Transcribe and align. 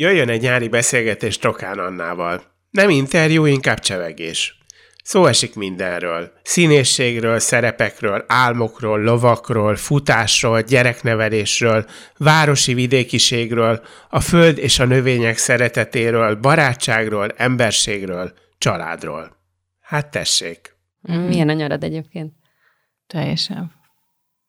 Jöjjön 0.00 0.28
egy 0.28 0.40
nyári 0.40 0.68
beszélgetés 0.68 1.38
Trokán 1.38 1.78
Annával. 1.78 2.42
Nem 2.70 2.90
interjú, 2.90 3.44
inkább 3.44 3.78
csevegés. 3.78 4.58
Szó 5.04 5.26
esik 5.26 5.54
mindenről. 5.54 6.32
Színészségről, 6.42 7.38
szerepekről, 7.38 8.24
álmokról, 8.28 9.02
lovakról, 9.02 9.76
futásról, 9.76 10.62
gyereknevelésről, 10.62 11.86
városi 12.16 12.74
vidékiségről, 12.74 13.84
a 14.08 14.20
föld 14.20 14.58
és 14.58 14.78
a 14.78 14.84
növények 14.84 15.36
szeretetéről, 15.36 16.34
barátságról, 16.34 17.28
emberségről, 17.36 18.32
családról. 18.58 19.36
Hát 19.80 20.10
tessék. 20.10 20.76
Mm. 21.12 21.16
Milyen 21.16 21.48
a 21.48 21.52
nyarad 21.52 21.84
egyébként? 21.84 22.32
Teljesen 23.06 23.72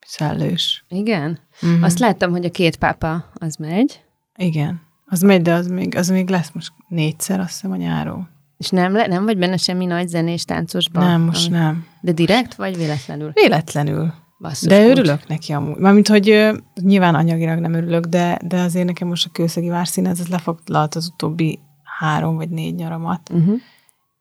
szellős. 0.05 0.85
Igen? 0.87 1.39
Mm-hmm. 1.65 1.83
Azt 1.83 1.99
láttam, 1.99 2.31
hogy 2.31 2.45
a 2.45 2.51
két 2.51 2.77
pápa 2.77 3.31
az 3.33 3.55
megy. 3.55 4.01
Igen. 4.35 4.87
Az 5.09 5.21
megy, 5.21 5.41
de 5.41 5.53
az 5.53 5.67
még, 5.67 5.95
az 5.95 6.09
még 6.09 6.29
lesz 6.29 6.51
most 6.53 6.73
négyszer, 6.87 7.39
azt 7.39 7.49
hiszem, 7.49 7.71
a 7.71 7.75
nyáron. 7.75 8.27
És 8.57 8.69
nem, 8.69 8.93
le, 8.93 9.07
nem 9.07 9.25
vagy 9.25 9.37
benne 9.37 9.57
semmi 9.57 9.85
nagy 9.85 10.07
zenés 10.07 10.43
táncosban? 10.43 11.03
Nem, 11.03 11.21
most 11.21 11.47
ami... 11.47 11.57
nem. 11.57 11.85
De 12.01 12.11
direkt, 12.11 12.55
vagy 12.55 12.77
véletlenül? 12.77 13.31
Véletlenül. 13.33 14.13
Basszus, 14.39 14.67
de 14.67 14.83
úgy. 14.83 14.89
örülök 14.89 15.27
neki 15.27 15.53
amúgy. 15.53 15.77
Mármint, 15.77 16.07
hogy 16.07 16.29
uh, 16.29 16.57
nyilván 16.81 17.15
anyagilag 17.15 17.59
nem 17.59 17.73
örülök, 17.73 18.05
de, 18.05 18.39
de 18.45 18.61
azért 18.61 18.85
nekem 18.85 19.07
most 19.07 19.25
a 19.25 19.29
kőszegi 19.31 19.69
várszínez, 19.69 20.19
ez 20.19 20.27
lefoglalt 20.27 20.95
az 20.95 21.07
utóbbi 21.13 21.59
három 21.99 22.35
vagy 22.35 22.49
négy 22.49 22.75
nyaramat. 22.75 23.29
Uh-huh. 23.31 23.59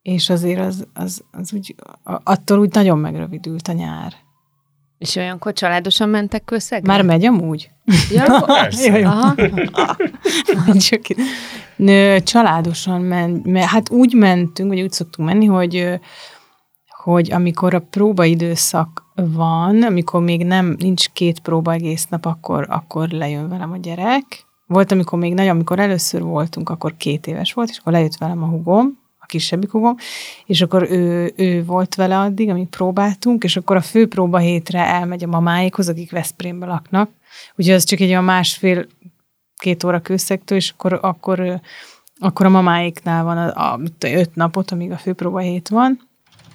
És 0.02 0.30
azért 0.30 0.61
az, 0.61 0.86
az, 0.95 1.25
az 1.30 1.52
úgy, 1.52 1.75
attól 2.02 2.58
úgy 2.58 2.75
nagyon 2.75 2.98
megrövidült 2.98 3.69
a 3.69 3.73
nyár. 3.73 4.12
És 4.99 5.17
olyankor 5.17 5.53
családosan 5.53 6.09
mentek 6.09 6.45
közszegre? 6.45 6.93
Már 6.93 7.03
megy 7.03 7.25
amúgy? 7.25 7.71
Ja, 8.11 8.41
Persze. 8.47 9.07
Aha. 9.07 9.35
Csak 10.89 11.01
Nő, 11.77 12.21
családosan 12.21 13.01
ment, 13.01 13.59
hát 13.59 13.91
úgy 13.91 14.15
mentünk, 14.15 14.69
vagy 14.69 14.81
úgy 14.81 14.93
szoktunk 14.93 15.29
menni, 15.29 15.47
hogy 15.47 16.01
hogy 17.03 17.33
amikor 17.33 17.75
a 17.75 17.87
próbaidőszak 17.91 19.05
van, 19.15 19.83
amikor 19.83 20.23
még 20.23 20.45
nem 20.45 20.77
nincs 20.79 21.09
két 21.09 21.41
próba 21.41 21.73
egész 21.73 22.07
nap, 22.07 22.27
akkor, 22.27 22.67
akkor 22.71 23.09
lejön 23.09 23.49
velem 23.49 23.73
a 23.73 23.77
gyerek. 23.77 24.25
Volt, 24.67 24.93
amikor 24.93 25.19
még 25.19 25.35
nagyon, 25.35 25.51
amikor 25.51 25.79
először 25.79 26.23
voltunk, 26.23 26.69
akkor 26.69 26.97
két 26.97 27.27
éves 27.27 27.53
volt, 27.53 27.69
és 27.69 27.79
akkor 27.79 27.93
lejött 27.93 28.17
velem 28.17 28.43
a 28.43 28.47
hugom, 28.47 28.99
kisebbik 29.29 29.71
hugom, 29.71 29.97
és 30.47 30.61
akkor 30.61 30.91
ő, 30.91 31.33
ő 31.37 31.65
volt 31.65 31.95
vele 31.95 32.19
addig, 32.19 32.48
amíg 32.48 32.69
próbáltunk, 32.69 33.45
és 33.45 33.57
akkor 33.57 33.77
a 33.77 33.81
főpróba 33.81 34.39
hétre 34.39 34.79
elmegy 34.87 35.25
a 35.25 35.27
mamáikhoz, 35.27 35.89
akik 35.89 36.11
Veszprémbe 36.11 36.67
laknak. 36.67 37.11
Ugye 37.57 37.75
az 37.75 37.85
csak 37.85 38.01
egy 38.01 38.09
olyan 38.09 38.25
másfél 38.25 38.87
két 39.57 39.85
óra 39.85 40.01
kőszektől, 40.01 40.59
és 40.59 40.70
akkor, 40.70 40.98
akkor, 41.03 41.61
akkor 42.19 42.47
a 42.47 42.51
mamáiknál 42.51 43.25
van 43.25 43.39
a, 43.39 43.73
a, 43.73 43.81
öt 44.01 44.35
napot, 44.35 44.70
amíg 44.70 44.91
a 44.91 44.97
főpróba 44.97 45.39
hét 45.39 45.69
van, 45.69 46.08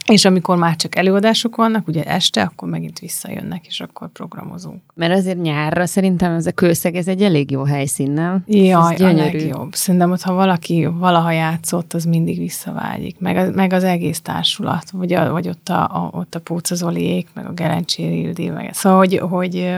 és 0.05 0.25
amikor 0.25 0.57
már 0.57 0.75
csak 0.75 0.95
előadások 0.95 1.55
vannak, 1.55 1.87
ugye 1.87 2.03
este, 2.03 2.41
akkor 2.41 2.69
megint 2.69 2.99
visszajönnek, 2.99 3.67
és 3.67 3.79
akkor 3.79 4.09
programozunk. 4.09 4.81
Mert 4.93 5.13
azért 5.13 5.41
nyárra 5.41 5.85
szerintem 5.85 6.33
ez 6.33 6.45
a 6.45 6.51
kőszeg, 6.51 6.95
ez 6.95 7.07
egy 7.07 7.21
elég 7.21 7.51
jó 7.51 7.63
helyszín, 7.63 8.11
nem? 8.11 8.43
Jaj, 8.47 8.95
a 8.95 9.13
legjobb. 9.13 9.73
Szerintem 9.73 10.11
ott, 10.11 10.21
ha 10.21 10.33
valaki 10.33 10.85
valaha 10.85 11.31
játszott, 11.31 11.93
az 11.93 12.03
mindig 12.05 12.37
visszavágyik. 12.37 13.19
Meg, 13.19 13.37
az, 13.37 13.49
meg 13.55 13.73
az 13.73 13.83
egész 13.83 14.21
társulat, 14.21 14.91
vagy, 14.91 15.13
a, 15.13 15.31
vagy 15.31 15.47
ott, 15.47 15.69
a, 15.69 15.83
a, 15.83 16.09
ott 16.11 16.35
a 16.35 16.39
Póca 16.39 16.75
Zoliék, 16.75 17.27
meg 17.33 17.45
a 17.45 17.53
Gerencséri 17.53 18.19
Ildi, 18.19 18.49
meg 18.49 18.73
szóval, 18.73 18.97
hogy, 18.97 19.17
hogy 19.17 19.77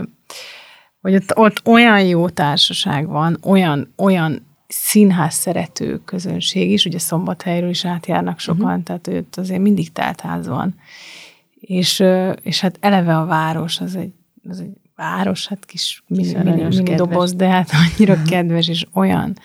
hogy 1.01 1.15
ott, 1.15 1.37
ott 1.37 1.61
olyan 1.67 2.05
jó 2.05 2.29
társaság 2.29 3.07
van, 3.07 3.37
olyan, 3.43 3.93
olyan 3.97 4.45
színház 4.67 5.33
szerető 5.33 6.01
közönség 6.05 6.71
is, 6.71 6.85
ugye 6.85 6.99
szombathelyről 6.99 7.69
is 7.69 7.85
átjárnak 7.85 8.39
sokan, 8.39 8.65
uh-huh. 8.65 8.83
tehát 8.83 9.07
ott 9.07 9.35
azért 9.35 9.61
mindig 9.61 9.91
teltház 9.91 10.47
van. 10.47 10.75
És, 11.59 12.03
és 12.41 12.59
hát 12.59 12.77
eleve 12.79 13.17
a 13.17 13.25
város, 13.25 13.79
az 13.79 13.95
egy, 13.95 14.13
az 14.49 14.59
egy 14.59 14.77
város, 14.95 15.47
hát 15.47 15.65
kis 15.65 16.03
mini, 16.07 16.33
mini, 16.43 16.63
mini 16.63 16.95
doboz, 16.95 17.33
de 17.33 17.47
hát 17.47 17.69
annyira 17.71 18.21
kedves, 18.21 18.67
és 18.67 18.85
olyan, 18.93 19.37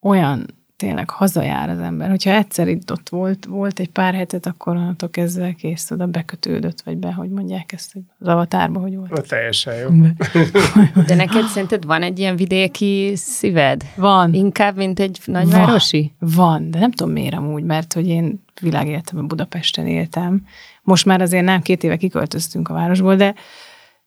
olyan 0.00 0.57
tényleg 0.78 1.10
hazajár 1.10 1.68
az 1.68 1.78
ember. 1.78 2.08
Hogyha 2.08 2.30
egyszer 2.30 2.68
itt 2.68 2.92
ott 2.92 3.08
volt, 3.08 3.44
volt 3.44 3.78
egy 3.78 3.90
pár 3.90 4.14
hetet, 4.14 4.46
akkor 4.46 4.76
onnantól 4.76 5.10
kezdve 5.10 5.52
kész, 5.52 5.90
oda 5.90 6.06
bekötődött, 6.06 6.80
vagy 6.80 6.96
be, 6.96 7.12
hogy 7.12 7.30
mondják 7.30 7.72
ezt 7.72 7.96
az 8.18 8.26
avatárba, 8.28 8.80
hogy 8.80 8.96
volt. 8.96 9.10
Na, 9.10 9.20
teljesen 9.20 9.74
jó. 9.74 9.88
De 11.06 11.14
neked 11.14 11.44
szerinted 11.44 11.84
van 11.84 12.02
egy 12.02 12.18
ilyen 12.18 12.36
vidéki 12.36 13.12
szíved? 13.16 13.84
Van. 13.96 14.34
Inkább, 14.34 14.76
mint 14.76 15.00
egy 15.00 15.20
nagyvárosi? 15.24 16.12
Van, 16.18 16.30
van 16.34 16.70
de 16.70 16.78
nem 16.78 16.92
tudom 16.92 17.12
miért 17.12 17.34
amúgy, 17.34 17.62
mert 17.62 17.92
hogy 17.92 18.06
én 18.06 18.42
világéletemben 18.60 19.28
Budapesten 19.28 19.86
éltem. 19.86 20.46
Most 20.82 21.04
már 21.04 21.20
azért 21.20 21.44
nem 21.44 21.62
két 21.62 21.84
éve 21.84 21.96
kiköltöztünk 21.96 22.68
a 22.68 22.74
városból, 22.74 23.16
de 23.16 23.34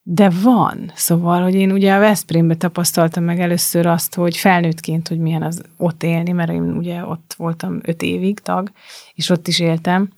de 0.04 0.30
van. 0.30 0.92
Szóval, 0.96 1.42
hogy 1.42 1.56
én 1.56 1.72
ugye 1.72 1.94
a 1.94 2.00
Veszprémbe 2.00 2.56
tapasztaltam 2.56 3.24
meg 3.24 3.40
először 3.40 3.86
azt, 3.86 4.16
hogy 4.16 4.38
felnőttként, 4.38 5.08
hogy 5.08 5.20
milyen 5.20 5.44
az 5.44 5.62
ott 5.78 6.04
élni, 6.04 6.32
mert 6.32 6.52
én 6.52 6.62
ugye 6.62 7.06
ott 7.06 7.34
voltam 7.38 7.80
öt 7.84 8.02
évig 8.02 8.40
tag, 8.40 8.72
és 9.14 9.30
ott 9.30 9.48
is 9.48 9.60
éltem. 9.60 10.10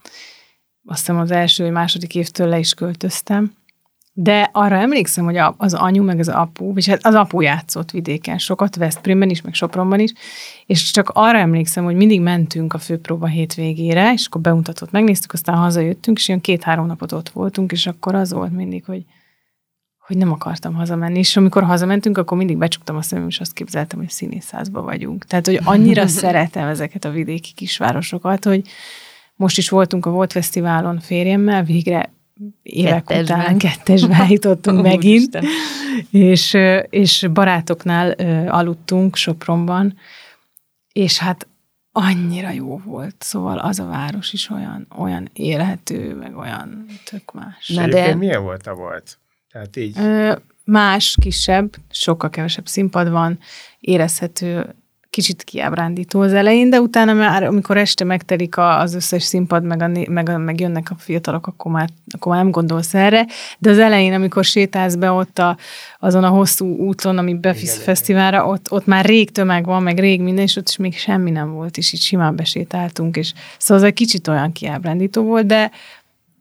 Azt 0.86 1.00
hiszem 1.00 1.18
az 1.18 1.32
első 1.32 1.72
második 1.72 2.16
évtől 2.16 2.48
le 2.48 2.60
is 2.60 2.74
költöztem. 2.74 3.54
De 4.16 4.50
arra 4.52 4.76
emlékszem, 4.76 5.26
hogy 5.26 5.38
az 5.58 5.74
anyu 5.74 6.04
meg 6.04 6.20
az 6.20 6.28
apu, 6.28 6.74
és 6.76 6.88
hát 6.88 7.06
az 7.06 7.14
apu 7.14 7.42
játszott 7.42 7.92
vidéken 7.92 8.38
sokat, 8.38 8.76
Veszprémben 8.76 9.30
is, 9.30 9.42
meg 9.42 9.54
Sopronban 9.54 10.00
is, 10.00 10.14
és 10.66 10.92
csak 10.92 11.10
arra 11.10 11.38
emlékszem, 11.38 11.84
hogy 11.84 11.96
mindig 11.96 12.22
mentünk 12.22 12.74
a 12.74 12.78
főpróba 12.78 13.28
hétvégére, 13.28 14.14
és 14.14 14.26
akkor 14.26 14.42
bemutatott, 14.42 14.92
megnéztük, 14.92 15.34
aztán 15.34 15.56
hazajöttünk, 15.56 16.18
és 16.18 16.28
ilyen 16.28 16.42
két-három 16.42 16.86
napot 16.86 17.12
ott 17.12 17.30
voltunk, 17.30 17.72
és 17.72 17.88
akkor 17.88 18.16
az 18.16 18.34
volt 18.34 18.52
mindig, 18.52 18.86
hogy 18.86 19.06
hogy 20.06 20.18
nem 20.18 20.32
akartam 20.32 20.74
hazamenni, 20.74 21.20
és 21.20 21.38
amikor 21.38 21.64
hazamentünk, 21.64 22.18
akkor 22.18 22.38
mindig 22.38 22.58
becsuktam 22.58 22.96
a 22.96 23.02
szemem, 23.02 23.28
és 23.28 23.40
azt 23.40 23.54
képzeltem, 23.54 24.00
hogy 24.00 24.10
színészházba 24.10 24.82
vagyunk. 24.82 25.26
Tehát, 25.26 25.46
hogy 25.46 25.60
annyira 25.64 26.08
szeretem 26.24 26.68
ezeket 26.68 27.06
a 27.06 27.10
vidéki 27.10 27.54
kisvárosokat, 27.54 28.46
hogy 28.46 28.68
most 29.36 29.58
is 29.58 29.70
voltunk 29.70 30.06
a 30.06 30.10
Volt 30.10 30.32
Fesztiválon 30.32 31.00
férjemmel, 31.00 31.64
végre 31.64 32.12
évek 32.62 33.04
kettesben. 33.04 33.40
után 33.40 33.58
kettesbe 33.58 34.26
jutottunk 34.30 34.82
megint, 34.92 35.40
és, 36.12 36.58
és 36.90 37.28
barátoknál 37.34 38.12
aludtunk 38.48 39.16
Sopronban, 39.16 39.98
és 40.92 41.18
hát 41.18 41.48
annyira 41.92 42.50
jó 42.50 42.78
volt, 42.86 43.16
szóval 43.20 43.58
az 43.58 43.80
a 43.80 43.86
város 43.86 44.34
is 44.34 44.50
olyan, 44.50 44.88
olyan 44.98 45.30
élhető, 45.34 46.16
meg 46.16 46.38
olyan 46.38 46.86
tök 47.06 47.32
más. 47.32 47.68
Na 47.68 47.88
de 47.88 48.16
milyen 48.16 48.44
volt 48.44 48.68
a 48.68 48.74
volt? 48.74 49.18
Tehát 49.54 49.76
így. 49.76 49.98
Más, 50.66 51.18
kisebb, 51.22 51.76
sokkal 51.90 52.30
kevesebb 52.30 52.68
színpad 52.68 53.10
van, 53.10 53.40
érezhető, 53.80 54.76
kicsit 55.14 55.44
kiábrándító 55.44 56.22
az 56.22 56.34
elején, 56.34 56.70
de 56.70 56.82
utána 56.82 57.14
már, 57.14 57.44
amikor 57.44 57.78
este 57.78 58.04
megtelik 58.04 58.58
az 58.58 58.94
összes 58.94 59.24
színpad, 59.24 59.64
meg, 59.64 59.82
a, 59.82 59.92
meg, 60.10 60.30
a, 60.30 60.38
meg 60.38 60.60
jönnek 60.60 60.92
a 60.92 60.96
fiatalok, 60.98 61.48
akkor 61.48 61.72
már, 61.72 61.90
akkor 62.16 62.32
már 62.32 62.42
nem 62.42 62.52
gondolsz 62.52 62.94
erre, 62.94 63.28
de 63.60 63.70
az 63.70 63.78
elején, 63.78 64.14
amikor 64.14 64.46
sétálsz 64.46 64.96
be 64.96 65.12
ott 65.12 65.40
a, 65.40 65.58
azon 66.00 66.24
a 66.24 66.30
hosszú 66.30 66.66
úton, 66.66 67.18
ami 67.18 67.34
befisz 67.34 67.84
fesztiválra, 67.84 68.48
ott, 68.48 68.72
ott 68.72 68.86
már 68.86 69.06
rég 69.06 69.32
tömeg 69.32 69.66
van, 69.66 69.84
meg 69.84 70.00
rég 70.00 70.22
minden, 70.22 70.44
és 70.44 70.56
ott 70.56 70.70
is 70.70 70.78
még 70.78 70.98
semmi 70.98 71.32
nem 71.32 71.52
volt, 71.52 71.78
és 71.78 71.94
így 71.94 72.02
simán 72.02 72.36
besétáltunk, 72.36 73.18
és 73.18 73.34
szóval 73.58 73.84
az 73.84 73.90
egy 73.90 73.96
kicsit 73.96 74.28
olyan 74.28 74.52
kiábrándító 74.52 75.24
volt, 75.24 75.46
de 75.46 75.72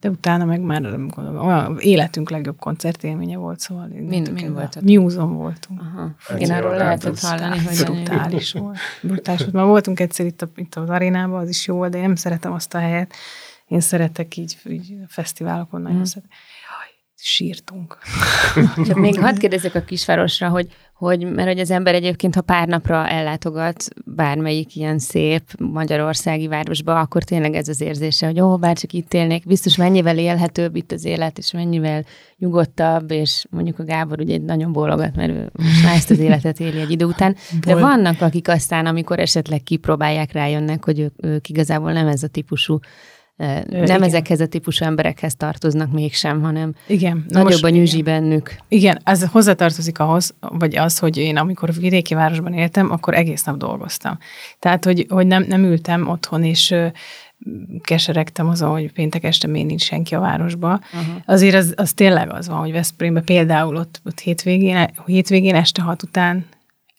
de 0.03 0.09
utána 0.09 0.45
meg 0.45 0.61
már 0.61 0.81
nem 0.81 1.09
gondolom, 1.09 1.47
olyan 1.47 1.79
életünk 1.79 2.31
legjobb 2.31 2.59
koncertélménye 2.59 3.37
volt, 3.37 3.61
szóval 3.61 3.87
mind, 3.87 4.33
mind 4.33 4.53
volt. 4.53 4.81
Muse-on 4.81 5.35
voltunk. 5.35 5.81
Aha. 5.81 6.11
Igen, 6.37 6.51
arról 6.51 6.77
lehetett 6.77 7.19
hallani, 7.19 7.59
hogy 7.59 7.85
brutális 7.85 8.53
volt. 8.53 8.79
Brutális 9.03 9.41
volt. 9.41 9.53
Már 9.53 9.65
voltunk 9.65 10.01
egyszer 10.01 10.27
itt, 10.27 10.43
a, 10.43 10.49
itt 10.57 10.75
az 10.75 10.89
arénában, 10.89 11.41
az 11.41 11.49
is 11.49 11.67
jó 11.67 11.75
volt, 11.77 11.91
de 11.91 11.97
én 11.97 12.03
nem 12.03 12.15
szeretem 12.15 12.53
azt 12.53 12.75
a 12.75 12.79
helyet. 12.79 13.15
Én 13.69 13.81
szeretek 13.81 14.37
így, 14.37 14.59
így 14.69 14.95
fesztiválokon 15.09 15.83
nagyon 15.83 15.99
mm. 15.99 16.03
szeretem. 16.03 16.37
Sírtunk. 17.25 17.99
Csak 18.87 18.97
még 18.97 19.21
hadd 19.21 19.39
kérdezzek 19.39 19.75
a 19.75 19.81
kisvárosra, 19.81 20.49
hogy, 20.49 20.67
hogy 20.95 21.33
mert 21.33 21.49
hogy 21.49 21.59
az 21.59 21.71
ember 21.71 21.95
egyébként, 21.95 22.35
ha 22.35 22.41
pár 22.41 22.69
napra 22.69 23.09
ellátogat 23.09 23.85
bármelyik 24.05 24.77
ilyen 24.77 24.99
szép 24.99 25.43
magyarországi 25.59 26.49
városba, 26.49 27.01
akkor 27.01 27.23
tényleg 27.23 27.55
ez 27.55 27.69
az 27.69 27.81
érzése, 27.81 28.27
hogy 28.27 28.41
ó, 28.41 28.57
bár 28.57 28.77
csak 28.77 28.93
itt 28.93 29.15
élnék, 29.15 29.47
biztos 29.47 29.77
mennyivel 29.77 30.19
élhetőbb 30.19 30.77
itt 30.77 30.93
az 30.93 31.05
élet, 31.05 31.39
és 31.39 31.53
mennyivel 31.53 32.05
nyugodtabb, 32.39 33.11
és 33.11 33.45
mondjuk 33.51 33.79
a 33.79 33.85
Gábor 33.85 34.21
ugye 34.21 34.35
egy 34.35 34.45
nagyon 34.45 34.73
bólogat, 34.73 35.17
mert 35.17 35.31
ő 35.31 35.51
most 35.53 35.85
már 35.85 35.95
ezt 35.95 36.11
az 36.11 36.19
életet 36.19 36.61
éli 36.61 36.81
egy 36.81 36.91
idő 36.91 37.05
után, 37.05 37.37
de 37.65 37.75
vannak, 37.75 38.21
akik 38.21 38.49
aztán, 38.49 38.87
amikor 38.87 39.19
esetleg 39.19 39.63
kipróbálják, 39.63 40.33
rájönnek, 40.33 40.85
hogy 40.85 41.01
ők, 41.01 41.15
ők 41.17 41.49
igazából 41.49 41.93
nem 41.93 42.07
ez 42.07 42.23
a 42.23 42.29
típusú 42.29 42.79
nem 43.37 43.85
igen. 43.85 44.03
ezekhez 44.03 44.41
a 44.41 44.47
típusú 44.47 44.85
emberekhez 44.85 45.35
tartoznak 45.37 45.93
mégsem, 45.93 46.43
hanem 46.43 46.75
igen. 46.87 47.25
Na 47.29 47.43
nagyobb 47.43 47.51
most, 47.51 47.65
a 47.65 47.69
nyüzsi 47.69 47.99
igen. 47.99 48.21
bennük. 48.21 48.57
Igen, 48.69 49.01
ez 49.05 49.25
hozzátartozik 49.31 49.99
ahhoz, 49.99 50.35
vagy 50.41 50.77
az, 50.77 50.99
hogy 50.99 51.17
én 51.17 51.37
amikor 51.37 51.73
vidéki 51.75 52.15
városban 52.15 52.53
éltem, 52.53 52.91
akkor 52.91 53.15
egész 53.15 53.45
nap 53.45 53.57
dolgoztam. 53.57 54.19
Tehát, 54.59 54.85
hogy, 54.85 55.07
hogy 55.09 55.27
nem, 55.27 55.45
nem 55.49 55.65
ültem 55.65 56.09
otthon, 56.09 56.45
és 56.45 56.75
keseregtem 57.81 58.49
azon, 58.49 58.71
hogy 58.71 58.93
péntek 58.93 59.25
este 59.25 59.47
még 59.47 59.67
nincs 59.67 59.83
senki 59.83 60.15
a 60.15 60.21
városba. 60.21 60.81
Uh-huh. 60.93 61.23
Azért 61.25 61.55
az, 61.55 61.75
az 61.77 61.93
tényleg 61.93 62.33
az 62.33 62.49
van, 62.49 62.59
hogy 62.59 62.73
Veszprémben 62.73 63.25
például 63.25 63.77
ott, 63.77 64.01
ott 64.05 64.21
hétvégén, 64.21 64.91
hétvégén 65.07 65.55
este 65.55 65.83
hat 65.83 66.03
után 66.03 66.47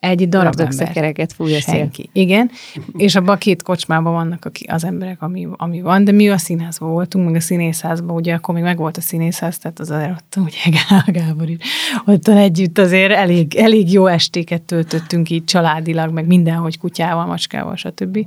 egy 0.03 0.29
darab 0.29 0.59
ember. 0.59 0.73
szekereket 0.73 1.33
fúj 1.33 1.55
a 1.55 1.59
Senki. 1.59 2.09
Igen, 2.13 2.51
és 2.97 3.15
abban 3.15 3.35
a 3.35 3.37
két 3.37 3.61
kocsmában 3.61 4.13
vannak 4.13 4.51
az 4.67 4.83
emberek, 4.83 5.21
ami, 5.21 5.47
ami 5.51 5.81
van, 5.81 6.03
de 6.03 6.11
mi 6.11 6.29
a 6.29 6.37
színházban 6.37 6.91
voltunk, 6.91 7.25
meg 7.25 7.35
a 7.35 7.39
színészházban, 7.39 8.15
ugye 8.15 8.33
akkor 8.33 8.53
még 8.53 8.63
meg 8.63 8.77
volt 8.77 8.97
a 8.97 9.01
színészház, 9.01 9.57
tehát 9.57 9.79
az 9.79 9.91
azért 9.91 10.11
ott, 10.11 10.35
ugye 10.45 10.79
Gábor 11.05 11.49
is, 11.49 11.57
ott 12.05 12.27
együtt 12.27 12.77
azért 12.77 13.11
elég, 13.11 13.55
elég 13.55 13.91
jó 13.91 14.07
estéket 14.07 14.61
töltöttünk 14.61 15.29
így 15.29 15.43
családilag, 15.43 16.13
meg 16.13 16.27
mindenhogy 16.27 16.77
kutyával, 16.77 17.25
macskával, 17.25 17.75
stb. 17.75 18.25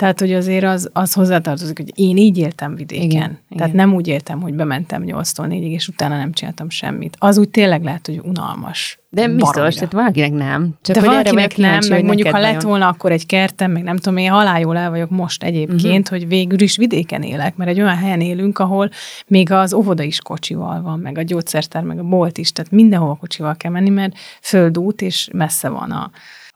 Tehát, 0.00 0.20
hogy 0.20 0.32
azért 0.32 0.64
az, 0.64 0.90
az 0.92 1.12
hozzátartozik, 1.12 1.76
hogy 1.76 1.92
én 1.94 2.16
így 2.16 2.38
éltem 2.38 2.74
vidéken. 2.74 3.10
Igen, 3.10 3.38
Tehát 3.48 3.72
igen. 3.72 3.86
nem 3.86 3.94
úgy 3.94 4.08
éltem, 4.08 4.40
hogy 4.40 4.54
bementem 4.54 5.02
8-tól 5.06 5.46
4 5.46 5.62
és 5.62 5.88
utána 5.88 6.16
nem 6.16 6.32
csináltam 6.32 6.70
semmit. 6.70 7.16
Az 7.18 7.38
úgy 7.38 7.48
tényleg 7.48 7.82
lehet, 7.82 8.06
hogy 8.06 8.20
unalmas. 8.24 8.98
De 9.10 9.28
biztos, 9.28 9.74
tehát 9.74 9.92
valakinek 9.92 10.32
nem. 10.32 10.74
Csak 10.82 10.96
De 10.96 11.02
valakinek 11.02 11.56
nem, 11.56 11.78
meg 11.88 12.04
mondjuk 12.04 12.28
ha 12.28 12.38
lett 12.38 12.62
volna 12.62 12.88
akkor 12.88 13.12
egy 13.12 13.26
kertem, 13.26 13.70
meg 13.70 13.82
nem 13.82 13.96
tudom, 13.96 14.16
én 14.16 14.30
haláljól 14.30 14.76
el 14.76 14.90
vagyok 14.90 15.10
most 15.10 15.42
egyébként, 15.42 16.04
uh-huh. 16.04 16.18
hogy 16.18 16.28
végül 16.28 16.60
is 16.60 16.76
vidéken 16.76 17.22
élek, 17.22 17.56
mert 17.56 17.70
egy 17.70 17.80
olyan 17.80 17.96
helyen 17.96 18.20
élünk, 18.20 18.58
ahol 18.58 18.90
még 19.26 19.52
az 19.52 19.72
óvoda 19.72 20.02
is 20.02 20.20
kocsival 20.20 20.82
van, 20.82 20.98
meg 20.98 21.18
a 21.18 21.22
gyógyszertár, 21.22 21.82
meg 21.82 21.98
a 21.98 22.02
bolt 22.02 22.38
is, 22.38 22.52
tehát 22.52 22.70
mindenhol 22.70 23.16
kocsival 23.16 23.56
kell 23.56 23.70
menni, 23.70 23.90
mert 23.90 24.12
földút, 24.40 25.02
és 25.02 25.28
messze 25.32 25.68
van 25.68 25.90
a, 25.90 26.10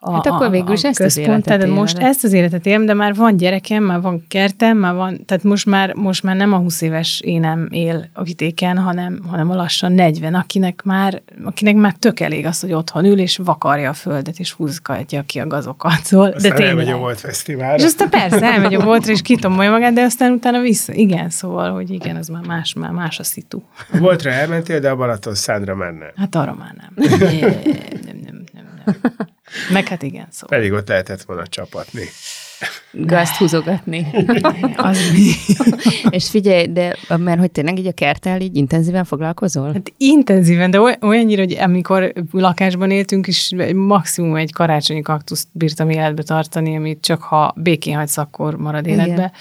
a, 0.07 0.13
hát 0.13 0.27
akkor 0.27 0.51
végül 0.51 0.73
is 0.73 0.85
ezt 0.85 0.99
központ, 0.99 1.29
az 1.29 1.33
életet 1.33 1.59
tehát 1.59 1.67
most 1.67 1.99
ezt 1.99 2.25
az 2.25 2.33
életet 2.33 2.67
élem, 2.67 2.87
de 2.87 2.95
már 2.95 3.15
van 3.15 3.37
gyerekem, 3.37 3.85
már 3.85 4.01
van 4.01 4.25
kertem, 4.29 4.77
már 4.77 4.95
van, 4.95 5.25
tehát 5.27 5.43
most 5.43 5.67
már, 5.67 5.95
most 5.95 6.23
már 6.23 6.37
nem 6.37 6.53
a 6.53 6.57
20 6.57 6.81
éves 6.81 7.21
énem 7.25 7.69
él 7.71 8.09
a 8.13 8.23
vidéken, 8.23 8.79
hanem, 8.79 9.21
hanem 9.29 9.51
a 9.51 9.55
lassan 9.55 9.93
40, 9.93 10.35
akinek 10.35 10.83
már, 10.83 11.23
akinek 11.45 11.75
már 11.75 11.95
tök 11.99 12.21
elég 12.21 12.47
az, 12.47 12.61
hogy 12.61 12.73
otthon 12.73 13.05
ül, 13.05 13.19
és 13.19 13.41
vakarja 13.45 13.91
a 13.91 13.93
földet, 13.93 14.39
és 14.39 14.53
húzgatja 14.53 15.23
ki 15.27 15.39
a 15.39 15.47
gazokat. 15.47 16.05
Szóval, 16.05 16.31
aztán 16.31 16.51
de 16.51 16.57
tényleg. 16.57 16.77
elmegy 16.77 16.95
a 16.95 16.97
volt 16.97 17.21
fesztiválra. 17.21 17.77
És 17.77 17.85
aztán 17.85 18.09
persze, 18.09 18.53
elmegy 18.53 18.75
a 18.75 18.81
voltra, 18.81 19.13
és 19.13 19.23
kitomolja 19.23 19.71
magát, 19.71 19.93
de 19.93 20.03
aztán 20.03 20.33
utána 20.33 20.61
vissza. 20.61 20.93
Igen, 20.93 21.31
szóval, 21.31 21.73
hogy 21.73 21.91
igen, 21.91 22.17
az 22.17 22.29
már 22.29 22.47
más, 22.47 22.75
már 22.75 22.91
más 22.91 23.19
a 23.19 23.25
szitu. 23.25 23.61
Voltra 23.99 24.31
elmentél, 24.31 24.81
de 24.81 24.91
a 24.91 24.97
Balaton 24.97 25.35
szádra 25.35 25.75
menne. 25.75 26.13
Hát 26.17 26.35
arra 26.35 26.57
már 26.59 26.75
nem. 26.77 27.09
Meg 29.73 29.89
hát 29.89 30.03
igen, 30.03 30.27
szóval. 30.31 30.59
Pedig 30.59 30.73
ott 30.73 30.89
lehetett 30.89 31.23
volna 31.23 31.47
csapatni. 31.47 32.03
Gazt 32.93 33.37
húzogatni. 33.37 34.07
az 34.77 34.99
mi? 35.13 35.31
És 36.17 36.31
figyelj, 36.31 36.67
de 36.67 36.97
mert 37.17 37.39
hogy 37.39 37.51
tényleg 37.51 37.79
így 37.79 37.87
a 37.87 37.93
kerttel 37.93 38.41
így 38.41 38.57
intenzíven 38.57 39.05
foglalkozol? 39.05 39.73
Hát 39.73 39.93
intenzíven, 39.97 40.71
de 40.71 40.81
olyannyira, 41.01 41.43
hogy 41.43 41.53
amikor 41.53 42.13
lakásban 42.31 42.91
éltünk, 42.91 43.27
és 43.27 43.51
maximum 43.75 44.37
egy 44.37 44.53
karácsonyi 44.53 45.03
kaktuszt 45.03 45.49
bírtam 45.53 45.91
életbe 45.91 46.23
tartani, 46.23 46.77
amit 46.77 47.01
csak 47.01 47.23
ha 47.23 47.55
békén 47.57 47.97
hagysz, 47.97 48.17
akkor 48.17 48.57
marad 48.57 48.87
életbe. 48.87 49.13
Igen. 49.13 49.33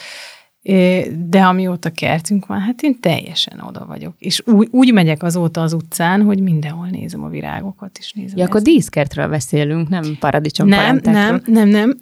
De 1.27 1.42
amióta 1.42 1.89
kertünk 1.89 2.45
van, 2.45 2.60
hát 2.60 2.81
én 2.81 3.00
teljesen 3.00 3.60
oda 3.68 3.86
vagyok. 3.88 4.13
És 4.19 4.42
úgy, 4.45 4.68
úgy 4.71 4.94
megyek 4.94 5.24
azóta 5.24 5.62
az 5.62 5.74
utcán, 5.74 6.21
hogy 6.21 6.42
mindenhol 6.42 6.88
nézem 6.88 7.24
a 7.24 7.27
virágokat, 7.27 7.98
és 8.00 8.12
nézem. 8.12 8.38
Ja, 8.38 8.45
akkor 8.45 8.62
díszkertről 8.62 9.27
beszélünk, 9.27 9.89
nem 9.89 10.18
paradicsom 10.19 10.68
Nem, 10.68 11.00
nem, 11.04 11.42
nem, 11.45 11.68
nem, 11.68 11.98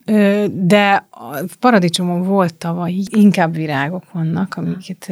de 0.67 1.07
a 1.11 1.43
paradicsomon 1.59 2.23
volt 2.23 2.53
tavaly, 2.53 2.93
inkább 3.09 3.55
virágok 3.55 4.03
vannak, 4.11 4.55
amiket 4.57 5.11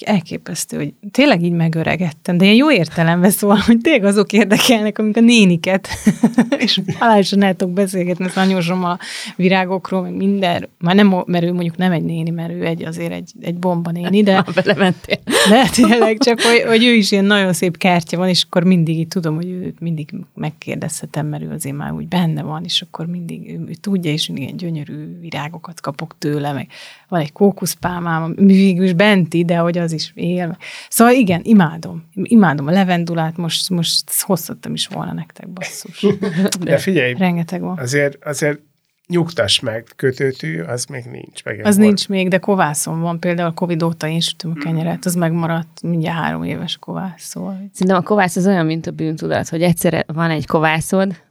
elképesztő, 0.00 0.76
hogy 0.76 0.94
tényleg 1.10 1.42
így 1.42 1.52
megöregettem, 1.52 2.36
de 2.36 2.44
ilyen 2.44 2.56
jó 2.56 2.70
értelemben 2.70 3.30
szól, 3.30 3.56
hogy 3.56 3.80
tényleg 3.80 4.04
azok 4.04 4.32
érdekelnek, 4.32 4.98
amik 4.98 5.16
a 5.16 5.20
néniket, 5.20 5.88
és 6.58 6.80
halálosan 6.98 7.42
el 7.42 7.54
tudok 7.54 7.74
beszélgetni, 7.74 8.24
ezt 8.24 8.36
anyósom 8.36 8.84
a 8.84 8.98
virágokról, 9.36 10.02
meg 10.02 10.14
minden, 10.16 10.68
már 10.78 10.94
nem, 10.94 11.22
mert 11.26 11.44
ő 11.44 11.52
mondjuk 11.52 11.76
nem 11.76 11.92
egy 11.92 12.04
néni, 12.04 12.23
néni, 12.24 12.36
mert 12.36 12.52
ő 12.52 12.64
egy, 12.64 12.84
azért 12.84 13.12
egy, 13.12 13.32
egy 13.40 13.54
bomba 13.54 13.90
néni, 13.90 14.22
de... 14.22 14.32
Ha 14.44 14.52
belementél. 14.62 15.18
De 15.48 15.68
tényleg 15.72 16.18
csak, 16.18 16.40
hogy, 16.40 16.62
hogy, 16.66 16.84
ő 16.84 16.92
is 16.92 17.12
ilyen 17.12 17.24
nagyon 17.24 17.52
szép 17.52 17.76
kártya 17.76 18.16
van, 18.16 18.28
és 18.28 18.42
akkor 18.42 18.64
mindig 18.64 18.98
így 18.98 19.08
tudom, 19.08 19.34
hogy 19.34 19.48
őt 19.48 19.80
mindig 19.80 20.10
megkérdezhetem, 20.34 21.26
mert 21.26 21.42
ő 21.42 21.50
azért 21.50 21.76
már 21.76 21.92
úgy 21.92 22.08
benne 22.08 22.42
van, 22.42 22.64
és 22.64 22.82
akkor 22.82 23.06
mindig 23.06 23.50
ő, 23.50 23.64
ő 23.68 23.72
tudja, 23.80 24.12
és 24.12 24.28
ilyen 24.34 24.56
gyönyörű 24.56 25.20
virágokat 25.20 25.80
kapok 25.80 26.14
tőle, 26.18 26.52
meg 26.52 26.66
van 27.08 27.20
egy 27.20 27.32
kókuszpálmám, 27.32 28.34
mi 28.36 28.52
végül 28.52 28.84
is 28.84 28.92
benti, 28.92 29.44
de 29.44 29.56
hogy 29.56 29.78
az 29.78 29.92
is 29.92 30.12
él. 30.14 30.56
Szóval 30.88 31.14
igen, 31.14 31.40
imádom. 31.44 32.04
Imádom 32.22 32.66
a 32.66 32.70
levendulát, 32.70 33.36
most, 33.36 33.70
most 33.70 34.20
hozhattam 34.20 34.72
is 34.72 34.86
volna 34.86 35.12
nektek, 35.12 35.48
basszus. 35.48 36.06
De, 36.20 36.48
de 36.60 36.78
figyelj, 36.78 37.14
rengeteg 37.14 37.60
van. 37.60 37.78
Azért, 37.78 38.24
azért 38.24 38.60
nyugtass 39.06 39.60
meg, 39.60 39.86
kötőtű, 39.96 40.60
az 40.60 40.84
még 40.84 41.04
nincs. 41.04 41.44
Meg 41.44 41.60
az 41.64 41.76
nincs 41.76 42.08
még, 42.08 42.28
de 42.28 42.38
kovászom 42.38 43.00
van. 43.00 43.20
Például 43.20 43.52
Covid 43.52 43.82
óta 43.82 44.08
én 44.08 44.20
sütöm 44.20 44.52
a 44.56 44.62
kenyeret, 44.62 45.04
az 45.04 45.14
megmaradt 45.14 45.82
mindjárt 45.82 46.18
három 46.18 46.42
éves 46.42 46.76
kovász. 46.76 47.22
Szóval. 47.22 47.70
Szerintem 47.72 47.96
a 47.96 48.06
kovász 48.06 48.36
az 48.36 48.46
olyan, 48.46 48.66
mint 48.66 48.86
a 48.86 48.90
bűntudat, 48.90 49.48
hogy 49.48 49.62
egyszerre 49.62 50.04
van 50.06 50.30
egy 50.30 50.46
kovászod, 50.46 51.22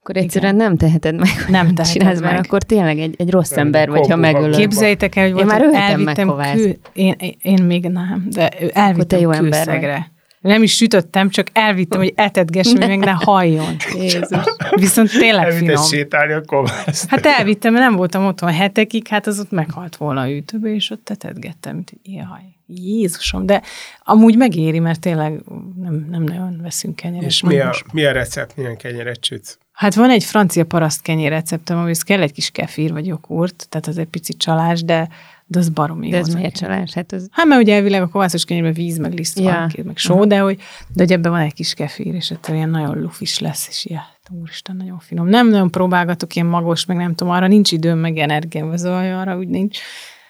akkor 0.00 0.16
egyszerűen 0.16 0.54
Igen. 0.54 0.66
nem 0.66 0.76
teheted 0.76 1.14
meg, 1.14 1.30
nem 1.48 1.74
teheted 1.74 1.86
csinálsz, 1.86 2.20
meg. 2.20 2.32
mert 2.32 2.46
akkor 2.46 2.62
tényleg 2.62 2.98
egy, 2.98 3.14
egy 3.18 3.30
rossz 3.30 3.52
ember 3.52 3.90
vagy, 3.90 4.08
ha 4.08 4.16
megölöd. 4.16 4.56
Képzeljétek 4.56 5.16
el, 5.16 5.30
hogy 5.30 5.40
én 5.40 5.46
már 5.46 5.62
elvittem 5.72 6.28
meg 6.28 6.54
kül... 6.54 6.76
én, 6.92 7.14
én, 7.40 7.62
még 7.62 7.88
nem, 7.88 8.26
de 8.30 8.48
elvittem 8.72 9.20
jó 9.20 9.30
külszegre. 9.30 10.10
Nem 10.48 10.62
is 10.62 10.76
sütöttem, 10.76 11.30
csak 11.30 11.46
elvittem, 11.52 12.00
hogy 12.00 12.12
etetgessem, 12.16 12.76
hogy 12.76 12.88
meg 12.88 12.98
ne 12.98 13.10
halljon. 13.10 13.76
Jézus. 13.94 14.28
Viszont 14.74 15.10
tényleg 15.10 15.44
Elvittem 15.44 15.66
finom. 15.66 15.84
sétálni 15.84 16.32
a 16.32 16.40
kovászt. 16.40 17.08
Hát 17.08 17.26
elvittem, 17.26 17.72
mert 17.72 17.84
nem 17.84 17.96
voltam 17.96 18.26
otthon 18.26 18.52
hetekig, 18.52 19.08
hát 19.08 19.26
az 19.26 19.38
ott 19.40 19.50
meghalt 19.50 19.96
volna 19.96 20.20
a 20.20 20.30
ütőbe, 20.30 20.74
és 20.74 20.90
ott 20.90 21.10
etetgettem, 21.10 21.74
mint 21.74 21.92
jaj, 22.02 22.56
Jézusom, 22.66 23.46
de 23.46 23.62
amúgy 24.02 24.36
megéri, 24.36 24.78
mert 24.78 25.00
tényleg 25.00 25.40
nem, 25.76 26.06
nem 26.10 26.22
nagyon 26.22 26.58
veszünk 26.62 26.96
kenyeret. 26.96 27.26
És 27.28 27.42
mi 27.42 27.60
a, 27.60 27.74
mi 27.92 28.04
a 28.04 28.12
recept, 28.12 28.56
milyen 28.56 28.76
kenyeret 28.76 29.24
sütsz? 29.24 29.58
Hát 29.72 29.94
van 29.94 30.10
egy 30.10 30.24
francia 30.24 30.64
paraszt 30.64 31.02
kenyér 31.02 31.30
receptem, 31.30 31.78
amihez 31.78 32.02
kell 32.02 32.22
egy 32.22 32.32
kis 32.32 32.50
kefír 32.50 32.92
vagy 32.92 33.06
jogurt, 33.06 33.66
tehát 33.68 33.86
az 33.86 33.98
egy 33.98 34.06
picit 34.06 34.38
csalás, 34.38 34.84
de 34.84 35.08
de 35.50 35.58
az 35.58 35.68
baromi 35.68 36.10
De 36.10 36.16
ez 36.16 36.34
miért 36.34 36.56
csalás? 36.56 36.92
Hát, 36.92 37.12
az... 37.12 37.28
hát 37.30 37.46
mert 37.46 37.60
ugye 37.60 37.74
elvileg 37.74 38.02
a 38.02 38.08
kovászos 38.08 38.44
kenyérben 38.44 38.72
víz, 38.72 38.98
meg 38.98 39.12
liszt 39.12 39.38
ja. 39.38 39.44
van, 39.44 39.72
meg 39.84 39.96
só, 39.96 40.24
de 40.24 40.38
hogy, 40.38 40.56
de 40.88 41.02
hogy 41.02 41.12
ebben 41.12 41.32
van 41.32 41.40
egy 41.40 41.54
kis 41.54 41.74
kefír, 41.74 42.14
és 42.14 42.30
ettől 42.30 42.56
ilyen 42.56 42.70
nagyon 42.70 43.00
lufis 43.00 43.38
lesz, 43.38 43.68
és 43.68 43.84
ilyen, 43.84 44.02
úristen, 44.40 44.76
nagyon 44.76 44.98
finom. 44.98 45.28
Nem 45.28 45.48
nagyon 45.48 45.70
próbálgatok 45.70 46.34
ilyen 46.34 46.46
magos, 46.46 46.84
meg 46.84 46.96
nem 46.96 47.14
tudom, 47.14 47.32
arra 47.32 47.46
nincs 47.46 47.72
időm, 47.72 47.98
meg 47.98 48.18
energiám, 48.18 48.70
az 48.70 48.84
arra 48.84 49.36
úgy 49.36 49.48
nincs. 49.48 49.78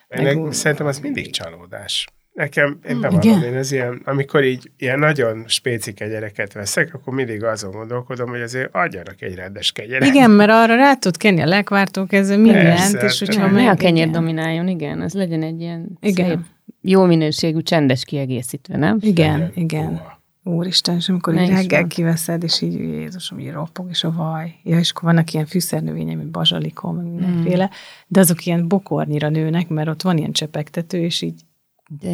Meg, 0.09 0.53
szerintem 0.53 0.87
az 0.87 0.99
mindig 0.99 1.31
csalódás. 1.31 2.07
Nekem, 2.39 2.79
én 2.89 3.01
bevallom, 3.01 3.43
én 3.43 3.57
az 3.57 3.73
ilyen, 3.73 4.03
amikor 4.05 4.45
így 4.45 4.71
ilyen 4.77 4.99
nagyon 4.99 5.45
spéci 5.47 5.93
kegyereket 5.93 6.53
veszek, 6.53 6.95
akkor 6.95 7.15
mindig 7.15 7.45
azon 7.45 7.71
gondolkodom, 7.71 8.29
hogy 8.29 8.41
azért 8.41 8.75
adjanak 8.75 9.23
egy 9.23 9.35
rendes 9.35 9.73
kegyeret. 9.73 10.09
Igen, 10.09 10.31
mert 10.31 10.51
arra 10.51 10.77
rá 10.77 10.95
tud 10.95 11.17
kenni 11.17 11.41
a 11.41 11.47
lekvártól 11.47 12.07
kezdve 12.07 12.37
mindent, 12.37 12.99
Persze, 12.99 13.07
és 13.07 13.19
hogyha 13.19 13.49
meg... 13.49 13.63
Ne 13.63 13.71
a 13.71 13.75
kenyér 13.75 14.11
domináljon, 14.11 14.69
igen, 14.69 15.01
az 15.01 15.15
legyen 15.15 15.43
egy 15.43 15.61
ilyen 15.61 15.99
igen. 16.01 16.29
szép, 16.29 16.39
jó 16.81 17.05
minőségű, 17.05 17.61
csendes 17.61 18.05
kiegészítve, 18.05 18.77
nem? 18.77 18.99
Igen, 19.01 19.37
igen. 19.37 19.53
igen. 19.55 20.01
Úristen, 20.43 20.97
és 20.97 21.09
amikor 21.09 21.35
így 21.35 21.49
reggel 21.49 21.81
van. 21.81 21.89
kiveszed, 21.89 22.43
és 22.43 22.61
így 22.61 22.75
Jézusom, 22.75 23.39
így 23.39 23.51
ropog, 23.51 23.87
és 23.91 24.05
a 24.05 24.13
vaj. 24.13 24.55
Ja, 24.63 24.79
és 24.79 24.91
akkor 24.91 25.03
vannak 25.03 25.33
ilyen 25.33 25.47
fűszernövények, 25.47 26.17
mint 26.17 26.31
bazsalikó, 26.31 26.91
meg 26.91 27.05
mindenféle, 27.05 27.65
mm. 27.65 27.69
de 28.09 28.21
azok 28.21 28.47
ilyen 28.47 28.69
bokornyira 28.69 29.29
nőnek, 29.29 29.69
mert 29.69 29.89
ott 29.89 30.03
van 30.03 30.17
ilyen 30.17 30.33
csepegtető, 30.33 30.99
és 30.99 31.23
így 31.23 31.41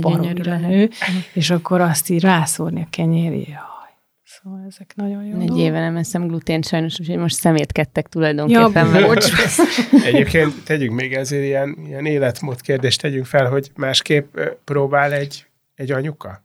baromira 0.01 0.59
nő, 0.59 0.91
és 1.33 1.51
akkor 1.51 1.81
azt 1.81 2.09
így 2.09 2.21
rászórni 2.21 2.81
a 2.81 2.87
kenyéré. 2.91 3.55
Szóval 4.25 4.65
ezek 4.69 4.93
nagyon 4.97 5.25
jó. 5.25 5.41
Egy 5.41 5.59
éve 5.59 5.81
nem 5.81 5.97
eszem 5.97 6.27
glutént 6.27 6.67
sajnos, 6.67 7.01
úgyhogy 7.01 7.17
most 7.17 7.35
szemétkedtek 7.35 8.09
tulajdonképpen. 8.09 8.95
Ja, 8.95 9.07
bocs. 9.07 9.27
Egyébként 10.11 10.65
tegyünk 10.65 10.95
még 10.95 11.15
ezért 11.15 11.45
ilyen, 11.45 11.79
ilyen 11.87 12.07
életmód 12.07 12.61
kérdést 12.61 13.01
tegyünk 13.01 13.27
fel, 13.27 13.49
hogy 13.49 13.71
másképp 13.75 14.39
próbál 14.65 15.13
egy, 15.13 15.47
egy 15.75 15.91
anyuka? 15.91 16.45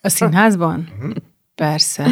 A 0.00 0.08
színházban? 0.08 0.88
Uh-huh. 0.96 1.14
Persze. 1.54 2.06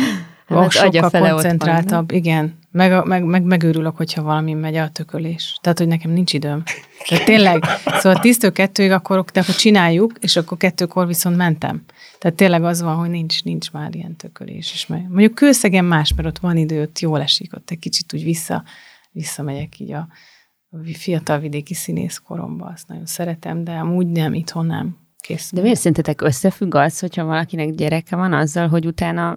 Hát 0.46 0.70
sokkal 0.70 1.10
fele 1.10 1.30
koncentráltabb, 1.30 2.10
van, 2.10 2.18
igen. 2.18 2.58
Meg, 2.72 3.06
meg, 3.06 3.24
meg, 3.24 3.42
megőrülök, 3.42 3.96
hogyha 3.96 4.22
valami 4.22 4.52
megy 4.52 4.76
a 4.76 4.88
tökölés. 4.88 5.58
Tehát, 5.60 5.78
hogy 5.78 5.86
nekem 5.86 6.10
nincs 6.10 6.32
időm. 6.32 6.62
Tehát 7.08 7.24
tényleg, 7.24 7.64
szóval 7.84 8.20
tisztől 8.20 8.52
kettőig 8.52 8.90
akkor, 8.90 9.24
de 9.24 9.40
akkor 9.40 9.54
csináljuk, 9.54 10.12
és 10.20 10.36
akkor 10.36 10.56
kettőkor 10.56 11.06
viszont 11.06 11.36
mentem. 11.36 11.82
Tehát 12.18 12.36
tényleg 12.36 12.64
az 12.64 12.82
van, 12.82 12.96
hogy 12.96 13.10
nincs, 13.10 13.44
nincs 13.44 13.70
már 13.70 13.94
ilyen 13.94 14.16
tökölés. 14.16 14.72
És 14.72 14.86
meg, 14.86 15.08
mondjuk 15.08 15.34
kőszegen 15.34 15.84
más, 15.84 16.14
mert 16.14 16.28
ott 16.28 16.38
van 16.38 16.56
idő, 16.56 16.82
ott 16.82 16.98
jól 16.98 17.20
esik, 17.20 17.56
ott 17.56 17.70
egy 17.70 17.78
kicsit 17.78 18.14
úgy 18.14 18.22
vissza, 18.22 18.64
visszamegyek 19.10 19.78
így 19.78 19.92
a 19.92 20.08
fiatal 20.92 21.38
vidéki 21.38 21.74
színész 21.74 22.22
koromba, 22.26 22.66
azt 22.66 22.88
nagyon 22.88 23.06
szeretem, 23.06 23.64
de 23.64 23.72
amúgy 23.72 24.06
nem, 24.06 24.34
itthon 24.34 24.66
nem. 24.66 24.98
Kész. 25.20 25.50
De 25.52 25.60
miért 25.60 25.78
szerintetek 25.78 26.20
összefügg 26.20 26.74
az, 26.74 26.98
hogyha 26.98 27.24
valakinek 27.24 27.70
gyereke 27.70 28.16
van 28.16 28.32
azzal, 28.32 28.68
hogy 28.68 28.86
utána 28.86 29.34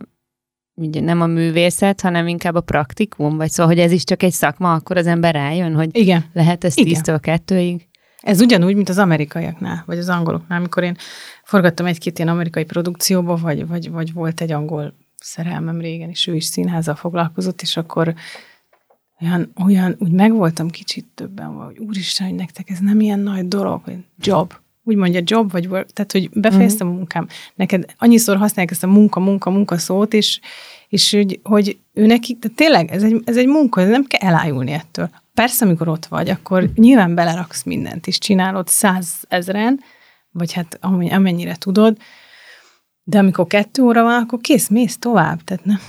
ugye 0.75 1.01
nem 1.01 1.21
a 1.21 1.25
művészet, 1.25 2.01
hanem 2.01 2.27
inkább 2.27 2.55
a 2.55 2.61
praktikum, 2.61 3.37
vagy 3.37 3.49
szóval, 3.49 3.73
hogy 3.73 3.83
ez 3.83 3.91
is 3.91 4.03
csak 4.03 4.23
egy 4.23 4.31
szakma, 4.31 4.73
akkor 4.73 4.97
az 4.97 5.07
ember 5.07 5.33
rájön, 5.33 5.75
hogy 5.75 5.89
Igen. 5.97 6.25
lehet 6.33 6.63
ez 6.63 6.73
tíztől 6.73 7.19
kettőig? 7.19 7.87
Ez 8.19 8.41
ugyanúgy, 8.41 8.75
mint 8.75 8.89
az 8.89 8.97
amerikaiaknál, 8.97 9.83
vagy 9.85 9.97
az 9.97 10.09
angoloknál, 10.09 10.59
amikor 10.59 10.83
én 10.83 10.95
forgattam 11.43 11.85
egy-két 11.85 12.17
ilyen 12.17 12.29
amerikai 12.29 12.63
produkcióba, 12.63 13.35
vagy, 13.35 13.67
vagy, 13.67 13.91
vagy 13.91 14.13
volt 14.13 14.41
egy 14.41 14.51
angol 14.51 14.93
szerelmem 15.15 15.79
régen, 15.79 16.09
és 16.09 16.27
ő 16.27 16.35
is 16.35 16.45
színházzal 16.45 16.95
foglalkozott, 16.95 17.61
és 17.61 17.77
akkor 17.77 18.13
olyan, 19.21 19.51
olyan 19.65 19.95
úgy 19.99 20.11
megvoltam 20.11 20.69
kicsit 20.69 21.05
többen, 21.15 21.47
hogy 21.47 21.77
úristen, 21.77 22.27
hogy 22.27 22.35
nektek 22.35 22.69
ez 22.69 22.79
nem 22.79 22.99
ilyen 22.99 23.19
nagy 23.19 23.47
dolog, 23.47 23.83
hogy 23.83 23.97
job, 24.17 24.53
úgy 24.83 24.95
mondja 24.95 25.21
job 25.23 25.51
vagy 25.51 25.67
work, 25.67 25.91
tehát 25.91 26.11
hogy 26.11 26.29
befejeztem 26.29 26.87
uh-huh. 26.87 26.93
a 26.93 26.97
munkám. 26.97 27.27
Neked 27.55 27.85
annyiszor 27.97 28.37
használják 28.37 28.73
ezt 28.73 28.83
a 28.83 28.87
munka, 28.87 29.19
munka, 29.19 29.49
munka 29.49 29.77
szót, 29.77 30.13
és, 30.13 30.39
és 30.87 31.11
hogy, 31.11 31.39
hogy 31.43 31.77
ő 31.93 32.05
neki, 32.05 32.33
tehát 32.33 32.57
tényleg 32.57 32.91
ez 32.91 33.03
egy, 33.03 33.21
ez 33.25 33.37
egy 33.37 33.47
munka, 33.47 33.81
ez 33.81 33.89
nem 33.89 34.03
kell 34.03 34.29
elájulni 34.29 34.71
ettől. 34.71 35.09
Persze, 35.33 35.65
amikor 35.65 35.87
ott 35.87 36.05
vagy, 36.05 36.29
akkor 36.29 36.69
nyilván 36.75 37.15
beleraksz 37.15 37.63
mindent, 37.63 38.07
és 38.07 38.17
csinálod 38.17 38.67
százezren, 38.67 39.79
vagy 40.31 40.53
hát 40.53 40.77
amennyire 40.81 41.55
tudod, 41.55 41.97
de 43.03 43.17
amikor 43.17 43.47
kettő 43.47 43.81
óra 43.81 44.03
van, 44.03 44.21
akkor 44.21 44.39
kész, 44.39 44.67
mész 44.67 44.97
tovább. 44.97 45.43
Tehát 45.43 45.65
nem, 45.65 45.79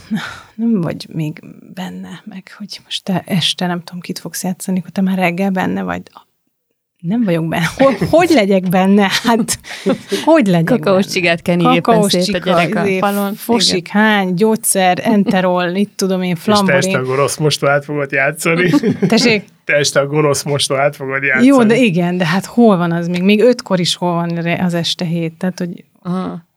nem 0.55 0.81
vagy 0.81 1.07
még 1.13 1.41
benne, 1.75 2.23
meg 2.25 2.55
hogy 2.57 2.81
most 2.85 3.05
te 3.05 3.23
este 3.27 3.67
nem 3.67 3.83
tudom, 3.83 4.01
kit 4.01 4.19
fogsz 4.19 4.43
játszani, 4.43 4.79
akkor 4.79 4.91
te 4.91 5.01
már 5.01 5.19
reggel 5.19 5.51
benne 5.51 5.83
vagy 5.83 6.03
nem 7.07 7.25
vagyok 7.25 7.49
benne. 7.49 7.67
Hogy, 7.77 7.97
hogy 8.11 8.31
legyek 8.31 8.69
benne? 8.69 9.09
Hát, 9.23 9.59
hogy 10.25 10.47
legyek 10.47 10.65
Kakaós 10.65 11.07
csigát 11.07 11.43
kenni 11.43 11.75
éppen 11.75 12.03
szét 12.03 12.35
a 12.35 12.39
gyerek 12.39 12.75
a 12.75 13.07
falon. 13.07 13.35
Fosik, 13.35 13.89
Igen. 13.89 14.03
hány, 14.03 14.35
gyógyszer, 14.35 15.01
enterol, 15.03 15.69
itt 15.75 15.97
tudom 15.97 16.23
én, 16.23 16.37
flamborin. 16.37 16.77
És 16.77 16.85
te 16.85 16.89
este 16.89 17.01
a 17.01 17.05
gonosz 17.05 17.37
mostohát 17.37 17.85
fogod 17.85 18.13
játszani. 18.13 18.71
Tessék? 19.09 19.45
Te 19.65 19.75
este 19.75 20.01
a 20.01 20.07
gonosz 20.07 20.43
mostohát 20.43 20.97
fogod 20.97 21.23
játszani. 21.23 21.47
Jó, 21.47 21.65
de 21.65 21.77
igen, 21.77 22.17
de 22.17 22.27
hát 22.27 22.45
hol 22.45 22.77
van 22.77 22.93
az 22.93 23.09
még? 23.09 23.23
Még 23.23 23.41
ötkor 23.41 23.81
is 23.81 23.95
hol 23.95 24.13
van 24.13 24.47
az 24.47 24.75
este 24.75 25.05
hét? 25.05 25.35
Tehát, 25.39 25.59
hogy... 25.59 25.85
Aha. 26.03 26.53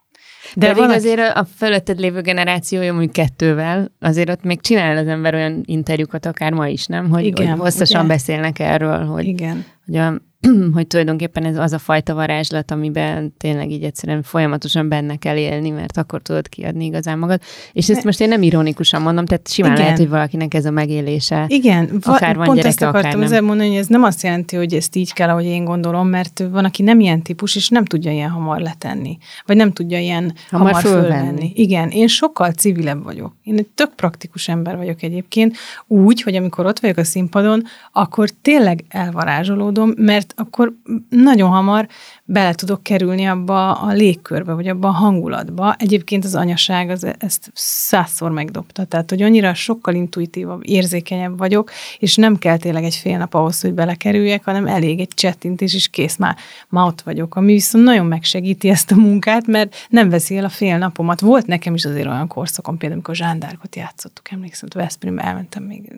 De 0.54 0.68
Pedig 0.68 0.82
valaki... 0.82 0.98
azért 0.98 1.20
a 1.20 1.48
fölötted 1.58 2.00
lévő 2.00 2.22
generációja, 2.22 2.92
mondjuk 2.92 3.14
kettővel, 3.14 3.92
azért 4.00 4.30
ott 4.30 4.44
még 4.44 4.62
csinál 4.62 4.98
az 4.98 5.08
ember 5.08 5.34
olyan 5.34 5.64
interjúkat, 5.66 6.26
akár 6.26 6.52
ma 6.52 6.68
is, 6.68 6.86
nem? 6.86 7.10
Hogy, 7.10 7.26
Igen, 7.26 7.50
hogy 7.50 7.60
hosszasan 7.60 8.00
ugye? 8.00 8.14
beszélnek 8.14 8.60
erről, 8.60 9.06
hogy, 9.06 9.26
Igen. 9.26 9.66
hogy 9.86 9.96
a 9.96 10.22
hogy 10.74 10.88
tulajdonképpen 10.88 11.46
ez 11.46 11.58
az 11.58 11.74
a 11.74 11.78
fajta 11.78 12.14
varázslat, 12.14 12.72
amiben 12.72 13.34
tényleg 13.38 13.72
így 13.72 13.84
egyszerűen 13.84 14.24
folyamatosan 14.24 14.90
benne 14.90 15.16
kell 15.16 15.38
élni, 15.38 15.70
mert 15.70 15.98
akkor 15.98 16.22
tudod 16.22 16.50
kiadni 16.50 16.86
igazán 16.86 17.18
magad. 17.18 17.42
És 17.74 17.90
ezt 17.90 18.04
most 18.04 18.22
én 18.22 18.28
nem 18.28 18.42
ironikusan 18.42 19.02
mondom, 19.02 19.26
tehát 19.26 19.48
simán 19.50 19.72
Igen. 19.72 19.84
lehet, 19.84 19.98
hogy 19.98 20.10
valakinek 20.10 20.54
ez 20.54 20.66
a 20.66 20.72
megélése. 20.72 21.46
Igen, 21.48 21.90
akár 22.02 22.36
van 22.36 22.46
pont 22.46 22.58
gyereke, 22.58 22.68
ezt 22.68 22.82
akartam 22.82 23.20
akár 23.20 23.30
nem. 23.32 23.46
mondani, 23.46 23.70
hogy 23.70 23.78
ez 23.78 23.88
nem 23.88 24.04
azt 24.04 24.24
jelenti, 24.24 24.56
hogy 24.56 24.74
ezt 24.74 24.96
így 24.96 25.14
kell, 25.14 25.30
ahogy 25.30 25.46
én 25.46 25.64
gondolom, 25.64 26.08
mert 26.08 26.44
van, 26.52 26.66
aki 26.66 26.84
nem 26.84 27.00
ilyen 27.00 27.22
típus, 27.22 27.56
és 27.56 27.70
nem 27.70 27.86
tudja 27.86 28.12
ilyen 28.12 28.30
hamar 28.30 28.60
letenni, 28.60 29.18
vagy 29.46 29.56
nem 29.56 29.74
tudja 29.74 30.00
ilyen 30.00 30.34
hamar, 30.50 30.68
hamar 30.68 30.82
fölvenni. 30.82 31.12
fölvenni. 31.12 31.52
Igen, 31.56 31.90
én 31.90 32.08
sokkal 32.08 32.52
civilebb 32.52 33.04
vagyok. 33.04 33.36
Én 33.44 33.58
egy 33.58 33.68
tök 33.76 33.96
praktikus 33.96 34.48
ember 34.48 34.78
vagyok 34.78 35.02
egyébként, 35.02 35.58
úgy, 35.88 36.22
hogy 36.22 36.36
amikor 36.36 36.66
ott 36.66 36.80
vagyok 36.80 36.98
a 36.98 37.04
színpadon, 37.04 37.64
akkor 37.92 38.30
tényleg 38.42 38.84
elvarázsolódom, 38.90 39.94
mert 39.96 40.34
akkor 40.40 40.74
nagyon 41.10 41.50
hamar 41.50 41.88
bele 42.24 42.54
tudok 42.54 42.84
kerülni 42.84 43.26
abba 43.26 43.72
a 43.72 43.92
légkörbe, 43.92 44.54
vagy 44.54 44.68
abba 44.68 44.88
a 44.88 44.92
hangulatba. 44.92 45.76
Egyébként 45.78 46.26
az 46.26 46.36
anyaság 46.36 46.90
az 46.90 47.08
ezt 47.20 47.52
százszor 47.54 48.32
megdobta, 48.32 48.86
tehát 48.86 49.10
hogy 49.10 49.22
annyira 49.22 49.54
sokkal 49.54 49.94
intuitívabb, 49.94 50.62
érzékenyebb 50.64 51.38
vagyok, 51.38 51.72
és 52.00 52.16
nem 52.16 52.38
kell 52.38 52.58
tényleg 52.58 52.84
egy 52.84 52.96
fél 52.96 53.18
nap 53.18 53.34
ahhoz, 53.34 53.62
hogy 53.62 53.74
belekerüljek, 53.74 54.44
hanem 54.44 54.68
elég 54.68 55.00
egy 55.00 55.12
csettintés, 55.14 55.74
és 55.74 55.88
kész, 55.88 56.18
már, 56.18 56.36
már 56.70 56.88
ott 56.88 57.02
vagyok. 57.02 57.36
Ami 57.36 57.52
viszont 57.52 57.84
nagyon 57.84 58.06
megsegíti 58.06 58.70
ezt 58.70 58.92
a 58.92 58.96
munkát, 58.96 59.48
mert 59.48 59.76
nem 59.90 60.10
veszi 60.10 60.38
el 60.38 60.46
a 60.46 60.50
fél 60.50 60.78
napomat. 60.78 61.20
Volt 61.20 61.48
nekem 61.48 61.74
is 61.74 61.86
azért 61.86 62.08
olyan 62.08 62.28
korszakon, 62.28 62.78
például 62.78 62.94
amikor 62.94 63.16
zsándárkot 63.16 63.76
játszottuk, 63.76 64.32
emlékszem, 64.32 64.70
Veszprémbe 64.74 65.22
elmentem, 65.22 65.64
még, 65.64 65.94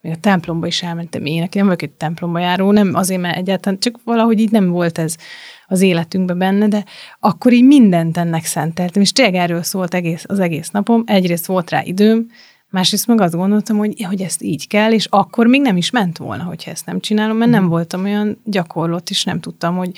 még 0.00 0.12
a 0.12 0.16
templomba 0.20 0.66
is 0.66 0.82
elmentem 0.82 1.24
én, 1.24 1.48
nem 1.52 1.64
vagyok 1.64 1.82
egy 1.82 1.90
templomba 1.90 2.38
járó, 2.38 2.72
nem 2.72 2.94
azért, 2.94 3.20
mert 3.20 3.36
egyáltalán 3.36 3.67
csak 3.78 4.00
valahogy 4.04 4.40
így 4.40 4.50
nem 4.50 4.68
volt 4.68 4.98
ez 4.98 5.16
az 5.66 5.80
életünkben 5.80 6.38
benne, 6.38 6.68
de 6.68 6.84
akkor 7.20 7.52
így 7.52 7.64
mindent 7.64 8.16
ennek 8.16 8.44
szenteltem, 8.44 9.02
és 9.02 9.12
tényleg 9.12 9.34
erről 9.34 9.62
szólt 9.62 9.94
egész, 9.94 10.24
az 10.26 10.40
egész 10.40 10.70
napom. 10.70 11.02
Egyrészt 11.06 11.46
volt 11.46 11.70
rá 11.70 11.82
időm, 11.82 12.26
másrészt 12.70 13.06
meg 13.06 13.20
azt 13.20 13.34
gondoltam, 13.34 13.76
hogy, 13.76 14.04
hogy 14.04 14.22
ezt 14.22 14.42
így 14.42 14.66
kell, 14.66 14.92
és 14.92 15.06
akkor 15.10 15.46
még 15.46 15.60
nem 15.60 15.76
is 15.76 15.90
ment 15.90 16.18
volna, 16.18 16.42
hogyha 16.42 16.70
ezt 16.70 16.86
nem 16.86 17.00
csinálom, 17.00 17.36
mert 17.36 17.50
nem 17.50 17.62
mhm. 17.62 17.70
voltam 17.70 18.04
olyan 18.04 18.40
gyakorlott, 18.44 19.10
és 19.10 19.24
nem 19.24 19.40
tudtam, 19.40 19.76
hogy 19.76 19.90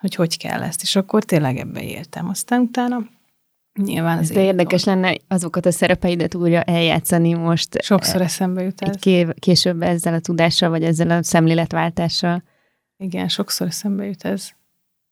hogy, 0.00 0.14
hogy 0.14 0.38
kell 0.38 0.62
ezt, 0.62 0.82
és 0.82 0.96
akkor 0.96 1.24
tényleg 1.24 1.56
ebbe 1.56 1.82
éltem. 1.82 2.28
Aztán 2.28 2.60
utána 2.60 3.02
Nyilván 3.84 4.18
az 4.18 4.30
De 4.30 4.42
érdekes 4.42 4.84
lenne 4.84 5.16
azokat 5.28 5.66
a 5.66 5.70
szerepeidet 5.70 6.34
újra 6.34 6.62
eljátszani 6.62 7.34
most. 7.34 7.82
Sokszor 7.82 8.20
eszembe 8.20 8.62
jut 8.62 8.80
ez. 8.80 8.96
Később 9.38 9.82
ezzel 9.82 10.14
a 10.14 10.20
tudással, 10.20 10.70
vagy 10.70 10.84
ezzel 10.84 11.10
a 11.10 11.22
szemléletváltással. 11.22 12.42
Igen, 13.00 13.28
sokszor 13.28 13.66
eszembe 13.66 14.04
jut 14.04 14.24
ez. 14.24 14.50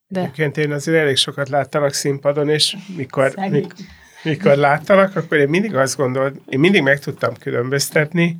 De... 0.07 0.21
Egyébként 0.21 0.57
én 0.57 0.73
azért 0.73 0.99
elég 0.99 1.16
sokat 1.16 1.49
láttalak 1.49 1.92
színpadon, 1.92 2.49
és 2.49 2.76
mikor, 2.97 3.35
mikor, 3.50 3.73
mikor 4.23 4.57
láttalak, 4.57 5.16
akkor 5.16 5.38
én 5.38 5.49
mindig 5.49 5.75
azt 5.75 5.97
gondolt, 5.97 6.40
én 6.47 6.59
mindig 6.59 6.83
meg 6.83 6.99
tudtam 6.99 7.35
különböztetni, 7.37 8.37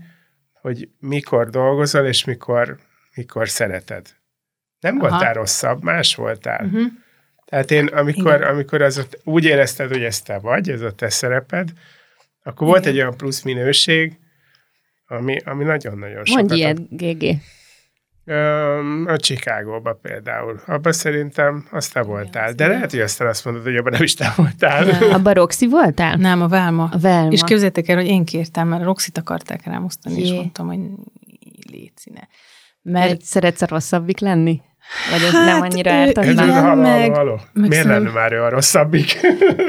hogy 0.61 0.89
mikor 0.99 1.51
dolgozol, 1.51 2.07
és 2.07 2.25
mikor, 2.25 2.79
mikor 3.15 3.49
szereted. 3.49 4.07
Nem 4.81 4.99
Aha. 5.01 5.09
voltál 5.09 5.35
rosszabb, 5.35 5.83
más 5.83 6.15
voltál. 6.15 6.65
Uh-huh. 6.65 6.87
Tehát 7.45 7.71
én, 7.71 7.87
amikor, 7.87 8.43
amikor 8.43 8.83
az 8.83 9.07
úgy 9.25 9.45
érezted, 9.45 9.89
hogy 9.89 10.03
ez 10.03 10.21
te 10.21 10.39
vagy, 10.39 10.71
ez 10.71 10.81
a 10.81 10.93
te 10.93 11.09
szereped, 11.09 11.73
akkor 12.43 12.67
Igen. 12.67 12.69
volt 12.69 12.87
egy 12.87 12.97
olyan 12.97 13.17
plusz 13.17 13.43
minőség, 13.43 14.19
ami, 15.07 15.37
ami 15.45 15.65
nagyon-nagyon 15.65 16.25
sokat... 16.25 16.49
Mondj 16.49 16.55
ilyet, 16.55 16.97
GG. 16.97 17.41
A 19.07 19.17
Chicagóba 19.17 19.99
például. 20.03 20.61
Abban 20.67 20.93
szerintem 20.93 21.67
azt 21.71 21.93
te 21.93 22.03
voltál. 22.03 22.53
De 22.53 22.67
lehet, 22.67 22.91
hogy 22.91 23.01
aztán 23.01 23.29
azt 23.29 23.45
mondod, 23.45 23.63
hogy 23.63 23.77
abban 23.77 23.93
nem 23.93 24.03
is 24.03 24.15
te 24.15 24.33
voltál. 24.37 24.85
Nem. 24.85 25.13
Abban 25.13 25.33
Roxy 25.33 25.67
voltál? 25.67 26.17
Nem, 26.17 26.43
a 26.43 26.49
Velma. 26.49 26.89
A 26.93 26.99
Velma. 26.99 27.31
És 27.31 27.41
képzeljétek 27.41 27.89
el, 27.89 27.97
hogy 27.97 28.07
én 28.07 28.25
kértem, 28.25 28.69
mert 28.69 28.85
Roxit 28.85 29.19
akarták 29.19 29.65
rám 29.65 29.85
osztani, 29.85 30.21
és 30.21 30.31
mondtam, 30.31 30.67
hogy 30.67 30.79
létszíne. 31.71 32.29
Mert... 32.83 33.11
Egy 33.11 33.21
szeretsz 33.21 33.63
a 33.63 33.67
rosszabbik 33.67 34.21
lenni? 34.21 34.61
Vagy 35.11 35.23
ez 35.23 35.33
hát, 35.33 35.45
nem 35.45 35.61
annyira 35.61 35.93
ártatlan? 35.93 36.51
Halló, 36.51 36.81
meg, 36.81 37.15
halló, 37.15 37.41
meg 37.53 37.69
Miért 37.69 37.85
lenne 37.85 38.11
már 38.11 38.33
ő 38.33 38.43
a 38.43 38.49
rosszabbik? 38.49 39.13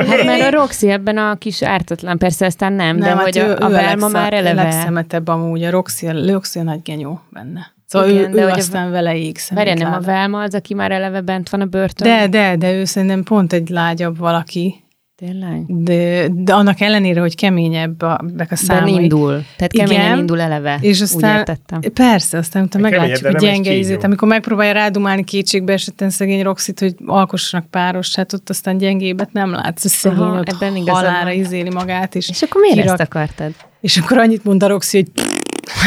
Hát 0.07 0.23
mert 0.23 0.41
a 0.41 0.49
Roxy 0.49 0.89
ebben 0.89 1.17
a 1.17 1.35
kis 1.35 1.63
ártatlan, 1.63 2.17
persze 2.17 2.45
aztán 2.45 2.73
nem, 2.73 2.97
nem 2.97 3.07
de 3.09 3.15
hát 3.15 3.23
hogy 3.23 3.37
ő, 3.37 3.55
a, 3.55 3.65
a 3.65 3.69
Velma 3.69 4.07
már 4.07 4.33
eleve. 4.33 4.85
Ő 4.89 5.05
a 5.25 5.31
amúgy, 5.31 5.63
a 5.63 5.69
Roxy, 5.69 6.07
a 6.07 6.31
Roxy 6.31 6.59
a 6.59 6.63
nagy 6.63 6.81
genyó 6.81 7.21
benne. 7.29 7.77
Szóval 7.89 8.10
Igen, 8.10 8.31
ő, 8.31 8.36
de 8.36 8.43
ő 8.43 8.48
aztán 8.48 8.88
a, 8.88 8.91
vele 8.91 9.17
égszik. 9.17 9.55
Várja, 9.58 9.74
nem 9.74 9.93
a 9.93 10.00
Velma 10.00 10.41
az, 10.41 10.53
aki 10.53 10.74
már 10.74 10.91
eleve 10.91 11.22
bent 11.22 11.50
van 11.50 11.62
a 11.62 11.65
börtönben? 11.65 12.29
De, 12.31 12.38
de, 12.39 12.55
de 12.55 12.74
ő 12.74 12.86
szerintem 12.86 13.24
pont 13.24 13.53
egy 13.53 13.69
lágyabb 13.69 14.17
valaki. 14.17 14.84
Tényleg? 15.15 15.63
De, 15.67 16.27
de 16.31 16.53
annak 16.53 16.81
ellenére, 16.81 17.19
hogy 17.22 17.36
keményebb 17.36 18.01
a, 18.01 18.19
a 18.50 18.55
számai. 18.55 18.93
De 18.93 19.01
indul. 19.01 19.43
Tehát 19.58 19.72
keményen 19.72 20.05
Igen, 20.05 20.17
indul 20.17 20.41
eleve. 20.41 20.77
És 20.81 21.01
aztán, 21.01 21.31
úgy 21.31 21.38
értettem. 21.38 21.79
persze, 21.93 22.38
aztán 22.38 22.63
utána 22.63 22.89
meglátjuk 22.89 23.36
a 23.36 23.38
gyenge 23.38 23.74
ízét, 23.75 24.03
amikor 24.03 24.27
megpróbálja 24.27 24.72
rádumálni 24.72 25.24
kétségbe 25.24 25.74
esetten 25.74 26.10
szegény 26.10 26.43
Roxit, 26.43 26.79
hogy 26.79 26.96
alkossanak 27.05 27.65
páros, 27.69 28.15
hát 28.15 28.34
ott 28.34 28.50
aztán 28.50 28.77
gyengébet 28.77 29.31
nem 29.31 29.51
látsz, 29.51 29.86
a 29.86 29.88
szegény 29.89 30.19
Aha, 30.19 30.39
ott 30.39 30.50
ebben 30.62 30.88
halára 30.88 31.24
van. 31.24 31.34
izéli 31.34 31.69
magát, 31.69 32.15
és, 32.15 32.29
És 32.29 32.41
akkor 32.41 32.62
miért 32.62 32.75
kirak- 32.81 33.00
ezt 33.00 33.10
akartad? 33.10 33.51
és 33.81 33.98
akkor 33.98 34.17
annyit 34.17 34.43
mond 34.43 34.63
a 34.63 34.67
Roxy, 34.67 34.98
hogy 34.98 35.24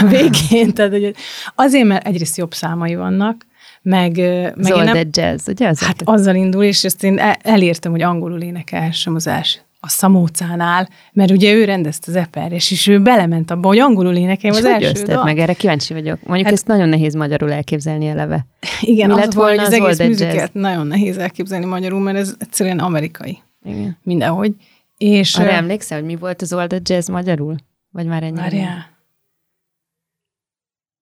a 0.03 0.07
végén, 0.07 0.73
tehát 0.75 0.91
hogy 0.93 1.15
azért, 1.55 1.87
mert 1.87 2.07
egyrészt 2.07 2.37
jobb 2.37 2.55
számai 2.55 2.95
vannak, 2.95 3.47
meg, 3.83 4.17
meg 4.17 4.19
én 4.27 4.53
Zold 4.65 4.85
nem. 4.85 5.09
Jazz, 5.11 5.49
ugye? 5.49 5.69
Az 5.69 5.81
Hát 5.81 6.03
azzal 6.05 6.35
indul, 6.35 6.65
és 6.65 6.85
ezt 6.85 7.05
én 7.05 7.19
el- 7.19 7.37
elértem, 7.43 7.91
hogy 7.91 8.03
angolul 8.03 8.41
énekelhessem 8.41 9.15
az 9.15 9.27
első 9.27 9.59
a 9.85 9.89
Szamócánál, 9.89 10.89
mert 11.13 11.31
ugye 11.31 11.53
ő 11.53 11.65
rendezte 11.65 12.11
az 12.11 12.17
eperjes, 12.17 12.71
és 12.71 12.87
ő 12.87 13.01
belement 13.01 13.51
abba, 13.51 13.69
hogy 13.69 13.79
angolul 13.79 14.15
énekeljem 14.15 14.59
és 14.59 14.65
az 14.65 14.73
hogy 14.73 14.83
első 14.83 15.17
meg? 15.23 15.39
Erre 15.39 15.53
kíváncsi 15.53 15.93
vagyok. 15.93 16.19
Mondjuk 16.23 16.45
Hát- 16.49 16.57
ezt 16.57 16.67
nagyon 16.67 16.89
nehéz 16.89 17.15
magyarul 17.15 17.53
elképzelni 17.53 18.07
eleve. 18.07 18.47
Igen, 18.81 19.07
Mi 19.07 19.13
az 19.13 19.19
lett 19.19 19.33
volna 19.33 19.63
az, 19.63 19.67
az 19.67 19.73
egész 19.73 19.99
műzikert 19.99 20.55
nagyon 20.55 20.87
nehéz 20.87 21.17
elképzelni 21.19 21.65
magyarul, 21.65 22.01
mert 22.01 22.17
ez 22.19 22.35
egyszerűen 22.39 22.79
amerikai. 22.79 23.39
Igen. 23.65 23.99
Mindenhogy. 24.03 24.53
És 24.97 25.37
Arra 25.37 25.51
emlékszel, 25.51 25.99
hogy 25.99 26.07
mi 26.07 26.17
volt 26.17 26.43
az 26.43 26.53
Old 26.53 26.81
Jazz 26.83 27.09
magyarul? 27.09 27.57
Vagy 27.91 28.07
már 28.07 28.23
ennyi? 28.23 28.37
várjál. 28.37 28.92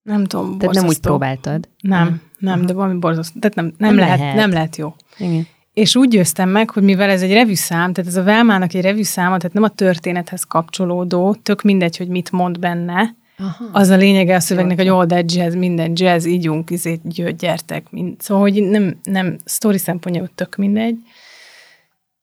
Nem 0.02 0.24
tudom, 0.24 0.58
Tehát 0.58 0.74
nem 0.74 0.86
úgy 0.86 0.98
próbáltad? 1.00 1.68
Nem, 1.80 2.20
nem, 2.38 2.66
de 2.66 2.72
valami 2.72 2.98
borzasztó. 2.98 3.38
Tehát 3.38 3.56
nem, 3.56 3.64
nem, 3.64 3.88
Nem 3.94 3.98
lehet, 3.98 4.18
lehet. 4.18 4.34
nem 4.34 4.50
lehet 4.50 4.76
jó. 4.76 4.94
Igen. 5.18 5.46
És 5.74 5.96
úgy 5.96 6.08
győztem 6.08 6.48
meg, 6.48 6.70
hogy 6.70 6.82
mivel 6.82 7.10
ez 7.10 7.22
egy 7.22 7.32
revűszám, 7.32 7.92
tehát 7.92 8.10
ez 8.10 8.16
a 8.16 8.22
Velmának 8.22 8.74
egy 8.74 8.82
revűszáma, 8.82 9.36
tehát 9.36 9.52
nem 9.52 9.62
a 9.62 9.68
történethez 9.68 10.44
kapcsolódó, 10.44 11.34
tök 11.42 11.62
mindegy, 11.62 11.96
hogy 11.96 12.08
mit 12.08 12.30
mond 12.32 12.58
benne, 12.58 13.14
Aha. 13.38 13.64
az 13.72 13.88
a 13.88 13.96
lényege 13.96 14.34
a 14.34 14.40
szövegnek, 14.40 14.76
hogy 14.76 14.88
all 14.88 15.06
that 15.06 15.34
jazz, 15.34 15.54
minden 15.54 15.92
jazz, 15.94 16.24
ígyunk, 16.26 16.70
izét, 16.70 17.00
gyö, 17.14 17.30
gyertek. 17.30 17.90
Mind. 17.90 18.20
Szóval, 18.20 18.42
hogy 18.42 18.62
nem, 18.62 18.96
nem 19.02 19.36
sztori 19.44 19.78
szempontjából 19.78 20.30
tök 20.34 20.56
mindegy. 20.56 20.96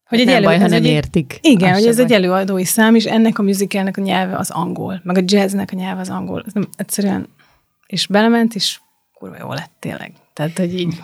Hogy 0.05 0.25
nem 0.25 0.43
baj, 0.43 0.57
ha 0.59 0.67
nem 0.67 0.73
egy- 0.73 0.85
értik. 0.85 1.39
Igen, 1.41 1.73
hogy 1.73 1.85
ez 1.85 1.95
baj. 1.95 2.05
egy 2.05 2.11
előadói 2.11 2.63
szám, 2.63 2.95
és 2.95 3.05
ennek 3.05 3.39
a 3.39 3.43
musicalnek 3.43 3.97
a 3.97 4.01
nyelve 4.01 4.35
az 4.37 4.49
angol, 4.49 5.01
meg 5.03 5.17
a 5.17 5.21
jazznek 5.25 5.69
a 5.73 5.75
nyelve 5.75 6.01
az 6.01 6.09
angol. 6.09 6.43
Ez 6.45 6.53
nem, 6.53 6.67
egyszerűen, 6.77 7.27
és 7.87 8.07
belement, 8.07 8.55
és 8.55 8.79
kurva 9.13 9.35
jó 9.39 9.53
lett 9.53 9.71
tényleg. 9.79 10.13
Tehát, 10.33 10.57
hogy 10.57 10.79
így... 10.79 10.99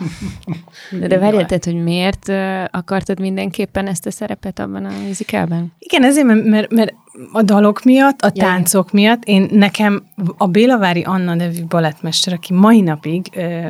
De, 1.00 1.06
de 1.06 1.18
várjál, 1.18 1.46
tehát, 1.46 1.64
hogy 1.64 1.82
miért 1.82 2.28
akartad 2.70 3.20
mindenképpen 3.20 3.86
ezt 3.86 4.06
a 4.06 4.10
szerepet 4.10 4.58
abban 4.58 4.84
a 4.84 4.90
musicalben? 5.06 5.72
Igen, 5.78 6.04
ezért, 6.04 6.26
mert, 6.26 6.44
mert, 6.44 6.70
mert 6.70 6.94
a 7.32 7.42
dalok 7.42 7.82
miatt, 7.82 8.20
a 8.20 8.30
Ja, 8.34 8.44
táncok 8.44 8.92
miatt, 8.92 9.24
én 9.24 9.48
nekem 9.50 10.04
a 10.36 10.46
Bélavári 10.46 11.02
Anna 11.02 11.34
nevű 11.34 11.64
balettmester, 11.64 12.32
aki 12.32 12.52
mai 12.52 12.80
napig 12.80 13.26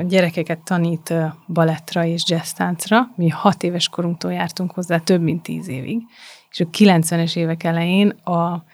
gyerekeket 0.07 0.59
tanít 0.59 1.15
balettra 1.47 2.05
és 2.05 2.23
jazztáncra, 2.27 3.11
mi 3.17 3.29
hat 3.29 3.63
éves 3.63 3.89
korunktól 3.89 4.33
jártunk 4.33 4.71
hozzá 4.71 4.99
több 4.99 5.23
mint 5.23 5.43
tíz 5.43 5.69
évig, 5.69 6.03
és 6.51 6.61
a 6.61 6.65
90-es 6.65 7.37
évek 7.37 7.65
elején 7.65 8.09
a 8.09 8.65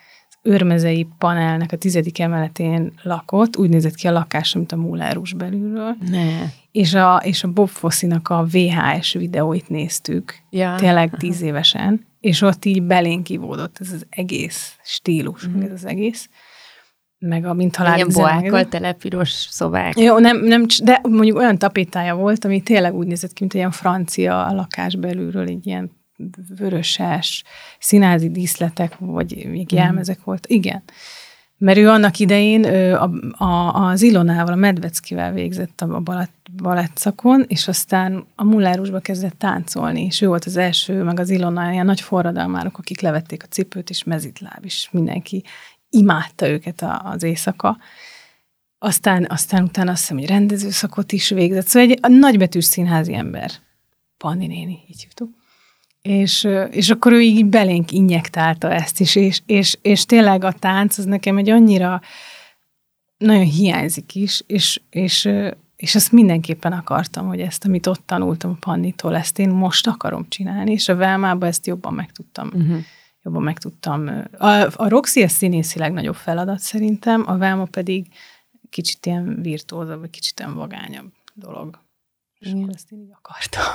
őrmezei 0.42 1.06
panelnek 1.18 1.72
a 1.72 1.76
tizedik 1.76 2.18
emeletén 2.18 2.92
lakott, 3.02 3.56
úgy 3.56 3.68
nézett 3.68 3.94
ki 3.94 4.06
a 4.06 4.12
lakás, 4.12 4.54
mint 4.54 4.72
a 4.72 4.76
Múlárus 4.76 5.32
belülről, 5.32 5.96
Ne. 6.10 6.42
és 6.72 6.94
a, 6.94 7.20
és 7.24 7.44
a 7.44 7.48
Bob 7.48 7.68
Fosszinak 7.68 8.28
a 8.28 8.46
VHS 8.50 9.12
videóit 9.12 9.68
néztük, 9.68 10.34
Ja. 10.50 10.74
tényleg 10.76 11.10
tíz 11.18 11.42
évesen, 11.42 12.06
és 12.20 12.42
ott 12.42 12.64
így 12.64 12.82
belénk 12.82 13.28
ivódott 13.28 13.76
ez 13.80 13.92
az 13.92 14.06
egész 14.10 14.76
stílus, 14.82 15.48
mm-hmm. 15.48 15.62
ez 15.62 15.70
az 15.72 15.84
egész, 15.84 16.28
meg 17.18 17.44
a 17.44 17.54
mint 17.54 17.76
halál 17.76 17.96
Ilyen 17.96 18.08
boákkal 18.12 18.68
tele 18.68 18.92
piros 18.92 19.30
szobák. 19.30 19.98
Jó, 19.98 20.18
nem, 20.18 20.44
nem, 20.44 20.64
de 20.82 21.00
mondjuk 21.08 21.36
olyan 21.36 21.58
tapétája 21.58 22.14
volt, 22.14 22.44
ami 22.44 22.60
tényleg 22.60 22.94
úgy 22.94 23.06
nézett 23.06 23.32
ki, 23.32 23.36
mint 23.40 23.52
egy 23.52 23.58
ilyen 23.58 23.70
francia 23.70 24.52
lakás 24.52 24.96
belülről, 24.96 25.46
egy 25.46 25.66
ilyen 25.66 25.90
vöröses, 26.56 27.44
színázi 27.78 28.30
díszletek, 28.30 28.96
vagy 28.98 29.46
még 29.50 29.72
jelmezek 29.72 30.24
volt. 30.24 30.46
Igen. 30.46 30.82
Mert 31.58 31.78
ő 31.78 31.88
annak 31.88 32.18
idején 32.18 32.64
ő 32.64 32.94
a, 32.96 33.10
a, 33.44 33.74
az 33.74 34.02
Ilonával, 34.02 34.52
a 34.52 34.56
Medveckivel 34.56 35.32
végzett 35.32 35.80
a 35.80 36.00
balett, 36.00 36.46
balett 36.62 36.96
szakon, 36.96 37.44
és 37.48 37.68
aztán 37.68 38.24
a 38.34 38.44
Mullárusba 38.44 39.00
kezdett 39.00 39.38
táncolni, 39.38 40.04
és 40.04 40.20
ő 40.20 40.26
volt 40.26 40.44
az 40.44 40.56
első, 40.56 41.02
meg 41.02 41.18
az 41.20 41.30
Ilona, 41.30 41.72
ilyen 41.72 41.86
nagy 41.86 42.00
forradalmárok, 42.00 42.78
akik 42.78 43.00
levették 43.00 43.42
a 43.42 43.46
cipőt, 43.46 43.90
és 43.90 44.04
mezitláb 44.04 44.64
is 44.64 44.88
mindenki 44.92 45.44
imádta 45.90 46.48
őket 46.48 46.82
a, 46.82 47.02
az 47.04 47.22
éjszaka. 47.22 47.78
Aztán, 48.78 49.26
aztán 49.28 49.62
utána 49.62 49.90
azt 49.90 50.00
hiszem, 50.00 50.16
hogy 50.16 50.28
rendezőszakot 50.28 51.12
is 51.12 51.28
végzett. 51.28 51.66
Szóval 51.66 51.88
egy 51.90 52.18
nagybetűs 52.18 52.64
színházi 52.64 53.14
ember. 53.14 53.50
Panni 54.16 54.46
néni, 54.46 54.84
így 54.88 55.02
hívtuk. 55.02 55.39
És, 56.02 56.48
és 56.70 56.90
akkor 56.90 57.12
ő 57.12 57.20
így 57.20 57.46
belénk 57.46 57.92
injektálta 57.92 58.72
ezt 58.72 59.00
is, 59.00 59.16
és, 59.16 59.40
és, 59.46 59.78
és 59.82 60.04
tényleg 60.04 60.44
a 60.44 60.52
tánc 60.52 60.98
az 60.98 61.04
nekem 61.04 61.36
egy 61.36 61.50
annyira 61.50 62.00
nagyon 63.16 63.44
hiányzik 63.44 64.14
is, 64.14 64.42
és, 64.46 64.80
és, 64.90 65.28
és 65.76 65.94
azt 65.94 66.12
mindenképpen 66.12 66.72
akartam, 66.72 67.26
hogy 67.26 67.40
ezt, 67.40 67.64
amit 67.64 67.86
ott 67.86 68.02
tanultam 68.06 68.58
Pannitól, 68.58 69.16
ezt 69.16 69.38
én 69.38 69.48
most 69.48 69.86
akarom 69.86 70.28
csinálni, 70.28 70.72
és 70.72 70.88
a 70.88 70.96
Velmában 70.96 71.48
ezt 71.48 71.66
jobban 71.66 71.94
meg 71.94 72.12
tudtam, 72.12 72.50
Uh-huh. 72.54 72.78
jobban 73.22 73.42
meg 73.42 73.58
tudtam. 73.58 74.08
A, 74.38 74.48
a 74.60 74.88
Roxy 74.88 75.22
a 75.22 75.28
színészileg 75.28 75.92
nagyobb 75.92 76.14
feladat 76.14 76.58
szerintem, 76.58 77.24
a 77.26 77.36
Velma 77.36 77.64
pedig 77.64 78.06
kicsit 78.70 79.06
ilyen 79.06 79.42
virtuózabb, 79.42 80.00
vagy 80.00 80.10
kicsit 80.10 80.38
ilyen 80.38 80.54
vagányabb 80.54 81.12
dolog. 81.34 81.78
És 82.40 82.46
Igen. 82.46 82.62
akkor 82.62 82.74
ezt 82.74 82.92
én 82.92 82.98
így 82.98 83.12
akartam. 83.12 83.74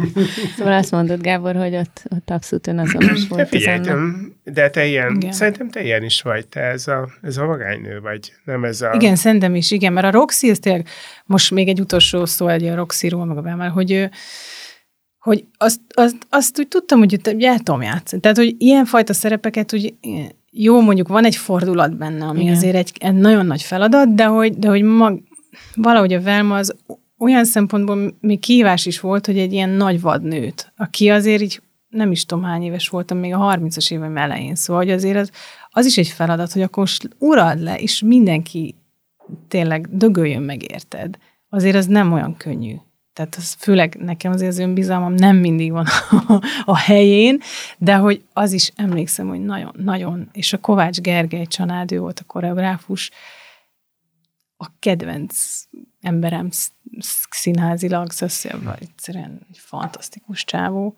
Szóval 0.56 0.72
azt 0.72 0.90
mondod, 0.90 1.20
Gábor, 1.20 1.56
hogy 1.56 1.74
ott, 1.74 2.02
ott 2.08 2.30
abszolút 2.30 2.66
önazonos 2.66 3.20
De 3.28 3.28
volt 3.28 3.42
az 3.42 3.48
figyelj, 3.48 3.78
nem- 3.78 4.36
de 4.44 4.70
te 4.70 4.86
ilyen, 4.86 5.14
Igen. 5.14 5.32
szerintem 5.32 5.70
te 5.70 5.82
ilyen 5.82 6.02
is 6.02 6.22
vagy, 6.22 6.46
te 6.46 6.60
ez 6.60 6.88
a, 6.88 7.08
ez 7.22 7.36
a 7.36 7.44
vagánynő 7.44 8.00
vagy, 8.00 8.32
nem 8.44 8.64
ez 8.64 8.80
a... 8.80 8.92
Igen, 8.94 9.16
szerintem 9.16 9.54
is, 9.54 9.70
igen, 9.70 9.92
mert 9.92 10.06
a 10.06 10.10
Roxy, 10.10 10.50
ez 10.50 10.58
tényleg, 10.58 10.88
most 11.24 11.50
még 11.50 11.68
egy 11.68 11.80
utolsó 11.80 12.24
szó 12.24 12.48
egy 12.48 12.64
a 12.64 12.74
Roxyról, 12.74 13.24
meg 13.24 13.36
a 13.36 13.42
Bemel, 13.42 13.70
hogy 13.70 13.92
ő, 13.92 14.10
hogy 15.18 15.44
azt, 15.58 15.80
azt, 15.94 16.16
azt 16.28 16.58
úgy 16.58 16.68
tudtam, 16.68 16.98
hogy 16.98 17.20
el 17.38 17.58
tudom 17.58 17.82
játszani. 17.82 18.22
Tehát, 18.22 18.36
hogy 18.36 18.54
ilyenfajta 18.58 19.12
szerepeket 19.12 19.72
úgy 19.72 19.94
jó, 20.50 20.80
mondjuk 20.80 21.08
van 21.08 21.24
egy 21.24 21.36
fordulat 21.36 21.96
benne, 21.96 22.24
ami 22.24 22.40
igen. 22.40 22.54
azért 22.54 22.74
egy, 22.74 22.92
egy 22.98 23.14
nagyon 23.14 23.46
nagy 23.46 23.62
feladat, 23.62 24.14
de 24.14 24.24
hogy, 24.24 24.58
de 24.58 24.68
hogy 24.68 24.82
mag, 24.82 25.20
valahogy 25.74 26.12
a 26.12 26.22
Velma 26.22 26.56
az 26.56 26.74
olyan 27.22 27.44
szempontból 27.44 28.16
még 28.20 28.40
kihívás 28.40 28.86
is 28.86 29.00
volt, 29.00 29.26
hogy 29.26 29.38
egy 29.38 29.52
ilyen 29.52 29.68
nagy 29.68 30.00
vadnőt, 30.00 30.72
aki 30.76 31.10
azért 31.10 31.42
így 31.42 31.62
nem 31.88 32.10
is 32.10 32.26
tudom 32.26 32.44
hány 32.44 32.62
éves 32.62 32.88
voltam, 32.88 33.18
még 33.18 33.34
a 33.34 33.56
30-as 33.56 33.92
éveim 33.92 34.16
elején, 34.16 34.54
szóval 34.54 34.82
hogy 34.82 34.92
azért 34.92 35.16
az, 35.16 35.30
az 35.70 35.86
is 35.86 35.98
egy 35.98 36.08
feladat, 36.08 36.52
hogy 36.52 36.62
akkor 36.62 36.88
urald 37.18 37.60
le, 37.60 37.76
és 37.78 38.02
mindenki 38.02 38.74
tényleg 39.48 39.96
dögöljön 39.96 40.42
meg 40.42 40.70
érted. 40.70 41.18
Azért 41.48 41.76
az 41.76 41.86
nem 41.86 42.12
olyan 42.12 42.36
könnyű. 42.36 42.74
Tehát 43.12 43.34
az 43.34 43.52
főleg 43.58 43.96
nekem 44.00 44.32
azért 44.32 44.50
az 44.50 44.58
önbizalmam 44.58 45.14
nem 45.14 45.36
mindig 45.36 45.72
van 45.72 45.86
a, 46.10 46.40
a 46.64 46.76
helyén, 46.76 47.40
de 47.78 47.94
hogy 47.94 48.24
az 48.32 48.52
is 48.52 48.72
emlékszem, 48.76 49.28
hogy 49.28 49.44
nagyon, 49.44 49.72
nagyon, 49.76 50.28
és 50.32 50.52
a 50.52 50.58
Kovács 50.58 51.00
Gergely 51.00 51.46
Csanád, 51.46 51.92
ő 51.92 51.98
volt 51.98 52.20
a 52.20 52.24
koreográfus, 52.26 53.10
a 54.56 54.66
kedvenc 54.78 55.62
emberem 56.00 56.48
színházilag, 57.30 58.10
szóval 58.10 58.76
egyszerűen 58.80 59.46
egy 59.50 59.58
fantasztikus 59.58 60.44
csávó. 60.44 60.96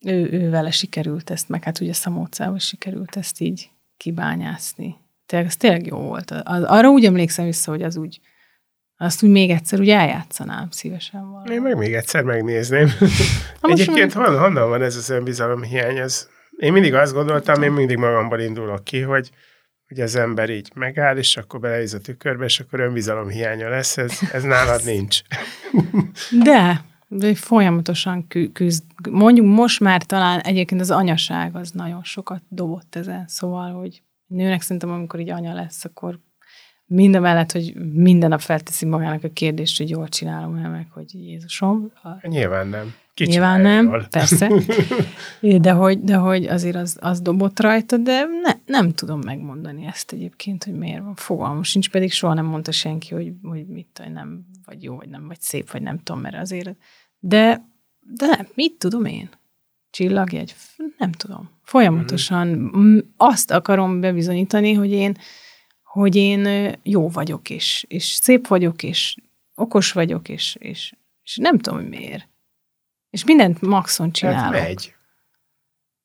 Ő, 0.00 0.32
ő 0.32 0.50
vele 0.50 0.70
sikerült 0.70 1.30
ezt, 1.30 1.48
meg 1.48 1.64
hát 1.64 1.80
ugye 1.80 1.92
Szamócával 1.92 2.58
sikerült 2.58 3.16
ezt 3.16 3.40
így 3.40 3.70
kibányászni. 3.96 4.96
Tényleg, 5.26 5.48
ez 5.48 5.56
tényleg 5.56 5.86
jó 5.86 5.98
volt. 5.98 6.30
Az, 6.30 6.62
arra 6.62 6.88
úgy 6.88 7.04
emlékszem 7.04 7.44
vissza, 7.44 7.70
hogy 7.70 7.82
az 7.82 7.96
úgy, 7.96 8.20
azt 8.96 9.22
úgy 9.22 9.30
még 9.30 9.50
egyszer 9.50 9.80
úgy 9.80 9.88
eljátszanám 9.88 10.70
szívesen 10.70 11.30
valami. 11.30 11.54
Én 11.54 11.62
meg 11.62 11.76
még 11.76 11.94
egyszer 11.94 12.22
megnézném. 12.22 12.90
Egyébként 13.62 14.12
hon, 14.12 14.38
honnan 14.38 14.68
van 14.68 14.82
ez 14.82 14.96
az 14.96 15.10
önbizalom 15.10 15.62
hiány? 15.62 15.96
Ez, 15.96 16.28
én 16.56 16.72
mindig 16.72 16.94
azt 16.94 17.12
gondoltam, 17.12 17.62
én 17.62 17.72
mindig 17.72 17.96
magamból 17.96 18.40
indulok 18.40 18.84
ki, 18.84 19.00
hogy, 19.00 19.30
hogy 19.90 20.00
az 20.00 20.16
ember 20.16 20.50
így 20.50 20.70
megáll, 20.74 21.16
és 21.16 21.36
akkor 21.36 21.60
belenéz 21.60 21.94
a 21.94 22.00
tükörbe, 22.00 22.44
és 22.44 22.60
akkor 22.60 22.80
önbizalom 22.80 23.28
hiánya 23.28 23.68
lesz. 23.68 23.96
Ez, 23.98 24.18
ez 24.32 24.42
nálad 24.42 24.84
nincs. 24.84 25.20
De, 26.44 26.84
de 27.08 27.34
folyamatosan 27.34 28.26
kü- 28.26 28.52
küzd. 28.52 28.82
Mondjuk 29.10 29.46
most 29.46 29.80
már 29.80 30.02
talán 30.02 30.40
egyébként 30.40 30.80
az 30.80 30.90
anyaság 30.90 31.56
az 31.56 31.70
nagyon 31.70 32.02
sokat 32.04 32.42
dobott 32.48 32.96
ezen, 32.96 33.24
szóval, 33.26 33.72
hogy 33.72 34.02
nőnek 34.26 34.62
szerintem, 34.62 34.90
amikor 34.90 35.20
így 35.20 35.30
anya 35.30 35.54
lesz, 35.54 35.84
akkor 35.84 36.18
minden 36.86 37.20
mellett, 37.22 37.52
hogy 37.52 37.74
minden 37.92 38.28
nap 38.28 38.40
felteszi 38.40 38.86
magának 38.86 39.24
a 39.24 39.28
kérdést, 39.32 39.78
hogy 39.78 39.90
jól 39.90 40.08
csinálom 40.08 40.54
el 40.56 40.70
meg, 40.70 40.86
hogy 40.90 41.14
Jézusom. 41.14 41.92
A- 42.02 42.28
Nyilván 42.28 42.68
nem. 42.68 42.94
Nyilván 43.28 43.60
nem, 43.60 44.06
persze. 44.10 44.50
De 45.40 45.72
hogy, 45.72 46.00
de 46.00 46.14
hogy 46.14 46.46
azért 46.46 46.76
az, 46.76 46.96
az 47.00 47.20
dobott 47.20 47.60
rajta, 47.60 47.96
de 47.96 48.24
ne, 48.42 48.52
nem 48.66 48.92
tudom 48.92 49.20
megmondani 49.20 49.86
ezt 49.86 50.12
egyébként, 50.12 50.64
hogy 50.64 50.74
miért 50.74 51.02
van. 51.02 51.14
Fogalmam 51.14 51.62
sincs, 51.62 51.90
pedig 51.90 52.12
soha 52.12 52.34
nem 52.34 52.46
mondta 52.46 52.72
senki, 52.72 53.14
hogy, 53.14 53.32
hogy 53.42 53.66
mit 53.66 53.86
tudom, 53.92 54.12
nem 54.12 54.44
vagy 54.64 54.82
jó, 54.82 54.96
vagy 54.96 55.08
nem 55.08 55.26
vagy 55.26 55.40
szép, 55.40 55.70
vagy 55.70 55.82
nem 55.82 55.98
tudom, 56.02 56.20
mert 56.20 56.36
azért. 56.36 56.76
De, 57.18 57.64
de 58.00 58.26
nem, 58.26 58.46
mit 58.54 58.72
tudom 58.78 59.04
én? 59.04 59.28
Csillagjegy? 59.90 60.54
Nem 60.98 61.12
tudom. 61.12 61.50
Folyamatosan 61.62 62.48
mm. 62.76 62.98
azt 63.16 63.50
akarom 63.50 64.00
bebizonyítani, 64.00 64.72
hogy 64.72 64.90
én, 64.90 65.16
hogy 65.82 66.16
én 66.16 66.72
jó 66.82 67.08
vagyok, 67.08 67.50
és, 67.50 67.84
és 67.88 68.04
szép 68.04 68.46
vagyok, 68.46 68.82
és 68.82 69.16
okos 69.54 69.92
vagyok, 69.92 70.28
és, 70.28 70.56
és, 70.58 70.94
és 71.22 71.36
nem 71.36 71.58
tudom, 71.58 71.78
hogy 71.78 71.88
miért. 71.88 72.28
És 73.10 73.24
mindent 73.24 73.60
maxon 73.60 74.12
csinálok. 74.12 74.54
Hát 74.54 74.68
megy. 74.68 74.94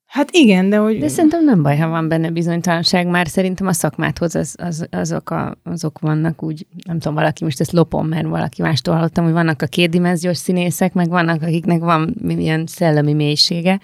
Hát 0.06 0.32
igen, 0.32 0.70
de 0.70 0.78
hogy... 0.78 0.98
De 1.00 1.08
szerintem 1.08 1.44
nem 1.44 1.64
baj, 1.64 1.78
ha 1.78 1.88
van 1.88 2.08
benne 2.08 2.30
bizonytalanság, 2.30 3.08
már 3.08 3.28
szerintem 3.28 3.68
a 3.68 3.74
szakmáthoz 3.74 4.36
az, 4.36 4.56
az, 4.58 4.88
azok, 4.92 5.30
a, 5.30 5.58
azok 5.64 6.00
vannak 6.00 6.44
úgy, 6.44 6.68
nem 6.86 7.00
tudom, 7.00 7.14
valaki 7.14 7.44
most 7.44 7.60
ezt 7.60 7.72
lopom, 7.72 8.08
mert 8.08 8.28
valaki 8.28 8.62
mástól 8.62 8.96
hallottam, 8.96 9.24
hogy 9.24 9.34
vannak 9.34 9.62
a 9.62 9.66
kétdimenziós 9.66 10.38
színészek, 10.38 10.94
meg 10.94 11.10
vannak, 11.10 11.42
akiknek 11.42 11.80
van 11.80 12.16
ilyen 12.28 12.64
szellemi 12.68 13.14
mélysége. 13.14 13.80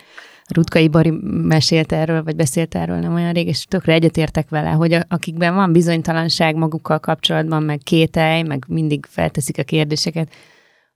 Rutkai 0.54 0.88
Bari 0.88 1.14
mesélt 1.24 1.92
erről, 1.92 2.24
vagy 2.24 2.36
beszélt 2.36 2.76
erről 2.76 2.98
nem 2.98 3.14
olyan 3.14 3.34
rég, 3.34 3.48
és 3.48 3.66
tökre 3.66 3.94
egyetértek 3.94 4.50
vele, 4.50 4.70
hogy 4.70 4.94
a, 4.94 5.04
akikben 5.08 5.56
van 5.56 5.72
bizonytalanság 5.72 6.56
magukkal 6.56 7.00
kapcsolatban, 7.00 7.64
meg 7.64 7.80
kételj, 7.84 8.42
meg 8.42 8.64
mindig 8.68 9.06
felteszik 9.10 9.58
a 9.58 9.64
kérdéseket, 9.64 10.34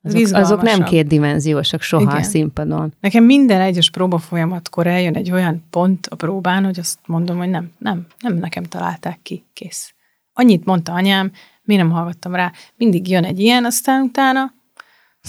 azok, 0.05 0.37
azok 0.37 0.61
nem 0.61 0.83
kétdimenziósak 0.83 1.81
soha 1.81 2.03
Igen. 2.03 2.15
a 2.15 2.21
színpadon. 2.21 2.93
Nekem 2.99 3.23
minden 3.23 3.61
egyes 3.61 3.89
próba 3.89 4.17
folyamatkor 4.17 4.87
eljön 4.87 5.15
egy 5.15 5.31
olyan 5.31 5.65
pont 5.69 6.07
a 6.07 6.15
próbán, 6.15 6.65
hogy 6.65 6.79
azt 6.79 6.99
mondom, 7.05 7.37
hogy 7.37 7.49
nem, 7.49 7.71
nem, 7.77 8.05
nem 8.19 8.33
nekem 8.33 8.63
találták 8.63 9.19
ki, 9.23 9.45
kész. 9.53 9.93
Annyit 10.33 10.65
mondta 10.65 10.93
anyám, 10.93 11.31
mi 11.63 11.75
nem 11.75 11.89
hallgattam 11.89 12.35
rá. 12.35 12.51
Mindig 12.75 13.09
jön 13.09 13.23
egy 13.23 13.39
ilyen, 13.39 13.65
aztán 13.65 14.01
utána 14.01 14.53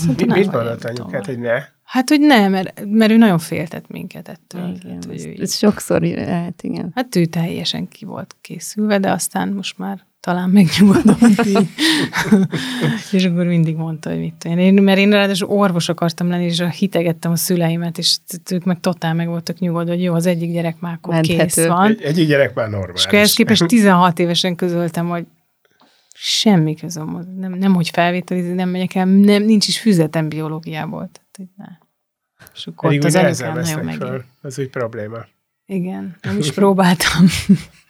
Mi, 0.06 0.24
mit 0.26 0.52
mondott 0.52 0.84
anyukát, 0.84 1.26
hogy 1.26 1.38
ne? 1.38 1.74
Hát, 1.86 2.08
hogy 2.08 2.20
nem, 2.20 2.50
mert, 2.50 2.84
mert 2.84 3.10
ő 3.10 3.16
nagyon 3.16 3.38
féltett 3.38 3.88
minket 3.88 4.28
ettől. 4.28 4.74
Igen, 4.76 4.94
hát, 4.94 5.04
hogy 5.04 5.14
ez, 5.14 5.40
ez 5.40 5.56
sokszor 5.56 6.00
lehet, 6.00 6.62
igen. 6.62 6.90
Hát 6.94 7.16
ő 7.16 7.24
teljesen 7.24 7.88
ki 7.88 8.04
volt 8.04 8.36
készülve, 8.40 8.98
de 8.98 9.10
aztán 9.10 9.48
most 9.48 9.78
már 9.78 10.04
talán 10.26 10.50
megnyugodott 10.50 11.44
így. 11.46 11.68
és 13.12 13.24
akkor 13.24 13.46
mindig 13.46 13.76
mondta, 13.76 14.10
hogy 14.10 14.18
mit 14.18 14.34
tudom 14.34 14.58
én. 14.58 14.74
Mert 14.82 14.98
én 14.98 15.10
ráadásul 15.10 15.48
orvos 15.48 15.88
akartam 15.88 16.28
lenni, 16.28 16.44
és 16.44 16.62
hitegettem 16.78 17.32
a 17.32 17.36
szüleimet, 17.36 17.98
és 17.98 18.18
ők 18.50 18.64
meg 18.64 18.80
totál 18.80 19.14
meg 19.14 19.28
voltak 19.28 19.58
nyugodva, 19.58 19.92
hogy 19.92 20.02
jó, 20.02 20.14
az 20.14 20.26
egyik 20.26 20.52
gyerek 20.52 20.80
már 20.80 20.94
akkor 20.94 21.14
Menthető. 21.14 21.44
kész 21.44 21.66
van. 21.66 21.90
Egy, 21.90 22.02
egyik 22.02 22.28
gyerek 22.28 22.54
már 22.54 22.70
normális. 22.70 23.04
És 23.04 23.12
ehhez 23.12 23.32
képest 23.32 23.66
16 23.66 24.18
évesen 24.18 24.56
közöltem, 24.56 25.08
hogy 25.08 25.26
semmi 26.14 26.74
közöm, 26.74 27.26
nem, 27.36 27.52
nem 27.52 27.74
hogy 27.74 27.88
felvételizni, 27.88 28.52
nem 28.52 28.68
megyek 28.68 28.94
el, 28.94 29.04
nem, 29.04 29.42
nincs 29.42 29.68
is 29.68 29.80
füzetem 29.80 30.28
biológiából. 30.28 31.10
Tehát, 31.12 31.34
hogy 31.36 31.48
ne. 31.56 31.66
És 32.54 32.66
akkor 32.66 32.88
Pedig 32.88 33.04
az 33.04 33.14
anyukám 33.14 33.54
nagyon 33.54 33.84
meg. 33.84 34.24
Az 34.42 34.58
úgy 34.58 34.68
probléma. 34.70 35.26
Igen, 35.66 36.16
nem 36.22 36.38
is 36.38 36.52
próbáltam. 36.60 37.26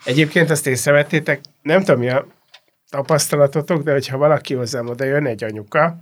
Egyébként 0.04 0.50
azt 0.50 0.66
észrevettétek, 0.66 1.40
nem 1.62 1.78
tudom, 1.78 2.00
mi 2.00 2.08
a 2.08 2.26
tapasztalatotok, 2.90 3.82
de 3.82 3.92
hogyha 3.92 4.16
valaki 4.16 4.54
hozzám 4.54 4.88
oda 4.88 5.04
jön 5.04 5.26
egy 5.26 5.44
anyuka, 5.44 5.96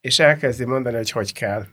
és 0.00 0.18
elkezdi 0.18 0.64
mondani, 0.64 0.96
hogy 0.96 1.10
hogy 1.10 1.32
kell, 1.32 1.66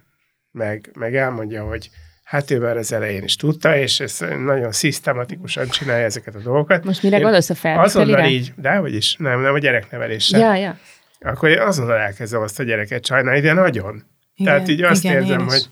meg, 0.51 0.91
meg 0.93 1.15
elmondja, 1.15 1.63
hogy 1.63 1.89
hát 2.23 2.51
ő 2.51 2.59
már 2.59 2.77
az 2.77 2.91
elején 2.91 3.23
is 3.23 3.35
tudta, 3.35 3.77
és 3.77 3.99
ez 3.99 4.19
nagyon 4.37 4.71
szisztematikusan 4.71 5.67
csinálja 5.67 6.05
ezeket 6.05 6.35
a 6.35 6.39
dolgokat. 6.39 6.83
Most 6.83 7.03
mire 7.03 7.19
gondolsz 7.19 7.49
a 7.49 7.55
felvételire? 7.55 8.11
Azonnal 8.11 8.25
így, 8.31 8.53
de 8.55 8.75
hogy 8.75 8.95
is, 8.95 9.15
nem, 9.19 9.41
nem 9.41 9.53
a 9.53 9.59
gyereknevelésre. 9.59 10.37
Ja, 10.37 10.55
ja. 10.55 10.77
Akkor 11.19 11.49
én 11.49 11.59
azonnal 11.59 11.97
elkezdem 11.97 12.41
azt 12.41 12.59
a 12.59 12.63
gyereket 12.63 13.05
sajnálni, 13.05 13.39
de 13.39 13.53
nagyon. 13.53 14.03
Igen, 14.35 14.53
Tehát 14.53 14.67
így 14.67 14.81
azt 14.81 15.03
igen, 15.03 15.15
érzem, 15.15 15.47
hogy 15.47 15.67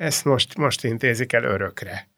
ezt 0.00 0.24
most, 0.24 0.56
most 0.56 0.84
intézik 0.84 1.32
el 1.32 1.44
örökre. 1.44 2.08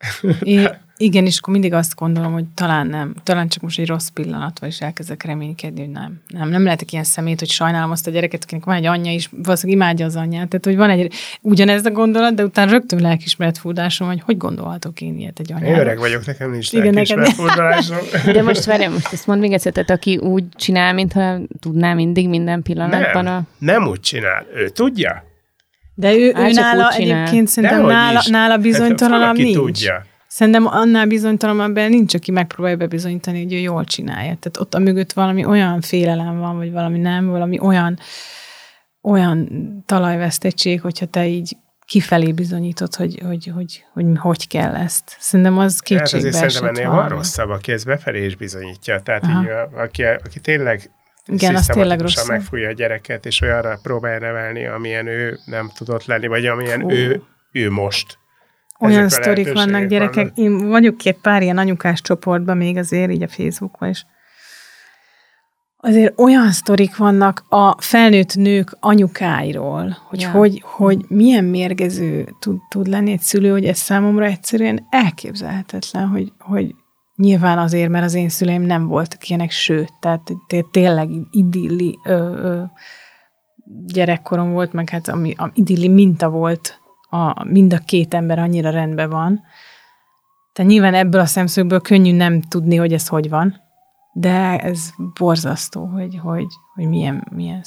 É, 0.42 0.68
igen, 0.97 1.27
és 1.27 1.38
akkor 1.38 1.53
mindig 1.53 1.73
azt 1.73 1.95
gondolom, 1.95 2.33
hogy 2.33 2.45
talán 2.55 2.87
nem, 2.87 3.14
talán 3.23 3.49
csak 3.49 3.62
most 3.62 3.79
egy 3.79 3.87
rossz 3.87 4.09
pillanat, 4.09 4.59
vagy 4.59 4.68
is 4.68 4.81
elkezdek 4.81 5.23
reménykedni, 5.23 5.81
hogy 5.81 5.90
nem. 5.90 6.21
Nem, 6.29 6.49
nem 6.49 6.64
lehetek 6.64 6.92
ilyen 6.92 7.05
szemét, 7.05 7.38
hogy 7.38 7.49
sajnálom 7.49 7.90
azt 7.90 8.07
a 8.07 8.11
gyereket, 8.11 8.42
akinek 8.42 8.64
van 8.64 8.75
egy 8.75 8.87
anyja 8.87 9.12
is, 9.12 9.29
valószínűleg 9.31 9.83
imádja 9.83 10.07
az 10.07 10.16
anyját. 10.16 10.49
Tehát, 10.49 10.64
hogy 10.64 10.77
van 10.77 10.90
egy 10.90 11.12
ugyanez 11.40 11.85
a 11.85 11.90
gondolat, 11.90 12.35
de 12.35 12.45
utána 12.45 12.71
rögtön 12.71 13.01
lelkismeret 13.01 13.59
furdásom, 13.59 14.09
hogy 14.09 14.23
hogy 14.25 14.37
gondolhatok 14.37 15.01
én 15.01 15.18
ilyet 15.18 15.38
egy 15.40 15.53
anyára. 15.53 15.75
Én 15.75 15.81
öreg 15.81 15.99
vagyok, 15.99 16.27
nekem 16.27 16.51
nincs 16.51 16.73
lelkismeret 16.73 17.33
furdásom. 17.33 17.99
De 18.33 18.42
most 18.42 18.64
várjál, 18.64 18.90
most 18.90 19.12
ezt 19.12 19.27
mond 19.27 19.40
még 19.40 19.53
egyszer, 19.53 19.73
tehát 19.73 19.90
aki 19.90 20.16
úgy 20.16 20.45
csinál, 20.55 20.92
mintha 20.92 21.38
tudná 21.61 21.95
mindig 21.95 22.29
minden 22.29 22.62
pillanatban 22.62 23.25
nem, 23.25 23.35
a... 23.35 23.42
Nem 23.59 23.87
úgy 23.87 24.01
csinál. 24.01 24.47
Ő 24.55 24.68
tudja. 24.68 25.31
De 26.03 26.15
ő, 26.15 26.33
ő 26.37 26.51
nála 26.51 26.91
egyébként 26.91 27.49
szerintem 27.49 27.87
nála, 27.87 28.23
nála 28.29 28.57
bizonytalanabb 28.57 29.25
hát, 29.25 29.37
nincs. 29.37 29.57
Tudja. 29.57 30.05
Szerintem 30.27 30.67
annál 30.67 31.07
bizonytalanabb 31.07 31.75
nincs, 31.75 32.15
aki 32.15 32.31
megpróbálja 32.31 32.77
bebizonyítani, 32.77 33.43
hogy 33.43 33.53
ő 33.53 33.57
jól 33.57 33.85
csinálja. 33.85 34.37
Tehát 34.41 34.57
ott 34.59 34.75
a 34.75 34.79
mögött 34.79 35.12
valami 35.12 35.45
olyan 35.45 35.81
félelem 35.81 36.38
van, 36.38 36.57
vagy 36.57 36.73
valami 36.73 36.99
nem, 36.99 37.27
valami 37.27 37.59
olyan, 37.61 37.99
olyan 39.03 39.49
talajvesztettség, 39.87 40.81
hogyha 40.81 41.07
te 41.07 41.27
így 41.27 41.57
kifelé 41.87 42.33
bizonyítod, 42.33 42.95
hogy 42.95 43.21
hogy, 43.27 43.51
hogy, 43.55 43.85
hogy, 43.93 44.07
hogy 44.19 44.49
kell 44.49 44.75
ezt. 44.75 45.17
Szerintem 45.19 45.59
az 45.59 45.81
kétségbe 45.81 46.27
hát 46.27 46.35
azért 46.35 46.53
szerintem 46.53 46.85
ennél 46.85 47.01
van 47.01 47.09
rosszabb, 47.09 47.49
aki 47.49 47.73
ezt 47.73 47.87
befelé 47.87 48.25
is 48.25 48.37
bizonyítja. 48.37 49.01
Tehát 49.01 49.25
így, 49.25 49.49
aki, 49.77 50.03
aki 50.03 50.41
tényleg 50.41 50.91
igen, 51.26 51.54
az 51.54 51.66
tényleg 51.66 52.00
rossz. 52.00 52.28
megfújja 52.28 52.68
a 52.68 52.72
gyereket, 52.72 53.26
és 53.26 53.40
olyanra 53.40 53.78
próbálja 53.82 54.18
nevelni, 54.18 54.66
amilyen 54.66 55.06
ő 55.06 55.38
nem 55.44 55.70
tudott 55.74 56.04
lenni, 56.04 56.26
vagy 56.26 56.46
amilyen 56.46 56.90
ő, 56.90 57.22
ő 57.52 57.70
most. 57.70 58.18
Olyan 58.78 59.08
sztorik 59.08 59.52
vannak 59.52 59.85
gyerekek. 59.85 60.14
Vannak. 60.14 60.38
Én 60.38 60.68
vagyok 60.68 60.96
két 60.96 61.18
pár 61.22 61.42
ilyen 61.42 61.58
anyukás 61.58 62.00
csoportban 62.00 62.56
még 62.56 62.76
azért, 62.76 63.11
így 63.11 63.22
a 63.22 63.28
Facebookon 63.28 63.88
is. 63.88 64.06
Azért 65.76 66.20
olyan 66.20 66.52
sztorik 66.52 66.96
vannak 66.96 67.44
a 67.48 67.82
felnőtt 67.82 68.35
nők 68.35 68.76
anyukáiról, 68.80 69.96
hogy, 70.08 70.20
ja. 70.20 70.30
hogy, 70.30 70.62
hogy 70.64 71.04
milyen 71.08 71.44
mérgező 71.44 72.28
tud, 72.40 72.58
tud 72.68 72.87
lenni 72.87 73.12
egy 73.12 73.20
szülő, 73.20 73.50
hogy 73.50 73.64
ez 73.64 73.78
számomra 73.78 74.24
egyszerűen 74.24 74.87
elképzelhetetlen, 74.90 76.06
hogy, 76.06 76.32
hogy 76.38 76.74
Nyilván 77.22 77.58
azért, 77.58 77.90
mert 77.90 78.04
az 78.04 78.14
én 78.14 78.28
szüleim 78.28 78.62
nem 78.62 78.87
voltak 78.87 79.28
ilyenek, 79.28 79.50
sőt, 79.50 79.92
tehát 80.00 80.32
tényleg 80.70 81.11
idilli 81.30 81.98
ö, 82.04 82.12
ö, 82.12 82.62
gyerekkorom 83.87 84.52
volt, 84.52 84.72
meg 84.72 84.88
hát 84.88 85.08
ami, 85.08 85.35
a 85.37 85.50
idilli 85.54 85.88
minta 85.88 86.30
volt, 86.30 86.80
a, 87.11 87.44
mind 87.44 87.72
a 87.72 87.78
két 87.78 88.14
ember 88.14 88.38
annyira 88.38 88.70
rendben 88.70 89.11
van. 89.11 89.40
Tehát 90.52 90.70
nyilván 90.70 90.94
ebből 90.94 91.20
a 91.20 91.26
szemszögből 91.26 91.80
könnyű 91.80 92.12
nem 92.12 92.40
tudni, 92.40 92.76
hogy 92.76 92.92
ez 92.92 93.08
hogy 93.08 93.28
van, 93.28 93.61
de 94.12 94.58
ez 94.58 94.90
borzasztó, 95.18 95.85
hogy, 95.85 96.18
hogy, 96.22 96.46
hogy 96.74 96.88
milyen, 96.88 97.26
milyen 97.30 97.62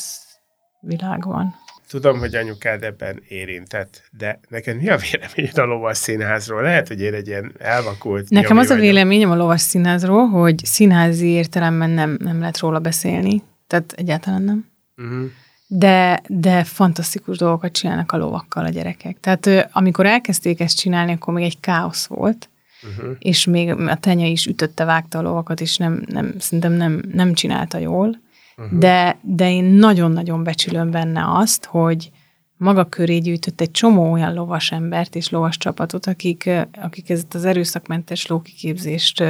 világ 0.79 1.25
van. 1.25 1.55
Tudom, 1.95 2.19
hogy 2.19 2.35
anyukád 2.35 2.83
ebben 2.83 3.21
érintett, 3.27 4.03
de 4.17 4.39
neked 4.49 4.77
mi 4.77 4.89
a 4.89 4.97
véleményed 4.97 5.57
a 5.57 5.65
lovas 5.65 5.97
színházról? 5.97 6.61
Lehet, 6.61 6.87
hogy 6.87 7.01
én 7.01 7.13
egy 7.13 7.27
ilyen 7.27 7.51
elvakult... 7.57 8.29
Nekem 8.29 8.57
az 8.57 8.69
a 8.69 8.75
véleményem 8.75 9.31
a 9.31 9.35
lovas 9.35 9.61
színházról, 9.61 10.27
hogy 10.27 10.65
színházi 10.65 11.27
értelemben 11.27 11.89
nem, 11.89 12.17
nem 12.19 12.39
lehet 12.39 12.59
róla 12.59 12.79
beszélni. 12.79 13.41
Tehát 13.67 13.93
egyáltalán 13.97 14.41
nem. 14.41 14.65
Uh-huh. 14.97 15.25
De, 15.67 16.21
de 16.27 16.63
fantasztikus 16.63 17.37
dolgokat 17.37 17.71
csinálnak 17.71 18.11
a 18.11 18.17
lovakkal 18.17 18.65
a 18.65 18.69
gyerekek. 18.69 19.17
Tehát 19.19 19.69
amikor 19.71 20.05
elkezdték 20.05 20.59
ezt 20.59 20.77
csinálni, 20.77 21.11
akkor 21.11 21.33
még 21.33 21.43
egy 21.43 21.59
káosz 21.59 22.05
volt, 22.05 22.49
uh-huh. 22.83 23.15
és 23.19 23.45
még 23.45 23.69
a 23.69 23.97
tenya 23.97 24.27
is 24.27 24.45
ütötte, 24.45 24.83
vágta 24.83 25.17
a 25.17 25.21
lovakat, 25.21 25.61
és 25.61 25.77
nem, 25.77 26.03
nem, 26.07 26.33
szerintem 26.39 26.73
nem, 26.73 27.01
nem 27.11 27.33
csinálta 27.33 27.77
jól 27.77 28.23
uh-huh. 28.57 28.79
de, 28.79 29.19
de 29.21 29.51
én 29.51 29.63
nagyon-nagyon 29.63 30.43
becsülöm 30.43 30.91
benne 30.91 31.23
azt, 31.27 31.65
hogy 31.65 32.11
maga 32.57 32.85
köré 32.85 33.17
gyűjtött 33.17 33.61
egy 33.61 33.71
csomó 33.71 34.11
olyan 34.11 34.33
lovas 34.33 34.71
embert 34.71 35.15
és 35.15 35.29
lovas 35.29 35.57
csapatot, 35.57 36.05
akik, 36.05 36.49
akik 36.81 37.09
ezt 37.09 37.33
az 37.33 37.45
erőszakmentes 37.45 38.27
lókiképzést 38.27 39.23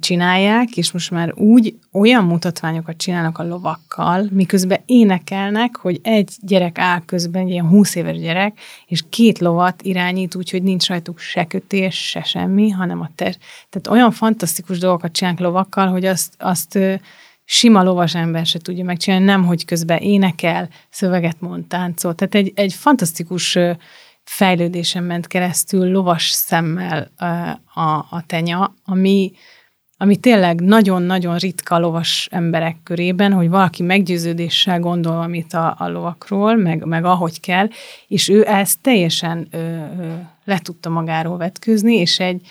csinálják, 0.00 0.76
és 0.76 0.92
most 0.92 1.10
már 1.10 1.34
úgy 1.34 1.74
olyan 1.92 2.24
mutatványokat 2.24 2.96
csinálnak 2.96 3.38
a 3.38 3.46
lovakkal, 3.46 4.28
miközben 4.30 4.80
énekelnek, 4.86 5.76
hogy 5.76 6.00
egy 6.02 6.36
gyerek 6.40 6.78
áll 6.78 7.00
közben, 7.04 7.42
egy 7.42 7.50
ilyen 7.50 7.68
20 7.68 7.94
éves 7.94 8.18
gyerek, 8.18 8.58
és 8.86 9.04
két 9.08 9.38
lovat 9.38 9.82
irányít, 9.82 10.34
úgyhogy 10.34 10.62
nincs 10.62 10.88
rajtuk 10.88 11.18
se 11.18 11.44
kötés, 11.44 12.08
se 12.08 12.22
semmi, 12.22 12.70
hanem 12.70 13.00
a 13.00 13.10
ter. 13.14 13.36
Tehát 13.68 13.88
olyan 13.88 14.10
fantasztikus 14.10 14.78
dolgokat 14.78 15.12
csinálnak 15.12 15.42
lovakkal, 15.42 15.86
hogy 15.86 16.04
azt, 16.04 16.34
azt 16.38 16.78
sima 17.52 17.82
lovas 17.82 18.14
ember 18.14 18.46
se 18.46 18.58
tudja 18.58 18.84
megcsinálni, 18.84 19.24
nem, 19.24 19.44
hogy 19.44 19.64
közben 19.64 19.98
énekel, 19.98 20.68
szöveget 20.90 21.40
mond, 21.40 21.66
táncol. 21.66 22.14
Tehát 22.14 22.34
egy, 22.34 22.52
egy 22.54 22.72
fantasztikus 22.72 23.58
fejlődésen 24.24 25.02
ment 25.02 25.26
keresztül 25.26 25.90
lovas 25.90 26.30
szemmel 26.30 27.10
a, 27.74 27.80
a 27.90 28.22
tenya, 28.26 28.74
ami, 28.84 29.32
ami 29.96 30.16
tényleg 30.16 30.60
nagyon-nagyon 30.60 31.36
ritka 31.36 31.78
lovas 31.78 32.28
emberek 32.30 32.76
körében, 32.82 33.32
hogy 33.32 33.48
valaki 33.48 33.82
meggyőződéssel 33.82 34.80
gondol 34.80 35.22
amit 35.22 35.52
a, 35.52 35.74
a 35.78 35.88
lovakról, 35.88 36.56
meg, 36.56 36.84
meg 36.84 37.04
ahogy 37.04 37.40
kell, 37.40 37.68
és 38.08 38.28
ő 38.28 38.46
ezt 38.46 38.80
teljesen 38.80 39.48
ö, 39.50 39.58
ö, 39.58 40.14
le 40.44 40.58
tudta 40.58 40.88
magáról 40.88 41.36
vetkőzni, 41.36 41.94
és 41.94 42.20
egy, 42.20 42.46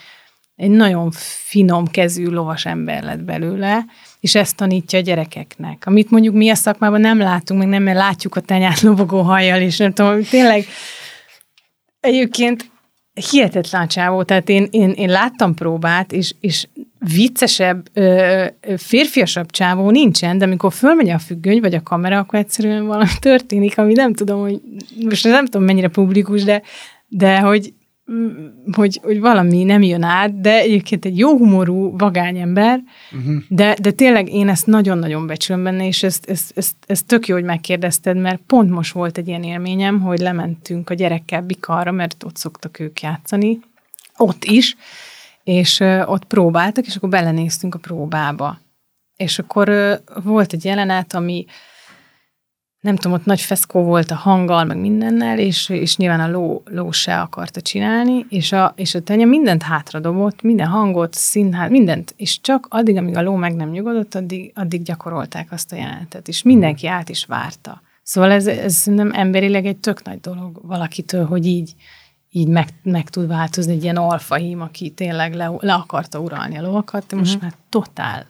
egy 0.56 0.70
nagyon 0.70 1.12
finom 1.48 1.88
kezű 1.88 2.28
lovas 2.28 2.66
ember 2.66 3.04
lett 3.04 3.24
belőle, 3.24 3.86
és 4.20 4.36
ezt 4.36 4.56
tanítja 4.56 5.00
a 5.00 5.02
gyerekeknek. 5.02 5.86
Amit 5.86 6.12
mondjuk 6.12 6.36
mi 6.36 6.50
a 6.50 6.56
szakmában 6.56 7.02
nem 7.02 7.18
látunk, 7.18 7.60
meg 7.60 7.70
nem, 7.70 7.84
mert 7.84 7.98
látjuk 7.98 8.36
a 8.36 8.42
tenyát 8.42 8.82
lovagó 8.82 9.22
hajjal, 9.22 9.62
és 9.62 9.78
nem 9.78 9.94
tudom, 9.94 10.24
tényleg 10.24 10.66
egyébként 12.00 12.72
hihetetlen 13.30 13.88
csávó, 13.88 14.24
tehát 14.24 14.50
én, 14.50 14.68
én, 14.72 14.90
én 14.90 15.10
láttam 15.10 15.54
próbát, 15.54 16.12
és, 16.12 16.34
és 16.40 16.68
viccesebb, 17.14 17.88
ö, 17.94 18.46
férfiasabb 18.78 19.52
csávó 19.52 19.90
nincsen, 19.90 20.38
de 20.38 20.46
amikor 20.46 20.74
fölmegy 20.74 21.10
a 21.10 21.20
függöny, 21.20 21.60
vagy 21.60 21.74
a 21.74 21.84
kamera, 21.84 22.18
akkor 22.18 22.40
egyszerűen 22.40 22.86
valami 22.86 23.10
történik, 23.20 23.78
ami 23.78 23.94
nem 23.94 24.14
tudom, 24.14 24.42
hogy 24.42 24.62
most 25.10 25.24
nem 25.24 25.46
tudom 25.46 25.64
mennyire 25.64 25.88
publikus, 25.88 26.44
de, 26.44 26.62
de 27.08 27.40
hogy, 27.40 27.74
hogy, 28.72 29.00
hogy 29.04 29.20
valami 29.20 29.64
nem 29.64 29.82
jön 29.82 30.04
át, 30.04 30.42
de 30.42 30.60
egyébként 30.60 31.06
egy 31.06 31.18
jó 31.18 31.38
humorú, 31.38 31.98
vagány 31.98 32.38
ember, 32.38 32.84
uh-huh. 33.12 33.36
de, 33.48 33.76
de 33.82 33.92
tényleg 33.92 34.34
én 34.34 34.50
ezt 34.50 34.66
nagyon-nagyon 34.66 35.28
becsülöm 35.28 35.64
benne, 35.64 35.88
és 35.88 36.04
ezt, 36.04 36.30
ezt, 36.30 36.52
ezt, 36.56 36.76
ezt 36.86 37.06
tök 37.06 37.28
jó, 37.28 37.36
hogy 37.36 37.44
megkérdezted, 37.44 38.18
mert 38.18 38.42
pont 38.48 38.70
most 38.70 38.94
volt 38.94 39.18
egy 39.18 39.28
ilyen 39.28 39.44
élményem, 39.44 40.02
hogy 40.02 40.20
lementünk 40.20 40.90
a 40.90 40.94
gyerekkel 40.94 41.42
Bikarra, 41.42 41.92
mert 41.92 42.24
ott 42.24 42.36
szoktak 42.36 42.80
ők 42.80 43.02
játszani, 43.02 43.60
ott 44.18 44.44
is, 44.44 44.76
és 45.44 45.80
ott 46.06 46.24
próbáltak, 46.24 46.86
és 46.86 46.96
akkor 46.96 47.10
belenéztünk 47.10 47.76
a 47.76 47.80
próbába. 47.80 48.60
És 49.18 49.40
akkor 49.40 50.00
volt 50.24 50.54
egy 50.54 50.66
jelenet, 50.66 51.14
ami 51.14 51.46
nem 52.80 52.96
tudom, 52.96 53.12
ott 53.12 53.26
nagy 53.26 53.42
feszkó 53.42 53.84
volt 53.84 54.12
a 54.12 54.16
hanggal, 54.16 54.64
meg 54.64 54.78
mindennel, 54.78 55.40
és, 55.40 55.70
és 55.70 55.98
nyilván 55.98 56.20
a 56.20 56.32
ló, 56.32 56.64
ló 56.66 56.92
se 56.92 57.20
akarta 57.22 57.62
csinálni, 57.62 58.26
és 58.30 58.52
a, 58.52 58.74
és 58.76 58.96
a 58.96 59.02
tenya 59.02 59.26
mindent 59.26 59.64
hátradobott, 59.64 60.42
minden 60.42 60.68
hangot, 60.68 61.14
színház, 61.14 61.70
mindent, 61.70 62.14
és 62.18 62.42
csak 62.42 62.68
addig, 62.70 62.98
amíg 62.98 63.18
a 63.18 63.22
ló 63.22 63.36
meg 63.36 63.56
nem 63.56 63.70
nyugodott, 63.70 64.16
addig, 64.16 64.52
addig 64.56 64.82
gyakorolták 64.82 65.52
azt 65.52 65.72
a 65.72 65.76
jelenetet, 65.76 66.28
és 66.28 66.42
mindenki 66.42 66.88
át 66.88 67.10
is 67.10 67.26
várta. 67.26 67.82
Szóval 68.04 68.32
ez, 68.32 68.48
ez 68.48 68.84
nem 68.86 69.12
emberileg 69.12 69.66
egy 69.66 69.78
tök 69.78 70.04
nagy 70.04 70.20
dolog 70.20 70.60
valakitől, 70.64 71.26
hogy 71.26 71.46
így, 71.46 71.74
így 72.30 72.48
meg, 72.48 72.68
meg 72.84 73.10
tud 73.10 73.28
változni 73.28 73.74
egy 73.74 73.84
ilyen 73.84 73.98
alfahím, 73.98 74.62
aki 74.62 74.90
tényleg 74.90 75.34
le, 75.34 75.52
le 75.60 75.74
akarta 75.74 76.20
uralni 76.20 76.58
a 76.58 76.62
lovakat, 76.62 77.06
de 77.08 77.16
most 77.16 77.36
uh-huh. 77.36 77.50
már 77.50 77.60
totál 77.70 78.26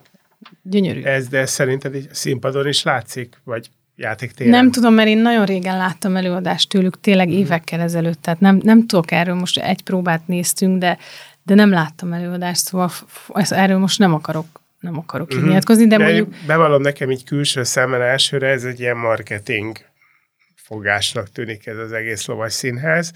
gyönyörű. 0.64 1.02
Ez, 1.02 1.28
de 1.28 1.46
szerinted 1.46 1.94
egy 1.94 2.08
színpadon 2.12 2.68
is 2.68 2.84
látszik? 2.84 3.42
Vagy 3.44 3.70
játéktéren? 4.00 4.52
Nem 4.52 4.72
tudom, 4.72 4.94
mert 4.94 5.08
én 5.08 5.18
nagyon 5.18 5.46
régen 5.46 5.78
láttam 5.78 6.16
előadást 6.16 6.70
tőlük, 6.70 7.00
tényleg 7.00 7.28
mhm. 7.28 7.38
évekkel 7.38 7.80
ezelőtt, 7.80 8.22
tehát 8.22 8.40
nem, 8.40 8.60
nem 8.64 8.86
tudok 8.86 9.12
erről, 9.12 9.36
most 9.36 9.60
egy 9.60 9.84
próbát 9.84 10.28
néztünk, 10.28 10.80
de, 10.80 10.98
de 11.44 11.56
nem 11.56 11.70
láttam 11.70 12.14
előadást, 12.14 12.66
szóval 12.66 12.92
ezt, 13.34 13.52
erről 13.52 13.78
most 13.78 14.00
nem 14.00 14.14
akarok 14.14 14.46
nem 14.80 14.98
akarok 14.98 15.28
uh-huh. 15.30 15.48
nyilatkozni, 15.48 15.88
de, 15.88 15.98
de 15.98 16.04
mondjuk... 16.04 16.34
Bevallom 16.48 16.82
nekem 16.82 17.12
így 17.12 17.24
külső 17.24 17.64
szemmel 17.64 18.02
elsőre, 18.02 18.48
ez 18.48 18.64
egy 18.64 18.80
ilyen 18.80 18.98
marketing 18.98 19.78
fogásnak 20.56 21.32
tűnik 21.32 21.66
ez 21.66 21.78
az 21.78 21.92
egész 21.92 22.26
lovas 22.26 22.54
színház, 22.54 23.14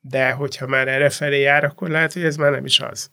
de 0.00 0.30
hogyha 0.30 0.66
már 0.66 0.88
erre 0.88 1.10
felé 1.10 1.40
jár, 1.40 1.64
akkor 1.64 1.88
lehet, 1.88 2.12
hogy 2.12 2.24
ez 2.24 2.36
már 2.36 2.50
nem 2.50 2.64
is 2.64 2.80
az. 2.80 3.10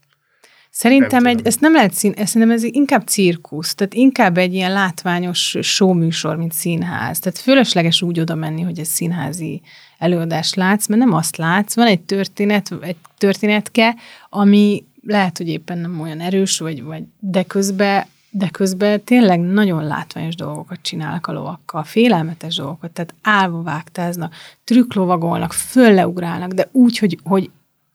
Szerintem 0.76 1.26
egy, 1.26 1.42
ezt 1.44 1.60
nem 1.60 1.74
lehet 1.74 1.94
szín, 1.94 2.14
szerintem 2.16 2.52
ez 2.52 2.64
inkább 2.64 3.08
cirkusz, 3.08 3.76
tehát 3.76 3.94
inkább 3.94 4.38
egy 4.38 4.54
ilyen 4.54 4.72
látványos 4.72 5.58
showműsor, 5.62 6.36
mint 6.36 6.52
színház. 6.52 7.20
Tehát 7.20 7.38
fölösleges 7.38 8.02
úgy 8.02 8.20
oda 8.20 8.36
menni, 8.36 8.62
hogy 8.62 8.80
egy 8.80 8.86
színházi 8.86 9.62
előadást 9.98 10.56
látsz, 10.56 10.88
mert 10.88 11.02
nem 11.02 11.14
azt 11.14 11.38
látsz, 11.38 11.76
van 11.76 11.88
egy 11.88 12.02
történet, 12.02 12.74
egy 12.82 12.96
történetke, 13.18 13.96
ami 14.30 14.84
lehet, 15.02 15.38
hogy 15.38 15.48
éppen 15.48 15.78
nem 15.78 16.02
olyan 16.02 16.20
erős, 16.20 16.60
vagy, 16.60 16.84
vagy 16.84 17.04
de 17.20 17.44
közben 17.44 18.06
de 18.36 18.50
közben 18.50 19.04
tényleg 19.04 19.40
nagyon 19.40 19.84
látványos 19.84 20.36
dolgokat 20.36 20.80
csinálnak 20.82 21.28
a 21.28 21.32
lovakkal, 21.32 21.84
félelmetes 21.84 22.56
dolgokat, 22.56 22.92
tehát 22.92 23.14
állva 23.22 23.62
vágtáznak, 23.62 24.34
trükklovagolnak, 24.64 25.54
fölleugrálnak, 25.54 26.52
de 26.52 26.70
úgy, 26.72 26.98
hogy, 26.98 27.20
hogy 27.24 27.50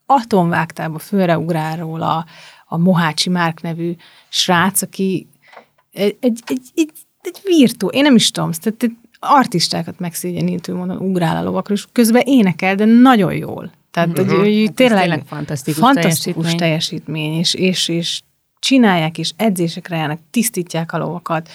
atomvágtába 0.07 0.99
fölreugrál 0.99 1.77
róla 1.77 2.27
a 2.69 2.77
Mohácsi 2.77 3.31
Márk 3.31 3.61
nevű 3.61 3.97
srác, 4.29 4.83
aki 4.83 5.27
egy, 5.93 6.17
egy, 6.21 6.41
egy, 6.47 6.61
egy, 7.23 7.41
virtu, 7.45 7.87
én 7.87 8.03
nem 8.03 8.15
is 8.15 8.31
tudom, 8.31 8.51
tehát 8.53 8.91
artistákat 9.19 9.99
megszégyenítő 9.99 10.75
módon 10.75 10.97
ugrál 10.97 11.37
a 11.37 11.43
lovakra, 11.43 11.75
és 11.75 11.87
közben 11.93 12.23
énekel, 12.25 12.75
de 12.75 12.85
nagyon 12.85 13.35
jól. 13.35 13.71
Tehát, 13.91 14.19
uh-huh. 14.19 14.39
hogy 14.39 14.63
hát 14.67 14.75
tényleg, 14.75 15.01
tényleg 15.01 15.23
fantasztikus, 15.27 15.81
fantasztikus 15.81 16.55
teljesítmény, 16.55 16.57
teljesítmény 16.57 17.39
és, 17.39 17.55
és, 17.55 17.89
és 17.89 18.23
csinálják, 18.59 19.19
és 19.19 19.33
edzésekre 19.37 19.97
járnak, 19.97 20.21
tisztítják 20.31 20.93
a 20.93 20.99
lovakat, 20.99 21.49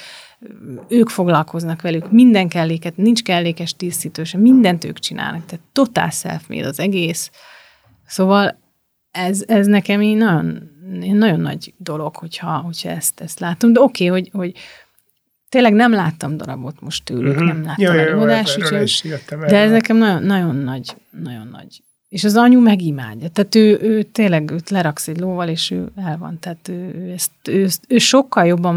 ők 0.88 1.10
foglalkoznak 1.10 1.82
velük, 1.82 2.12
minden 2.12 2.47
kelléket, 2.47 2.97
nincs 2.97 3.23
kellékes 3.23 3.73
tisztítő, 3.73 4.23
sem, 4.23 4.41
mindent 4.41 4.84
ők 4.84 4.99
csinálnak, 4.99 5.45
tehát 5.45 5.65
totál 5.71 6.10
self 6.10 6.49
az 6.49 6.80
egész. 6.80 7.32
Szóval 8.06 8.60
ez, 9.12 9.43
ez 9.47 9.67
nekem 9.67 10.02
így 10.02 10.15
nagyon, 10.15 10.71
nagyon 10.99 11.39
nagy 11.39 11.73
dolog, 11.77 12.15
hogyha, 12.15 12.58
hogyha 12.58 12.89
ezt, 12.89 13.19
ezt 13.19 13.39
látom. 13.39 13.73
De 13.73 13.79
oké, 13.79 14.08
okay, 14.08 14.21
hogy, 14.21 14.29
hogy 14.34 14.53
tényleg 15.49 15.73
nem 15.73 15.91
láttam 15.91 16.38
darabot 16.38 16.82
most 16.82 17.06
tőlük, 17.06 17.32
uh-huh. 17.32 17.47
nem 17.47 17.63
láttam 17.63 17.97
előadást, 17.97 18.58
de 19.47 19.58
ez 19.58 19.71
nekem 19.71 19.97
nagyon, 19.97 20.23
nagyon 20.23 20.56
nagy, 20.56 20.95
nagyon 21.23 21.47
nagy. 21.47 21.84
És 22.10 22.23
az 22.23 22.36
anyu 22.36 22.62
megimádja. 22.62 23.29
Tehát 23.29 23.56
ő, 23.56 23.79
ő 23.82 24.03
tényleg 24.03 24.51
őt 24.51 24.69
leraksz 24.69 25.08
egy 25.08 25.19
lóval, 25.19 25.47
és 25.47 25.71
ő 25.71 25.91
el 25.95 26.17
van. 26.17 26.39
Tehát 26.39 26.67
ő, 26.67 26.93
ő, 26.95 27.12
ezt, 27.12 27.32
ő, 27.47 27.67
ő 27.88 27.97
sokkal 27.97 28.45
jobban 28.45 28.75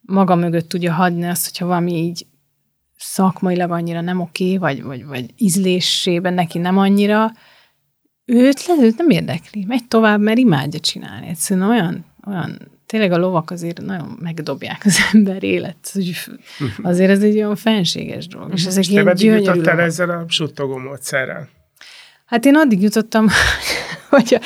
maga 0.00 0.34
mögött 0.34 0.68
tudja 0.68 0.92
hagyni 0.92 1.26
azt, 1.26 1.44
hogyha 1.44 1.66
valami 1.66 1.92
így 1.92 2.26
szakmailag 2.96 3.70
annyira 3.70 4.00
nem 4.00 4.20
oké, 4.20 4.56
vagy, 4.56 4.82
vagy, 4.82 5.04
vagy 5.04 5.26
ízlésében 5.36 6.34
neki 6.34 6.58
nem 6.58 6.78
annyira, 6.78 7.32
őt, 8.26 8.66
le, 8.66 8.74
őt 8.80 8.96
nem 8.96 9.10
érdekli, 9.10 9.64
megy 9.64 9.88
tovább, 9.88 10.20
mert 10.20 10.38
imádja 10.38 10.80
csinálni. 10.80 11.28
Egyszerűen 11.28 11.68
olyan, 11.68 12.04
olyan 12.26 12.58
tényleg 12.86 13.12
a 13.12 13.18
lovak 13.18 13.50
azért 13.50 13.80
nagyon 13.80 14.18
megdobják 14.22 14.82
az 14.84 14.98
ember 15.12 15.42
élet. 15.42 15.92
Azért 16.82 17.10
ez 17.10 17.22
egy 17.22 17.36
olyan 17.36 17.56
fenséges 17.56 18.26
dolog. 18.26 18.52
És 18.52 18.66
ezek 18.66 18.88
ilyen 18.88 19.14
gyönyörű 19.14 19.42
jutottál 19.42 19.80
ezzel 19.80 20.10
a 20.10 20.24
suttogó 20.28 20.76
módszerrel? 20.76 21.48
Hát 22.26 22.44
én 22.44 22.56
addig 22.56 22.82
jutottam, 22.82 23.26
hogy, 24.10 24.38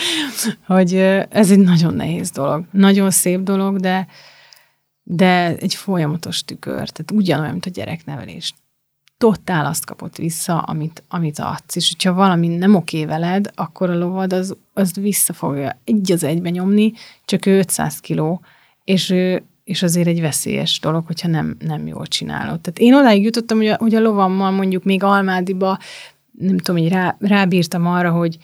hogy 0.66 0.94
ez 1.30 1.50
egy 1.50 1.58
nagyon 1.58 1.94
nehéz 1.94 2.30
dolog. 2.30 2.64
Nagyon 2.70 3.10
szép 3.10 3.40
dolog, 3.40 3.78
de, 3.78 4.06
de 5.02 5.56
egy 5.56 5.74
folyamatos 5.74 6.44
tükör. 6.44 6.88
Tehát 6.88 7.10
ugyanolyan, 7.12 7.52
mint 7.52 7.66
a 7.66 7.70
gyereknevelés 7.70 8.54
totál 9.20 9.66
azt 9.66 9.84
kapott 9.84 10.16
vissza, 10.16 10.58
amit, 10.58 11.02
amit 11.08 11.38
adsz. 11.38 11.76
És 11.76 11.88
hogyha 11.88 12.12
valami 12.12 12.48
nem 12.48 12.74
oké 12.74 13.04
veled, 13.04 13.50
akkor 13.54 13.90
a 13.90 13.98
lovad 13.98 14.32
az, 14.32 14.56
az 14.72 14.94
vissza 14.94 15.32
fogja 15.32 15.78
egy 15.84 16.12
az 16.12 16.24
egybe 16.24 16.50
nyomni, 16.50 16.92
csak 17.24 17.46
ő 17.46 17.58
500 17.58 17.98
kiló, 18.00 18.40
és 18.84 19.10
ő, 19.10 19.42
és 19.64 19.82
azért 19.82 20.06
egy 20.06 20.20
veszélyes 20.20 20.80
dolog, 20.80 21.06
hogyha 21.06 21.28
nem, 21.28 21.56
nem 21.58 21.86
jól 21.86 22.06
csinálod. 22.06 22.60
Tehát 22.60 22.78
én 22.78 22.94
odáig 22.94 23.22
jutottam, 23.22 23.56
hogy 23.56 23.66
a, 23.66 23.76
hogy 23.76 23.94
a 23.94 24.00
lovammal 24.00 24.50
mondjuk 24.50 24.84
még 24.84 25.02
Almádiba, 25.02 25.78
nem 26.38 26.58
tudom, 26.58 26.80
hogy 26.80 26.90
rá, 26.90 27.16
rábírtam 27.18 27.86
arra, 27.86 28.10
hogy 28.10 28.38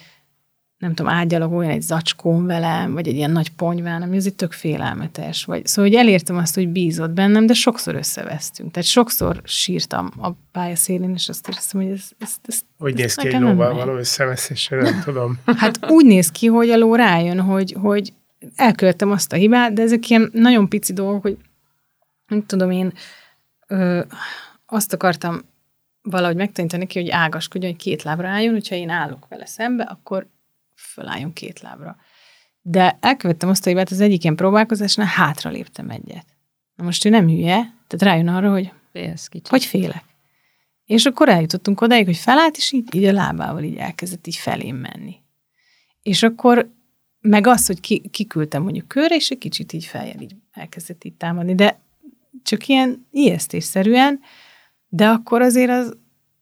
nem 0.78 0.94
tudom, 0.94 1.12
ágyalogoljon 1.12 1.72
egy 1.72 1.82
zacskón 1.82 2.46
velem, 2.46 2.92
vagy 2.92 3.08
egy 3.08 3.14
ilyen 3.14 3.30
nagy 3.30 3.52
ponyván, 3.52 4.02
ami 4.02 4.16
azért 4.16 4.34
tök 4.34 4.52
félelmetes. 4.52 5.44
Vagy, 5.44 5.66
szóval, 5.66 5.90
hogy 5.90 6.00
elértem 6.00 6.36
azt, 6.36 6.54
hogy 6.54 6.68
bízott 6.68 7.10
bennem, 7.10 7.46
de 7.46 7.52
sokszor 7.52 7.94
összevesztünk. 7.94 8.70
Tehát 8.70 8.88
sokszor 8.88 9.40
sírtam 9.44 10.12
a 10.18 10.30
pályaszélén, 10.52 11.12
és 11.14 11.28
azt 11.28 11.48
éreztem, 11.48 11.80
hogy 11.80 11.90
ez, 11.90 12.08
ez, 12.18 12.34
ez 12.42 12.60
Hogy 12.78 12.94
néz 12.94 13.14
ki 13.14 13.28
egy 13.28 13.40
lóval 13.40 13.74
való 13.74 13.96
összeveszésre, 13.96 14.82
nem 14.82 15.00
tudom. 15.04 15.38
Hát 15.56 15.90
úgy 15.90 16.06
néz 16.06 16.30
ki, 16.30 16.46
hogy 16.46 16.70
a 16.70 16.76
ló 16.76 16.94
rájön, 16.94 17.40
hogy, 17.40 17.76
hogy 17.80 18.12
elkövettem 18.56 19.10
azt 19.10 19.32
a 19.32 19.36
hibát, 19.36 19.72
de 19.72 19.82
ezek 19.82 20.10
ilyen 20.10 20.30
nagyon 20.32 20.68
pici 20.68 20.92
dolgok, 20.92 21.22
hogy 21.22 21.36
nem 22.26 22.46
tudom 22.46 22.70
én, 22.70 22.92
ö, 23.66 24.02
azt 24.66 24.92
akartam 24.92 25.40
valahogy 26.02 26.36
megtanítani 26.36 26.82
neki, 26.82 27.00
hogy 27.00 27.10
ágaskodjon, 27.10 27.70
hogy 27.70 27.80
két 27.80 28.02
lábra 28.02 28.28
álljon, 28.28 28.52
hogyha 28.52 28.74
én 28.74 28.88
állok 28.88 29.26
vele 29.28 29.46
szembe, 29.46 29.82
akkor 29.82 30.26
fölálljon 30.76 31.32
két 31.32 31.60
lábra. 31.60 31.96
De 32.60 32.98
elkövettem 33.00 33.48
azt 33.48 33.66
a 33.66 33.68
hibát, 33.68 33.90
az 33.90 34.00
egyik 34.00 34.22
ilyen 34.22 34.36
próbálkozásnál 34.36 35.06
hátra 35.06 35.50
léptem 35.50 35.90
egyet. 35.90 36.26
Na 36.74 36.84
most 36.84 37.04
ő 37.04 37.08
nem 37.08 37.28
hülye, 37.28 37.54
tehát 37.86 38.14
rájön 38.14 38.28
arra, 38.28 38.50
hogy 38.50 38.72
Félsz 38.92 39.28
kicsit. 39.28 39.48
hogy 39.48 39.64
félek. 39.64 40.04
És 40.84 41.06
akkor 41.06 41.28
eljutottunk 41.28 41.80
odáig, 41.80 42.04
hogy 42.04 42.16
felállt, 42.16 42.56
és 42.56 42.72
így, 42.72 42.94
így 42.94 43.04
a 43.04 43.12
lábával 43.12 43.62
így 43.62 43.76
elkezdett 43.76 44.26
így 44.26 44.36
felém 44.36 44.76
menni. 44.76 45.16
És 46.02 46.22
akkor 46.22 46.70
meg 47.20 47.46
az, 47.46 47.66
hogy 47.66 47.80
ki, 47.80 48.08
kiküldtem 48.10 48.62
mondjuk 48.62 48.88
körre, 48.88 49.14
és 49.14 49.30
egy 49.30 49.38
kicsit 49.38 49.72
így 49.72 49.84
feljel 49.84 50.20
így 50.20 50.34
elkezdett 50.52 51.04
így 51.04 51.14
támadni, 51.14 51.54
de 51.54 51.80
csak 52.42 52.66
ilyen 52.66 53.06
ijesztésszerűen, 53.10 54.20
de 54.88 55.08
akkor 55.08 55.42
azért 55.42 55.70
az, 55.70 55.96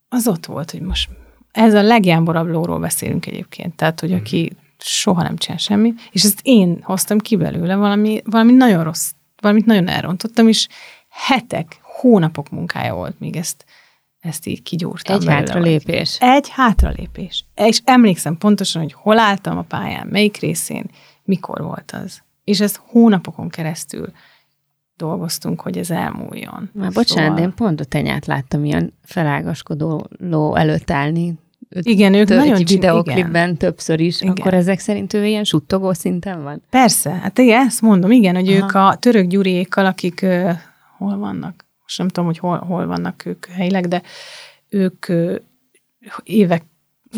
az 0.09 0.29
ott 0.29 0.47
volt, 0.47 0.71
hogy 0.71 0.81
most 0.81 1.11
ez 1.55 1.75
a 1.75 1.83
legjámborabb 1.83 2.47
lóról 2.47 2.79
beszélünk 2.79 3.27
egyébként, 3.27 3.75
tehát, 3.77 4.01
hogy 4.01 4.13
aki 4.13 4.53
soha 4.79 5.23
nem 5.23 5.37
csinál 5.37 5.59
semmi, 5.59 5.95
és 6.11 6.25
ezt 6.25 6.41
én 6.43 6.79
hoztam 6.83 7.19
ki 7.19 7.37
belőle, 7.37 7.75
valami, 7.77 8.23
valami 8.25 8.53
nagyon 8.53 8.85
rossz, 8.85 9.11
valamit 9.41 9.67
nagyon 9.67 9.89
elrontottam, 9.89 10.49
és 10.49 10.69
hetek, 11.09 11.79
hónapok 11.83 12.51
munkája 12.51 12.95
volt, 12.95 13.21
míg 13.21 13.37
ezt, 13.37 13.65
ezt 14.21 14.47
így 14.47 14.63
kigyúrtam. 14.63 15.15
Egy 15.15 15.25
belőle, 15.25 15.39
hátra 15.41 15.61
vagy- 15.61 15.69
lépés. 15.69 16.17
Egy 16.21 16.49
hátralépés. 16.49 17.45
És 17.55 17.81
emlékszem 17.85 18.39
pontosan, 18.39 18.83
hogy 18.83 18.93
hol 18.93 19.19
álltam 19.19 19.59
a 19.59 19.63
pályán, 19.63 20.07
melyik 20.07 20.37
részén, 20.37 20.85
mikor 21.25 21.63
volt 21.63 21.93
az. 22.05 22.23
És 22.45 22.61
ezt 22.61 22.81
hónapokon 22.87 23.49
keresztül 23.49 24.13
dolgoztunk, 24.97 25.61
hogy 25.61 25.79
ez 25.79 25.91
elmúljon. 25.91 26.71
Már 26.73 26.93
bocsánat, 26.93 27.37
de 27.37 27.43
én 27.43 27.55
pont 27.55 27.81
a 27.81 27.85
tenyát 27.85 28.27
láttam 28.27 28.65
ilyen 28.65 28.93
felágaskodó 29.03 30.07
ló 30.19 30.55
előtt 30.55 30.91
állni. 30.91 31.39
Igen, 31.83 32.15
ők 32.15 32.27
Tö- 32.27 32.39
nagyon 32.39 32.55
egy 32.55 32.69
videoklipben 32.69 33.45
igen. 33.45 33.57
többször 33.57 34.01
is, 34.01 34.21
Igen. 34.21 34.33
akkor 34.33 34.55
ezek 34.55 34.79
szerint 34.79 35.13
ő 35.13 35.27
ilyen 35.27 35.45
suttogó 35.45 35.93
szinten 35.93 36.43
van? 36.43 36.63
Persze, 36.71 37.11
hát 37.11 37.39
igen, 37.39 37.67
ezt 37.67 37.81
mondom, 37.81 38.11
igen, 38.11 38.35
hogy 38.35 38.49
Aha. 38.49 38.65
ők 38.65 38.75
a 38.75 38.97
török 39.01 39.27
gyuriékkal, 39.27 39.87
akik 39.87 40.23
ö, 40.23 40.51
hol 40.99 41.19
vannak, 41.19 41.65
most 41.83 41.99
nem 41.99 42.09
tudom, 42.09 42.25
hogy 42.25 42.39
hol, 42.39 42.59
hol 42.59 42.87
vannak 42.87 43.27
ők 43.27 43.47
helyileg, 43.47 43.89
de 43.89 44.03
ők 44.69 45.09
ö, 45.09 45.37
évek 46.23 46.63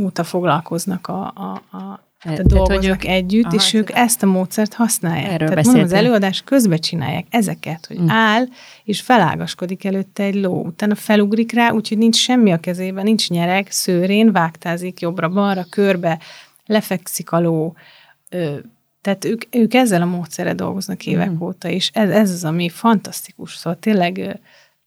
óta 0.01 0.25
foglalkoznak 0.25 1.07
a, 1.07 1.33
a, 1.35 1.77
a 1.77 2.06
tehát 2.23 2.37
Tehát, 2.37 2.53
hogy 2.53 2.61
dolgoznak 2.69 3.05
ők- 3.05 3.11
együtt, 3.13 3.45
Aha, 3.45 3.55
és 3.55 3.73
ők 3.75 3.91
ezt 3.93 4.23
a 4.23 4.27
módszert 4.27 4.75
használják. 4.75 5.33
Erről 5.33 5.49
Tehát 5.49 5.65
mondom, 5.65 5.85
az 5.85 5.93
előadás 5.93 6.43
közben 6.43 6.79
csinálják 6.79 7.27
ezeket, 7.31 7.87
hogy 7.87 8.01
Mm. 8.01 8.09
áll, 8.09 8.45
és 8.85 9.01
felágaskodik 9.01 9.85
előtte 9.85 10.23
egy 10.23 10.35
ló, 10.35 10.65
utána 10.65 10.95
felugrik 10.95 11.53
rá, 11.53 11.71
úgyhogy 11.71 11.99
nincs 11.99 12.17
semmi 12.17 12.53
a 12.53 12.59
kezében, 12.61 13.05
nincs 13.05 13.29
nyereg, 13.31 13.67
szőrén, 13.71 14.33
vágtázik 14.33 15.01
jobbra-balra, 15.01 15.65
körbe, 15.71 16.19
lefekszik 16.67 17.31
a 17.33 17.41
ló, 17.41 17.75
Ö, 18.31 18.57
tehát 19.01 19.25
ők, 19.25 19.43
ők 19.51 19.75
ezzel 19.75 20.03
a 20.03 20.07
módszerrel 20.07 20.55
dolgoznak 20.55 21.07
évek 21.07 21.31
Mhm. 21.31 21.43
óta, 21.43 21.69
és 21.69 21.91
ez, 21.93 22.11
ez 22.11 22.31
az, 22.31 22.45
ami 22.45 22.69
fantasztikus. 22.69 23.55
Szóval 23.57 23.79
tényleg, 23.79 24.41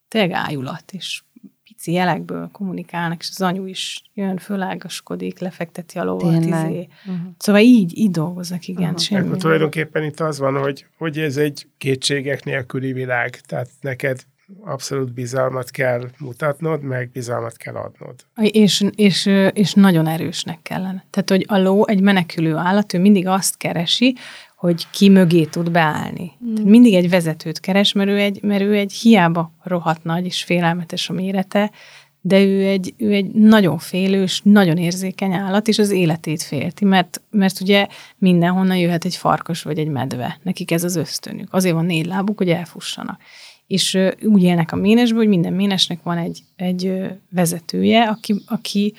tényleg 0.07 0.31
ájulat, 0.31 0.83
és 0.91 1.21
pici 1.79 1.91
jelekből 1.91 2.49
kommunikálnak, 2.51 3.21
és 3.21 3.29
az 3.29 3.41
anyu 3.41 3.65
is 3.65 4.03
jön, 4.13 4.37
fölágaskodik, 4.37 5.39
lefekteti 5.39 5.97
a 5.97 6.03
lovat, 6.03 6.45
izé. 6.45 6.87
Uh-huh. 7.05 7.31
Szóval 7.37 7.61
így, 7.61 7.97
így 7.97 8.11
dolgoznak, 8.11 8.67
igen, 8.67 8.95
Aha. 9.09 9.25
Akkor 9.25 9.37
tulajdonképpen 9.37 10.03
itt 10.03 10.19
az 10.19 10.39
van, 10.39 10.59
hogy, 10.59 10.85
hogy 10.97 11.17
ez 11.17 11.37
egy 11.37 11.67
kétségek 11.77 12.43
nélküli 12.43 12.93
világ, 12.93 13.39
tehát 13.45 13.69
neked 13.81 14.19
abszolút 14.61 15.13
bizalmat 15.13 15.69
kell 15.69 16.09
mutatnod, 16.17 16.81
meg 16.81 17.09
bizalmat 17.11 17.57
kell 17.57 17.75
adnod. 17.75 18.15
És, 18.35 18.85
és, 18.95 19.25
és 19.53 19.73
nagyon 19.73 20.07
erősnek 20.07 20.59
kellene. 20.61 21.05
Tehát, 21.09 21.29
hogy 21.29 21.45
a 21.47 21.57
ló 21.57 21.87
egy 21.87 22.01
menekülő 22.01 22.55
állat, 22.55 22.93
ő 22.93 22.99
mindig 22.99 23.27
azt 23.27 23.57
keresi, 23.57 24.15
hogy 24.59 24.87
ki 24.91 25.09
mögé 25.09 25.43
tud 25.43 25.71
beállni. 25.71 26.31
Mm. 26.45 26.53
Tehát 26.53 26.69
mindig 26.69 26.93
egy 26.93 27.09
vezetőt 27.09 27.59
keres, 27.59 27.93
mert 27.93 28.09
ő 28.09 28.17
egy, 28.17 28.39
mert 28.41 28.61
ő 28.61 28.75
egy 28.75 28.93
hiába 28.93 29.53
rohadt 29.63 30.03
nagy 30.03 30.25
és 30.25 30.43
félelmetes 30.43 31.09
a 31.09 31.13
mérete, 31.13 31.71
de 32.21 32.43
ő 32.43 32.65
egy, 32.65 32.93
ő 32.97 33.13
egy 33.13 33.31
nagyon 33.31 33.77
félős, 33.77 34.41
nagyon 34.43 34.77
érzékeny 34.77 35.33
állat, 35.33 35.67
és 35.67 35.79
az 35.79 35.89
életét 35.89 36.43
félti, 36.43 36.85
mert, 36.85 37.21
mert 37.31 37.61
ugye 37.61 37.87
mindenhonnan 38.17 38.77
jöhet 38.77 39.05
egy 39.05 39.15
farkas 39.15 39.61
vagy 39.61 39.79
egy 39.79 39.87
medve. 39.87 40.39
Nekik 40.43 40.71
ez 40.71 40.83
az 40.83 40.95
ösztönük. 40.95 41.53
Azért 41.53 41.75
van 41.75 41.85
négy 41.85 42.05
lábuk, 42.05 42.37
hogy 42.37 42.49
elfussanak. 42.49 43.21
És 43.67 43.97
úgy 44.21 44.43
élnek 44.43 44.71
a 44.71 44.75
ménesben, 44.75 45.17
hogy 45.17 45.27
minden 45.27 45.53
ménesnek 45.53 46.03
van 46.03 46.17
egy, 46.17 46.41
egy 46.55 47.01
vezetője, 47.31 48.03
aki, 48.03 48.43
aki, 48.45 48.93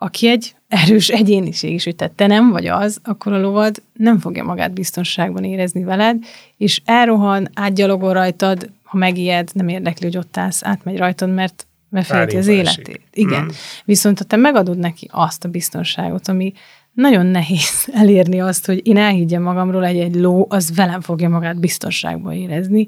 aki 0.00 0.28
egy 0.28 0.54
erős 0.68 1.08
egyéniség 1.08 1.72
is, 1.72 1.84
hogy 1.84 1.96
te 2.14 2.26
nem 2.26 2.50
vagy 2.50 2.66
az, 2.66 3.00
akkor 3.04 3.32
a 3.32 3.40
lovad 3.40 3.82
nem 3.92 4.18
fogja 4.18 4.44
magát 4.44 4.72
biztonságban 4.72 5.44
érezni 5.44 5.84
veled, 5.84 6.24
és 6.56 6.80
elrohan, 6.84 7.48
átgyalogol 7.54 8.12
rajtad, 8.12 8.70
ha 8.82 8.96
megijed, 8.96 9.50
nem 9.52 9.68
érdekli, 9.68 10.06
hogy 10.06 10.16
ott 10.16 10.36
állsz, 10.36 10.64
átmegy 10.64 10.96
rajtad, 10.96 11.34
mert, 11.34 11.66
félti 12.02 12.36
az 12.36 12.46
életét. 12.46 13.00
Igen. 13.12 13.44
Mm. 13.44 13.48
Viszont 13.84 14.18
ha 14.18 14.24
te 14.24 14.36
megadod 14.36 14.78
neki 14.78 15.08
azt 15.12 15.44
a 15.44 15.48
biztonságot, 15.48 16.28
ami 16.28 16.52
nagyon 16.92 17.26
nehéz 17.26 17.88
elérni 18.02 18.40
azt, 18.40 18.66
hogy 18.66 18.86
én 18.86 18.96
elhiggyem 18.96 19.42
magamról, 19.42 19.86
hogy 19.86 19.98
egy 19.98 20.14
ló 20.14 20.46
az 20.48 20.74
velem 20.74 21.00
fogja 21.00 21.28
magát 21.28 21.60
biztonságban 21.60 22.32
érezni, 22.32 22.86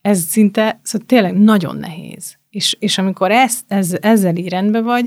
ez 0.00 0.20
szinte, 0.20 0.80
szóval 0.82 1.06
tényleg 1.06 1.38
nagyon 1.38 1.76
nehéz. 1.76 2.36
És, 2.50 2.76
és 2.78 2.98
amikor 2.98 3.30
ezt, 3.30 3.64
ez, 3.68 3.96
ezzel 4.00 4.36
így 4.36 4.48
rendben 4.48 4.84
vagy, 4.84 5.06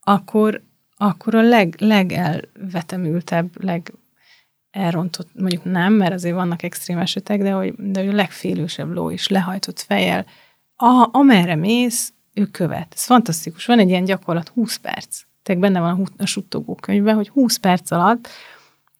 akkor, 0.00 0.62
akkor 0.96 1.34
a 1.34 1.42
leg, 1.42 1.74
legelvetemültebb, 1.78 3.64
leg 3.64 3.92
elrontott, 4.70 5.28
mondjuk 5.34 5.64
nem, 5.64 5.92
mert 5.92 6.12
azért 6.12 6.34
vannak 6.34 6.62
extrém 6.62 6.98
esetek, 6.98 7.42
de 7.42 7.50
hogy, 7.50 7.74
de 7.76 8.00
hogy 8.00 8.08
a 8.08 8.14
legfélősebb 8.14 8.92
ló 8.92 9.10
is 9.10 9.28
lehajtott 9.28 9.80
fejjel, 9.80 10.26
a, 10.76 11.08
amerre 11.12 11.54
mész, 11.54 12.12
ő 12.34 12.44
követ. 12.44 12.92
Ez 12.94 13.04
fantasztikus. 13.04 13.66
Van 13.66 13.78
egy 13.78 13.88
ilyen 13.88 14.04
gyakorlat, 14.04 14.48
20 14.48 14.76
perc. 14.76 15.20
Tehát 15.42 15.60
benne 15.60 15.80
van 15.80 16.00
a, 16.00 16.22
a 16.22 16.26
suttogó 16.26 16.74
könyvben, 16.74 17.14
hogy 17.14 17.28
20 17.28 17.56
perc 17.56 17.90
alatt 17.90 18.28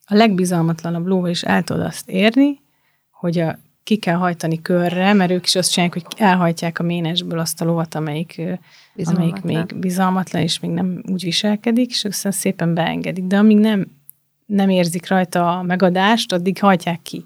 a 0.07 0.15
legbizalmatlanabb 0.15 1.07
lóval 1.07 1.31
is 1.31 1.43
el 1.43 1.63
tudod 1.63 1.83
azt 1.83 2.09
érni, 2.09 2.61
hogy 3.11 3.39
a, 3.39 3.59
ki 3.85 3.97
kell 3.97 4.15
hajtani 4.17 4.63
körre, 4.63 5.13
mert 5.13 5.31
ők 5.31 5.47
is 5.47 5.55
azt 5.55 5.73
csinálják, 5.73 6.03
hogy 6.03 6.27
elhajtják 6.27 6.79
a 6.79 6.83
ménesből 6.83 7.39
azt 7.39 7.61
a 7.61 7.65
lovat, 7.65 7.95
amelyik, 7.95 8.43
amelyik 9.05 9.43
még 9.43 9.79
bizalmatlan, 9.79 10.43
és 10.43 10.61
még 10.61 10.71
nem 10.71 11.03
úgy 11.11 11.25
viselkedik, 11.25 11.91
és 11.91 12.05
aztán 12.05 12.33
szépen 12.33 12.75
beengedik. 12.75 13.25
De 13.25 13.37
amíg 13.39 13.59
nem, 13.59 13.87
nem 14.47 14.69
érzik 14.69 15.09
rajta 15.09 15.59
a 15.59 15.63
megadást, 15.63 16.33
addig 16.33 16.59
hajtják 16.59 17.03
ki. 17.03 17.25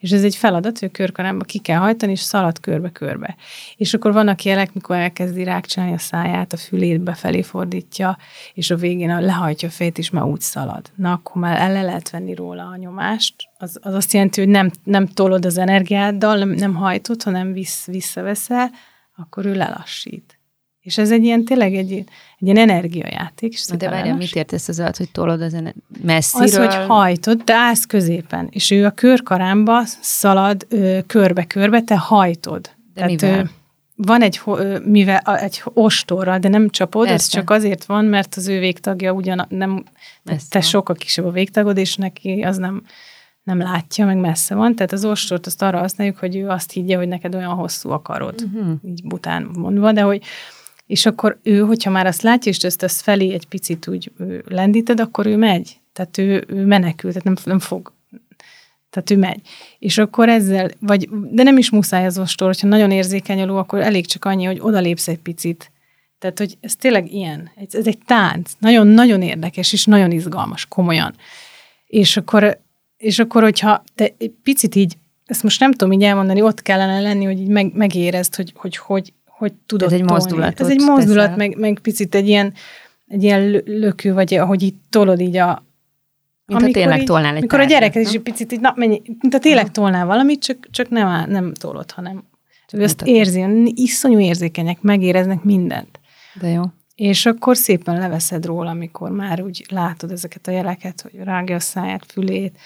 És 0.00 0.10
ez 0.10 0.24
egy 0.24 0.36
feladat, 0.36 0.78
hogy 0.78 0.88
a 0.88 0.96
körkarámba 0.96 1.44
ki 1.44 1.58
kell 1.58 1.78
hajtani, 1.78 2.12
és 2.12 2.20
szalad 2.20 2.60
körbe-körbe. 2.60 3.36
És 3.76 3.94
akkor 3.94 4.12
vannak 4.12 4.42
jelek, 4.42 4.74
mikor 4.74 4.96
elkezdi 4.96 5.44
rákcsálni 5.44 5.92
a 5.92 5.98
száját, 5.98 6.52
a 6.52 6.56
fülét 6.56 7.00
befelé 7.00 7.42
fordítja, 7.42 8.18
és 8.54 8.70
a 8.70 8.76
végén 8.76 9.10
a 9.10 9.20
lehajtja 9.20 9.68
a 9.68 9.70
fejét, 9.70 9.98
és 9.98 10.10
már 10.10 10.24
úgy 10.24 10.40
szalad. 10.40 10.90
Na, 10.94 11.12
akkor 11.12 11.42
már 11.42 11.60
el 11.60 11.84
lehet 11.84 12.10
venni 12.10 12.34
róla 12.34 12.66
a 12.66 12.76
nyomást. 12.76 13.34
Az, 13.58 13.78
az 13.82 13.94
azt 13.94 14.12
jelenti, 14.12 14.40
hogy 14.40 14.50
nem, 14.50 14.70
nem 14.84 15.06
tolod 15.06 15.44
az 15.44 15.58
energiáddal, 15.58 16.38
nem, 16.38 16.48
nem 16.48 16.74
hajtod, 16.74 17.22
hanem 17.22 17.52
vissz, 17.52 17.86
visszaveszel, 17.86 18.70
akkor 19.16 19.46
ő 19.46 19.54
lelassít. 19.54 20.39
És 20.80 20.98
ez 20.98 21.10
egy 21.10 21.24
ilyen, 21.24 21.44
tényleg 21.44 21.74
egy, 21.74 21.92
egy 21.92 22.06
ilyen 22.38 22.56
energiajáték. 22.56 23.52
És 23.52 23.66
de 23.78 23.90
várjál, 23.90 24.16
mit 24.16 24.34
értesz 24.36 24.68
az 24.68 24.80
alatt, 24.80 24.96
hogy 24.96 25.10
tolod 25.10 25.40
az 25.42 25.54
ene- 25.54 25.74
messziről? 26.02 26.66
Az, 26.66 26.74
hogy 26.74 26.86
hajtod, 26.86 27.44
te 27.44 27.54
állsz 27.54 27.84
középen, 27.84 28.48
és 28.50 28.70
ő 28.70 28.84
a 28.84 28.90
körkarámba 28.90 29.82
szalad 30.00 30.66
ö, 30.68 30.98
körbe-körbe, 31.06 31.80
te 31.80 31.96
hajtod. 31.96 32.70
De 32.94 33.04
mivel? 33.04 33.50
van 33.96 34.22
egy, 34.22 34.40
ö, 34.46 34.78
mivel, 34.84 35.18
egy 35.36 35.62
ostorral, 35.64 36.38
de 36.38 36.48
nem 36.48 36.68
csapod, 36.68 37.04
ez 37.04 37.10
Persze. 37.10 37.30
csak 37.30 37.50
azért 37.50 37.84
van, 37.84 38.04
mert 38.04 38.34
az 38.34 38.48
ő 38.48 38.58
végtagja 38.58 39.12
ugyan 39.12 39.46
nem, 39.48 39.84
Messze 40.22 40.46
te 40.50 40.58
van. 40.58 40.68
sokkal 40.68 40.94
kisebb 40.96 41.24
a 41.24 41.30
végtagod, 41.30 41.76
és 41.76 41.96
neki 41.96 42.42
az 42.42 42.56
nem, 42.56 42.82
nem 43.42 43.58
látja, 43.58 44.06
meg 44.06 44.16
messze 44.16 44.54
van. 44.54 44.74
Tehát 44.74 44.92
az 44.92 45.04
ostort 45.04 45.46
azt 45.46 45.62
arra 45.62 45.78
használjuk, 45.78 46.16
hogy 46.18 46.36
ő 46.36 46.48
azt 46.48 46.72
higgye, 46.72 46.96
hogy 46.96 47.08
neked 47.08 47.34
olyan 47.34 47.54
hosszú 47.54 47.90
a 47.90 48.02
karod, 48.02 48.34
Uh-huh. 48.54 48.72
így 48.86 49.00
bután 49.04 49.50
mondva, 49.56 49.92
de 49.92 50.00
hogy 50.00 50.22
és 50.90 51.06
akkor 51.06 51.38
ő, 51.42 51.60
hogyha 51.60 51.90
már 51.90 52.06
azt 52.06 52.22
látja, 52.22 52.52
és 52.52 52.58
ezt, 52.58 52.82
ezt 52.82 53.00
felé 53.00 53.32
egy 53.32 53.46
picit 53.46 53.88
úgy 53.88 54.12
lendíted, 54.44 55.00
akkor 55.00 55.26
ő 55.26 55.36
megy. 55.36 55.80
Tehát 55.92 56.18
ő, 56.18 56.44
ő 56.48 56.64
menekül, 56.64 57.10
tehát 57.10 57.24
nem, 57.24 57.36
nem 57.44 57.58
fog. 57.58 57.92
Tehát 58.90 59.10
ő 59.10 59.16
megy. 59.16 59.40
És 59.78 59.98
akkor 59.98 60.28
ezzel, 60.28 60.70
vagy, 60.80 61.08
de 61.10 61.42
nem 61.42 61.58
is 61.58 61.70
muszáj 61.70 62.06
az 62.06 62.18
ostor, 62.18 62.46
hogyha 62.46 62.68
nagyon 62.68 62.90
érzékeny 62.90 63.40
a 63.40 63.44
ló, 63.44 63.56
akkor 63.56 63.80
elég 63.80 64.06
csak 64.06 64.24
annyi, 64.24 64.44
hogy 64.44 64.58
odalépsz 64.60 65.08
egy 65.08 65.18
picit. 65.18 65.70
Tehát, 66.18 66.38
hogy 66.38 66.56
ez 66.60 66.76
tényleg 66.76 67.12
ilyen. 67.12 67.50
Ez, 67.56 67.74
ez 67.74 67.86
egy 67.86 67.98
tánc. 68.06 68.52
Nagyon-nagyon 68.58 69.22
érdekes, 69.22 69.72
és 69.72 69.84
nagyon 69.84 70.10
izgalmas, 70.10 70.66
komolyan. 70.68 71.14
És 71.86 72.16
akkor, 72.16 72.60
és 72.96 73.18
akkor, 73.18 73.42
hogyha 73.42 73.84
te 73.94 74.14
picit 74.42 74.74
így, 74.74 74.96
ezt 75.26 75.42
most 75.42 75.60
nem 75.60 75.72
tudom 75.72 75.92
így 75.92 76.02
elmondani, 76.02 76.42
ott 76.42 76.62
kellene 76.62 77.00
lenni, 77.00 77.24
hogy 77.24 77.40
így 77.40 77.48
meg, 77.48 77.74
megérezd, 77.74 78.34
hogy 78.34 78.52
hogy, 78.56 78.76
hogy, 78.76 79.12
hogy 79.40 79.52
tudod 79.66 79.86
Ez 79.86 79.92
egy 79.92 79.98
tolni. 79.98 80.12
mozdulatot 80.12 80.60
Ez 80.60 80.68
egy 80.68 80.80
mozdulat, 80.80 81.16
teszel. 81.30 81.36
meg, 81.36 81.56
meg 81.58 81.78
picit 81.82 82.14
egy 82.14 82.28
ilyen, 82.28 82.52
egy 83.08 83.22
ilyen 83.22 83.50
lö- 83.50 83.68
lökő, 83.68 84.12
vagy 84.12 84.34
ahogy 84.34 84.62
így 84.62 84.74
tolod 84.90 85.20
így 85.20 85.36
a... 85.36 85.64
Mint 86.46 86.60
ha 86.62 86.70
tényleg 86.70 86.98
így, 87.00 87.04
tolnál 87.04 87.34
egy 87.34 87.40
Mikor 87.40 87.60
a 87.60 87.64
gyerek 87.64 87.94
is 87.94 88.08
egy 88.12 88.20
picit 88.20 88.52
így, 88.52 88.60
na, 88.60 88.72
mennyi, 88.76 89.02
mint 89.20 89.32
ha 89.32 89.38
tényleg 89.38 89.70
tolnál 89.70 90.06
valamit, 90.06 90.42
csak, 90.42 90.68
csak 90.70 90.88
nem, 90.88 91.06
áll- 91.06 91.28
nem 91.28 91.54
tolod, 91.54 91.90
hanem 91.90 92.22
Ő 92.72 92.82
azt 92.82 93.02
érzi, 93.04 93.72
iszonyú 93.74 94.18
érzékenyek, 94.20 94.80
megéreznek 94.82 95.42
mindent. 95.42 96.00
De 96.40 96.48
jó. 96.48 96.62
És 96.94 97.26
akkor 97.26 97.56
szépen 97.56 97.98
leveszed 97.98 98.44
róla, 98.46 98.70
amikor 98.70 99.10
már 99.10 99.42
úgy 99.42 99.66
látod 99.68 100.10
ezeket 100.10 100.46
a 100.46 100.50
jeleket, 100.50 101.00
hogy 101.00 101.14
rágja 101.24 101.56
a 101.56 101.60
száját, 101.60 102.04
fülét, 102.12 102.58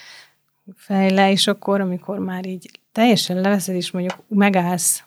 fejle, 0.77 1.31
és 1.31 1.47
akkor, 1.47 1.81
amikor 1.81 2.19
már 2.19 2.47
így 2.47 2.71
teljesen 2.93 3.41
leveszed, 3.41 3.75
és 3.75 3.91
mondjuk 3.91 4.15
megállsz, 4.29 5.03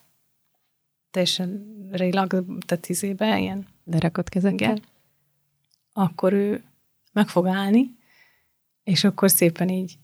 teljesen 1.12 1.78
relax, 1.92 2.36
tehát 2.66 2.90
izébe, 2.90 3.40
ilyen 3.40 3.68
Lerakott 3.86 4.30
kezekkel. 4.30 4.78
akkor 5.94 6.34
ő 6.34 6.64
meg 7.14 7.28
fog 7.28 7.48
állni, 7.48 7.96
és 8.84 9.04
akkor 9.04 9.32
szépen 9.32 9.70
így, 9.70 9.98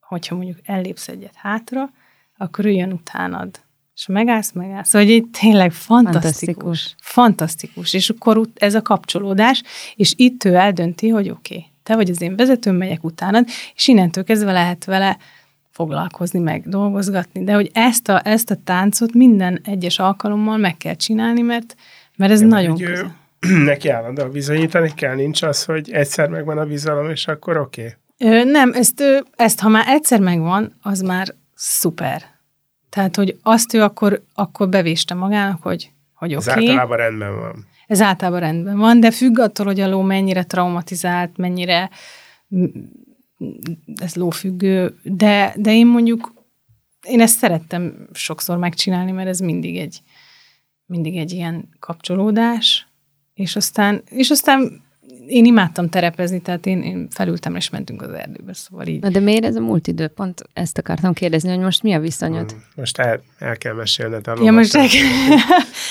hogyha 0.00 0.34
mondjuk 0.34 0.58
ellépsz 0.64 1.08
egyet 1.08 1.34
hátra, 1.34 1.90
akkor 2.36 2.64
ő 2.64 2.70
jön 2.70 2.92
utánad. 2.92 3.60
És 3.94 4.06
megállsz, 4.06 4.52
megállsz. 4.52 4.88
Szóval 4.88 5.08
így 5.08 5.30
tényleg 5.30 5.72
fantasztikus. 5.72 6.22
Fantasztikus. 6.22 6.94
Fantasztikus. 6.98 7.94
És 7.94 8.10
akkor 8.10 8.40
ez 8.54 8.74
a 8.74 8.82
kapcsolódás, 8.82 9.62
és 9.94 10.12
itt 10.16 10.44
ő 10.44 10.54
eldönti, 10.54 11.08
hogy 11.08 11.30
oké, 11.30 11.56
okay, 11.56 11.66
te 11.82 11.94
vagy 11.94 12.10
az 12.10 12.20
én 12.20 12.36
vezetőm, 12.36 12.76
megyek 12.76 13.04
utánad, 13.04 13.46
és 13.74 13.88
innentől 13.88 14.24
kezdve 14.24 14.52
lehet 14.52 14.84
vele 14.84 15.18
foglalkozni, 15.78 16.38
meg 16.38 16.68
dolgozgatni, 16.68 17.44
de 17.44 17.52
hogy 17.52 17.70
ezt 17.72 18.08
a, 18.08 18.20
ezt 18.24 18.50
a 18.50 18.56
táncot 18.64 19.14
minden 19.14 19.60
egyes 19.64 19.98
alkalommal 19.98 20.56
meg 20.56 20.76
kell 20.76 20.94
csinálni, 20.94 21.40
mert, 21.40 21.74
mert 22.16 22.32
ez 22.32 22.40
Ja, 22.40 22.46
nagyon 22.46 22.76
közel. 22.76 23.16
Neki 23.72 23.88
állandóan 23.88 24.30
bizonyítani 24.30 24.92
kell, 24.94 25.14
nincs 25.14 25.42
az, 25.42 25.64
hogy 25.64 25.90
egyszer 25.90 26.28
megvan 26.28 26.58
a 26.58 26.64
bizalom, 26.64 27.10
és 27.10 27.26
akkor 27.26 27.56
oké. 27.56 27.96
Okay. 28.18 28.40
Ö, 28.40 28.44
nem, 28.44 28.72
ezt, 28.72 29.00
ö, 29.00 29.18
ezt 29.36 29.60
ha 29.60 29.68
már 29.68 29.84
egyszer 29.88 30.20
megvan, 30.20 30.72
az 30.82 31.00
már 31.00 31.34
szuper. 31.54 32.22
Tehát, 32.88 33.16
hogy 33.16 33.38
azt 33.42 33.74
ő 33.74 33.82
akkor, 33.82 34.22
akkor 34.34 34.68
bevéste 34.68 35.14
magának, 35.14 35.62
hogy, 35.62 35.90
hogy 36.14 36.32
Ez 36.32 36.48
oké, 36.48 36.50
okay, 36.50 36.68
általában 36.68 36.96
rendben 36.96 37.36
van. 37.40 37.66
ez 37.86 38.00
általában 38.00 38.40
rendben 38.40 38.78
van, 38.78 39.00
de 39.00 39.10
függ 39.10 39.38
attól, 39.38 39.66
hogy 39.66 39.80
a 39.80 39.88
ló 39.88 40.02
mennyire 40.02 40.42
traumatizált, 40.42 41.36
mennyire 41.36 41.90
ez 44.00 44.14
lófüggő, 44.14 44.98
de, 45.02 45.54
de 45.56 45.72
én 45.72 45.86
mondjuk, 45.86 46.32
én 47.02 47.20
ezt 47.20 47.38
szerettem 47.38 48.08
sokszor 48.12 48.56
megcsinálni, 48.58 49.10
mert 49.10 49.28
ez 49.28 49.38
mindig 49.38 49.76
egy, 49.76 50.02
mindig 50.86 51.16
egy 51.16 51.32
ilyen 51.32 51.68
kapcsolódás, 51.78 52.86
és 53.34 53.56
aztán, 53.56 54.02
és 54.10 54.30
aztán 54.30 54.86
én 55.26 55.44
imádtam 55.44 55.88
terepezni, 55.88 56.40
tehát 56.40 56.66
én, 56.66 56.82
én 56.82 57.08
felültem, 57.10 57.56
és 57.56 57.70
mentünk 57.70 58.02
az 58.02 58.10
erdőbe, 58.12 58.52
szóval 58.52 58.86
így. 58.86 59.00
Na 59.00 59.08
de 59.08 59.20
miért 59.20 59.44
ez 59.44 59.56
a 59.56 59.60
múlt 59.60 59.86
idő? 59.86 60.06
Pont 60.08 60.42
ezt 60.52 60.78
akartam 60.78 61.12
kérdezni, 61.12 61.48
hogy 61.48 61.58
most 61.58 61.82
mi 61.82 61.92
a 61.92 62.00
viszonyod? 62.00 62.56
Most 62.74 62.98
el, 62.98 63.20
el 63.38 63.56
kell 63.56 63.74
mesélned 63.74 64.26
a 64.26 64.36
Ja, 64.42 64.52
most 64.52 64.74
el- 64.74 64.84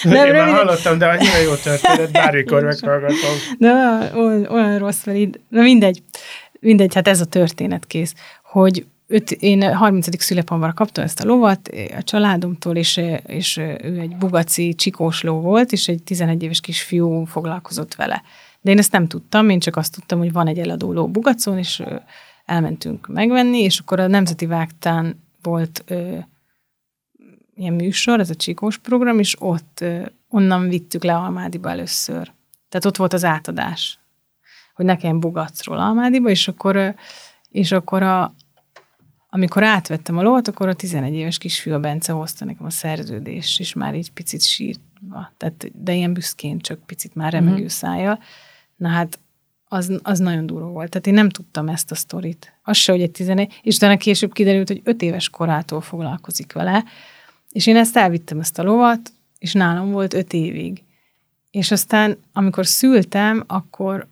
Én 0.04 0.12
Nem, 0.12 0.14
már 0.14 0.28
rövid- 0.28 0.54
hallottam, 0.54 0.98
de 0.98 1.06
annyira 1.06 1.38
jó 1.38 1.54
történet, 1.56 2.12
bármikor 2.12 2.64
meghallgatom. 2.70 3.36
De 3.58 3.72
olyan, 4.16 4.46
olyan 4.46 4.78
rossz, 4.78 5.04
mert 5.06 5.18
így, 5.18 5.40
na 5.50 5.62
mindegy, 5.62 6.04
mindegy, 6.60 6.94
hát 6.94 7.08
ez 7.08 7.22
a 7.22 7.26
történet 7.26 7.86
kész, 7.86 8.14
hogy 8.44 8.86
öt, 9.08 9.32
én 9.32 9.76
30. 9.76 10.24
szülepamra 10.24 10.74
kaptam 10.74 11.04
ezt 11.04 11.20
a 11.20 11.26
lovat 11.26 11.70
a 11.98 12.04
családomtól, 12.04 12.76
és, 12.76 13.02
és 13.26 13.58
ő 13.58 14.00
egy 14.00 14.16
bugaci 14.16 14.76
csikós 14.76 15.22
ló 15.22 15.40
volt, 15.40 15.72
és 15.72 15.88
egy 15.88 16.04
11 16.04 16.44
éves 16.44 16.60
kisfiú 16.60 17.26
foglalkozott 17.26 17.96
vele. 17.96 18.24
De 18.62 18.72
én 18.72 18.78
ezt 18.78 18.92
nem 18.92 19.08
tudtam, 19.08 19.50
én 19.50 19.60
csak 19.60 19.76
azt 19.76 19.94
tudtam, 19.94 20.20
hogy 20.20 20.32
van 20.32 20.48
egy 20.48 20.60
eladó 20.60 20.94
ló 20.94 21.08
bugacon, 21.08 21.58
és 21.58 21.84
elmentünk 22.46 23.08
megvenni, 23.08 23.60
és 23.60 23.80
akkor 23.80 24.00
a 24.00 24.08
Nemzeti 24.08 24.46
Vágtán 24.46 25.24
volt 25.42 25.84
ö, 25.88 26.18
ilyen 27.56 27.74
műsor, 27.74 28.20
ez 28.20 28.30
a 28.30 28.36
csikós 28.36 28.78
program, 28.78 29.20
és 29.20 29.36
ott 29.40 29.78
ö, 29.82 30.06
onnan 30.30 30.68
vittük 30.70 31.04
le 31.04 31.16
Almádiba 31.16 31.70
először. 31.70 32.32
Tehát 32.70 32.86
ott 32.86 32.98
volt 32.98 33.14
az 33.14 33.24
átadás, 33.24 34.00
hogy 34.78 34.86
nekem 34.86 35.20
bugacról 35.20 35.78
Almádiba, 35.78 36.30
és 36.30 36.48
akkor, 36.48 36.96
és 37.50 37.72
akkor 37.72 38.04
a, 38.04 38.34
amikor 39.30 39.64
átvettem 39.64 40.18
a 40.18 40.22
lovat, 40.22 40.48
akkor 40.48 40.68
a 40.68 40.74
11 40.74 41.14
éves 41.14 41.38
kisfiú 41.38 41.74
a 41.74 41.80
Bence 41.80 42.12
hozta 42.12 42.46
nekem 42.46 42.66
a 42.66 42.70
szerződést, 42.70 43.60
és 43.60 43.74
már 43.74 43.96
így 43.96 44.12
picit 44.12 44.42
sírva, 44.42 45.32
tehát, 45.38 45.72
de 45.84 45.94
ilyen 45.94 46.14
büszkén, 46.14 46.60
csak 46.60 46.80
picit 46.86 47.16
már 47.16 47.32
remegő 47.32 47.68
szájjal. 47.68 48.20
Na 48.76 48.88
hát, 48.88 49.20
az, 49.68 50.00
az 50.02 50.20
nagyon 50.20 50.46
durva 50.46 50.68
volt. 50.68 50.90
Tehát 50.90 51.08
én 51.08 51.14
nem 51.14 51.30
tudtam 51.30 51.68
ezt 51.68 51.92
a 51.92 51.96
sztorit. 51.96 52.54
Az 52.64 52.78
se, 52.78 52.92
hogy 52.92 53.02
egy 53.02 53.12
11, 53.12 53.60
és 53.62 53.76
utána 53.76 53.98
később 53.98 54.34
kiderült, 54.34 54.68
hogy 54.68 54.82
5 54.84 55.02
éves 55.02 55.30
korától 55.30 55.82
foglalkozik 55.82 56.54
vele, 56.54 56.84
és 57.52 57.68
én 57.68 57.76
ezt 57.76 57.98
elvittem 57.98 58.40
ezt 58.40 58.60
a 58.60 58.64
lovat, 58.64 59.12
és 59.40 59.54
nálam 59.54 59.92
volt 59.92 60.14
5 60.14 60.34
évig. 60.34 60.84
És 61.52 61.72
aztán, 61.72 62.18
amikor 62.34 62.66
szültem, 62.66 63.44
akkor, 63.48 64.08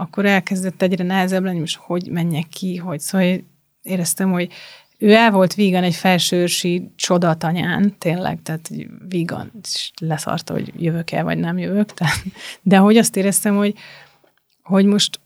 akkor 0.00 0.26
elkezdett 0.26 0.82
egyre 0.82 1.04
nehezebb 1.04 1.44
lenni, 1.44 1.58
most 1.58 1.76
hogy 1.76 2.08
menjek 2.10 2.48
ki, 2.48 2.76
hogy 2.76 3.00
szóval 3.00 3.44
éreztem, 3.82 4.30
hogy 4.30 4.52
ő 4.98 5.12
el 5.12 5.30
volt 5.30 5.54
vígan 5.54 5.82
egy 5.82 5.94
felsőrsi 5.94 6.90
csodatanyán, 6.96 7.98
tényleg, 7.98 8.42
tehát 8.42 8.70
vígan, 9.08 9.52
és 9.62 9.90
leszarta, 10.00 10.52
hogy 10.52 10.72
jövök-e, 10.76 11.22
vagy 11.22 11.38
nem 11.38 11.58
jövök, 11.58 11.94
tehát, 11.94 12.22
de 12.62 12.76
hogy 12.76 12.96
azt 12.96 13.16
éreztem, 13.16 13.56
hogy, 13.56 13.74
hogy 14.62 14.84
most 14.84 15.20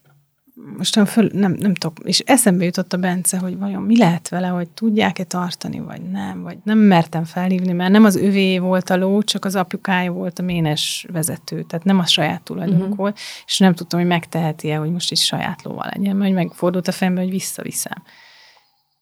most 0.55 1.09
föl, 1.09 1.31
nem, 1.33 1.53
nem 1.53 1.75
tudok, 1.75 1.99
és 2.05 2.19
eszembe 2.19 2.65
jutott 2.65 2.93
a 2.93 2.97
Bence, 2.97 3.39
hogy 3.39 3.59
vajon 3.59 3.83
mi 3.83 3.99
lehet 3.99 4.29
vele, 4.29 4.47
hogy 4.47 4.69
tudják-e 4.71 5.25
tartani, 5.25 5.81
vagy 5.81 6.03
nem, 6.03 6.43
vagy 6.43 6.59
nem 6.65 6.79
mertem 6.79 7.25
felhívni, 7.25 7.73
mert 7.73 7.91
nem 7.91 8.05
az 8.05 8.17
övé 8.17 8.59
volt 8.59 8.91
a 8.91 8.97
ló, 8.97 9.23
csak 9.23 9.45
az 9.45 9.57
apjukája 9.57 10.13
volt 10.13 10.39
a 10.39 10.43
ménes 10.43 11.07
vezető, 11.13 11.63
tehát 11.63 11.85
nem 11.85 11.99
a 11.99 12.07
saját 12.07 12.43
tulajdonuk 12.43 12.83
uh-huh. 12.83 12.97
volt, 12.97 13.19
és 13.47 13.59
nem 13.59 13.75
tudtam, 13.75 13.99
hogy 13.99 14.09
megteheti-e, 14.09 14.77
hogy 14.77 14.91
most 14.91 15.11
is 15.11 15.25
saját 15.25 15.63
lóval 15.63 15.91
legyen, 15.95 16.17
mert 16.17 16.35
megfordult 16.35 16.89
a 16.89 16.93
fejembe, 16.93 17.21
hogy 17.21 17.31
visszaviszem. 17.31 18.03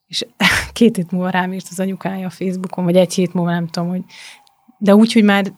És 0.07 0.27
két 0.73 0.97
hét 0.97 1.11
múlva 1.11 1.31
rám 1.31 1.53
írt 1.53 1.67
az 1.71 1.81
anyukája 1.81 2.27
a 2.27 2.31
Facebookon, 2.31 2.85
vagy 2.85 2.97
egy 2.97 3.15
hét 3.15 3.35
múlva, 3.35 3.51
nem 3.51 3.67
tudom, 3.67 3.89
hogy 3.89 4.03
de 4.79 4.95
úgy, 4.95 5.13
hogy 5.13 5.25
már 5.25 5.53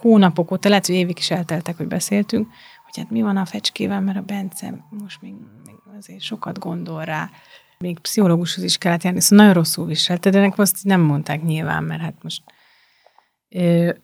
hónapok 0.00 0.50
óta, 0.52 0.68
lehet, 0.68 0.86
hogy 0.86 0.94
évig 0.94 1.18
is 1.18 1.30
elteltek, 1.30 1.76
hogy 1.76 1.86
beszéltünk, 1.86 2.48
hogy 2.96 3.04
hát 3.04 3.12
mi 3.12 3.22
van 3.22 3.36
a 3.36 3.44
fecskével, 3.44 4.00
mert 4.00 4.18
a 4.18 4.22
Bence 4.22 4.86
most 4.90 5.22
még, 5.22 5.34
még 5.64 5.74
azért 5.98 6.20
sokat 6.20 6.58
gondol 6.58 7.04
rá. 7.04 7.30
Még 7.78 7.98
pszichológushoz 7.98 8.64
is 8.64 8.78
kellett 8.78 9.02
járni, 9.02 9.20
szóval 9.20 9.38
nagyon 9.38 9.62
rosszul 9.62 9.86
viselte, 9.86 10.30
de 10.30 10.40
nekem 10.40 10.60
azt 10.60 10.84
nem 10.84 11.00
mondták 11.00 11.42
nyilván, 11.42 11.84
mert 11.84 12.00
hát 12.00 12.22
most... 12.22 12.42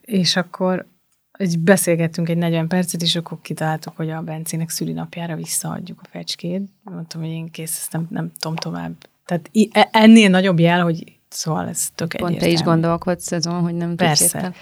És 0.01 0.37
akkor 0.37 0.87
egy 1.33 1.59
beszélgettünk 1.59 2.29
egy 2.29 2.37
40 2.37 2.69
percet, 2.69 3.03
és 3.03 3.17
akkor 3.17 3.39
kitaláltuk, 3.43 3.97
hogy 3.97 4.11
a 4.11 4.23
Bencének 4.23 4.69
szülinapjára 4.69 5.37
visszaadjuk 5.37 6.01
a 6.03 6.09
fecskét. 6.11 6.63
Mondtam, 6.83 7.21
hogy 7.21 7.31
én 7.31 7.51
kész, 7.51 7.79
ezt 7.79 7.93
nem, 7.93 8.07
nem 8.11 8.33
tudom 8.39 8.57
tovább. 8.57 8.93
Tehát 9.25 9.51
e- 9.73 9.89
ennél 9.93 10.29
nagyobb 10.29 10.59
jel, 10.59 10.83
hogy 10.83 11.19
szóval 11.33 11.69
ez 11.69 11.89
tök 11.95 12.09
Pont 12.09 12.21
te 12.21 12.27
egyértelmű. 12.27 12.55
is 12.55 12.63
gondolkodsz 12.63 13.33
azon, 13.33 13.61
hogy 13.61 13.75
nem 13.75 13.89
tudsz 13.89 14.01
Persze. 14.01 14.39
éppen. 14.39 14.55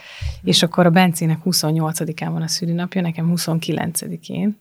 És 0.42 0.62
akkor 0.62 0.86
a 0.86 0.90
Bencének 0.90 1.38
28-án 1.44 2.28
van 2.30 2.42
a 2.42 2.48
szülinapja, 2.48 3.00
nekem 3.00 3.32
29-én, 3.36 4.58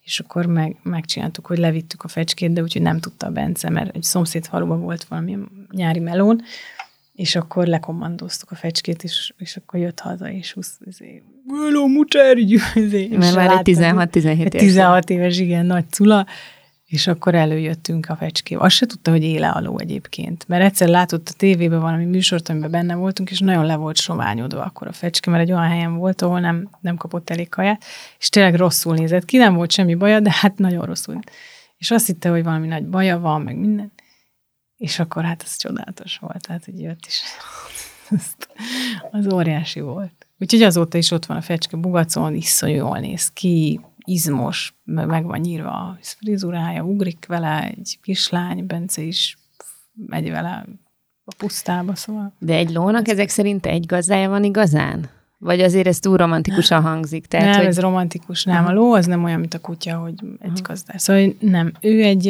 és 0.00 0.20
akkor 0.20 0.46
meg, 0.46 0.76
megcsináltuk, 0.82 1.46
hogy 1.46 1.58
levittük 1.58 2.02
a 2.02 2.08
fecskét, 2.08 2.52
de 2.52 2.62
úgyhogy 2.62 2.82
nem 2.82 3.00
tudta 3.00 3.26
a 3.26 3.30
Bence, 3.30 3.70
mert 3.70 3.96
egy 3.96 4.02
szomszéd 4.02 4.46
faluban 4.46 4.80
volt 4.80 5.04
valami 5.04 5.38
nyári 5.70 5.98
melón, 5.98 6.42
és 7.14 7.36
akkor 7.36 7.66
lekommandoztuk 7.66 8.50
a 8.50 8.54
fecskét, 8.54 9.02
és, 9.02 9.32
és 9.38 9.56
akkor 9.56 9.80
jött 9.80 10.00
haza, 10.00 10.30
és 10.30 10.52
husz, 10.52 10.78
izé, 10.84 11.22
hello, 11.48 11.86
mucsárügyű, 11.86 12.58
izé, 12.74 13.02
és 13.02 13.16
Mert 13.16 13.34
már 13.34 13.50
egy 13.50 13.76
láttam, 13.76 14.08
16-17 14.08 14.30
egy 14.30 14.38
éves. 14.38 14.60
16 14.60 15.10
éves, 15.10 15.38
igen, 15.38 15.66
nagy 15.66 15.88
cula, 15.90 16.26
és 16.90 17.06
akkor 17.06 17.34
előjöttünk 17.34 18.08
a 18.08 18.16
fecskével. 18.16 18.64
Azt 18.64 18.74
se 18.74 18.86
tudta, 18.86 19.10
hogy 19.10 19.22
éle 19.22 19.48
a 19.48 19.60
ló 19.60 19.78
egyébként. 19.78 20.48
Mert 20.48 20.64
egyszer 20.64 20.88
látott 20.88 21.28
a 21.28 21.34
tévében 21.36 21.80
valami 21.80 22.04
műsort, 22.04 22.48
amiben 22.48 22.70
benne 22.70 22.94
voltunk, 22.94 23.30
és 23.30 23.38
nagyon 23.38 23.66
le 23.66 23.76
volt 23.76 23.96
soványodva 23.96 24.62
akkor 24.62 24.86
a 24.86 24.92
fecske, 24.92 25.30
mert 25.30 25.42
egy 25.42 25.52
olyan 25.52 25.68
helyen 25.68 25.96
volt, 25.96 26.22
ahol 26.22 26.40
nem, 26.40 26.68
nem 26.80 26.96
kapott 26.96 27.30
elég 27.30 27.48
kaját, 27.48 27.84
és 28.18 28.28
tényleg 28.28 28.54
rosszul 28.54 28.94
nézett 28.94 29.24
ki, 29.24 29.36
nem 29.36 29.54
volt 29.54 29.70
semmi 29.70 29.94
baja, 29.94 30.20
de 30.20 30.34
hát 30.40 30.58
nagyon 30.58 30.84
rosszul. 30.84 31.18
És 31.76 31.90
azt 31.90 32.06
hitte, 32.06 32.28
hogy 32.28 32.42
valami 32.44 32.66
nagy 32.66 32.86
baja 32.86 33.18
van, 33.18 33.42
meg 33.42 33.56
minden. 33.56 33.92
És 34.76 34.98
akkor 34.98 35.24
hát 35.24 35.42
ez 35.42 35.56
csodálatos 35.56 36.18
volt, 36.18 36.46
tehát 36.46 36.64
hogy 36.64 36.80
jött 36.80 37.06
is. 37.06 37.22
Az 39.10 39.32
óriási 39.32 39.80
volt. 39.80 40.26
Úgyhogy 40.38 40.62
azóta 40.62 40.98
is 40.98 41.10
ott 41.10 41.26
van 41.26 41.36
a 41.36 41.42
fecske 41.42 41.76
bugacon, 41.76 42.34
iszonyú 42.34 42.74
jól 42.74 42.98
néz 42.98 43.28
ki, 43.28 43.80
izmos, 44.10 44.74
meg 44.84 45.06
meg 45.06 45.24
van 45.24 45.40
nyírva 45.40 45.70
a 45.70 45.98
frizurája, 46.00 46.82
ugrik 46.82 47.26
vele 47.28 47.62
egy 47.62 47.98
kislány, 48.02 48.66
Bence 48.66 49.02
is 49.02 49.38
megy 50.06 50.30
vele 50.30 50.64
a 51.24 51.34
pusztába, 51.38 51.94
szóval. 51.94 52.32
De 52.38 52.54
egy 52.54 52.70
lónak 52.70 53.08
ezek 53.08 53.28
szerint 53.28 53.66
egy 53.66 53.86
gazdája 53.86 54.28
van 54.28 54.44
igazán? 54.44 55.08
Vagy 55.38 55.60
azért 55.60 55.86
ez 55.86 55.98
túl 55.98 56.16
romantikusan 56.16 56.82
hangzik? 56.82 57.26
Tehát, 57.26 57.46
nem, 57.46 57.56
hogy... 57.56 57.66
ez 57.66 57.80
romantikus, 57.80 58.44
nem. 58.44 58.66
A 58.66 58.72
ló 58.72 58.92
az 58.92 59.06
nem 59.06 59.24
olyan, 59.24 59.40
mint 59.40 59.54
a 59.54 59.58
kutya, 59.58 59.96
hogy 59.96 60.14
egy 60.38 60.60
gazdás. 60.62 61.02
Szóval 61.02 61.34
nem, 61.38 61.72
ő 61.80 62.02
egy, 62.02 62.26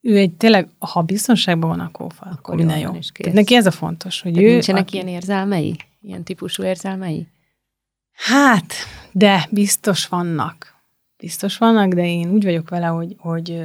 ő 0.00 0.16
egy 0.16 0.32
tényleg, 0.32 0.68
ha 0.78 1.02
biztonságban 1.02 1.68
van, 1.68 1.80
akkor, 1.80 2.06
akkor, 2.18 2.32
akkor 2.32 2.56
minden 2.56 2.78
jó. 2.78 2.90
kész. 2.90 3.10
Tehát 3.12 3.34
neki 3.34 3.54
ez 3.54 3.66
a 3.66 3.70
fontos, 3.70 4.20
hogy 4.20 4.32
Tehát 4.32 4.48
ő... 4.48 4.52
nincsenek 4.52 4.82
aki- 4.82 4.94
ilyen 4.94 5.08
érzelmei? 5.08 5.76
ilyen 6.02 6.22
típusú 6.22 6.62
érzelmei? 6.62 7.26
Hát, 8.12 8.74
de 9.12 9.48
biztos 9.50 10.06
vannak. 10.06 10.74
Biztos 11.16 11.58
vannak, 11.58 11.92
de 11.92 12.06
én 12.06 12.30
úgy 12.30 12.44
vagyok 12.44 12.68
vele, 12.70 12.86
hogy, 12.86 13.14
hogy 13.18 13.62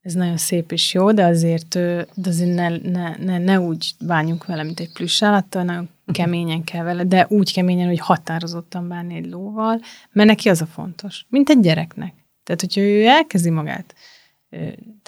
ez 0.00 0.14
nagyon 0.14 0.36
szép 0.36 0.72
és 0.72 0.94
jó, 0.94 1.12
de 1.12 1.24
azért, 1.24 1.78
de 2.14 2.28
azért 2.28 2.54
ne, 2.54 2.68
ne, 2.68 3.16
ne, 3.16 3.38
ne 3.38 3.60
úgy 3.60 3.94
bánjunk 4.00 4.46
vele, 4.46 4.62
mint 4.62 4.80
egy 4.80 4.92
plusz 4.92 5.22
állattal, 5.22 5.62
nagyon 5.62 5.88
keményen 6.12 6.64
kell 6.64 6.84
vele, 6.84 7.04
de 7.04 7.26
úgy 7.28 7.52
keményen, 7.52 7.86
hogy 7.86 7.98
határozottan 7.98 8.88
bánni 8.88 9.14
egy 9.14 9.26
lóval, 9.26 9.80
mert 10.12 10.28
neki 10.28 10.48
az 10.48 10.60
a 10.60 10.66
fontos, 10.66 11.26
mint 11.28 11.48
egy 11.48 11.60
gyereknek. 11.60 12.14
Tehát, 12.44 12.60
hogyha 12.60 12.80
ő 12.80 13.06
elkezdi 13.06 13.50
magát, 13.50 13.94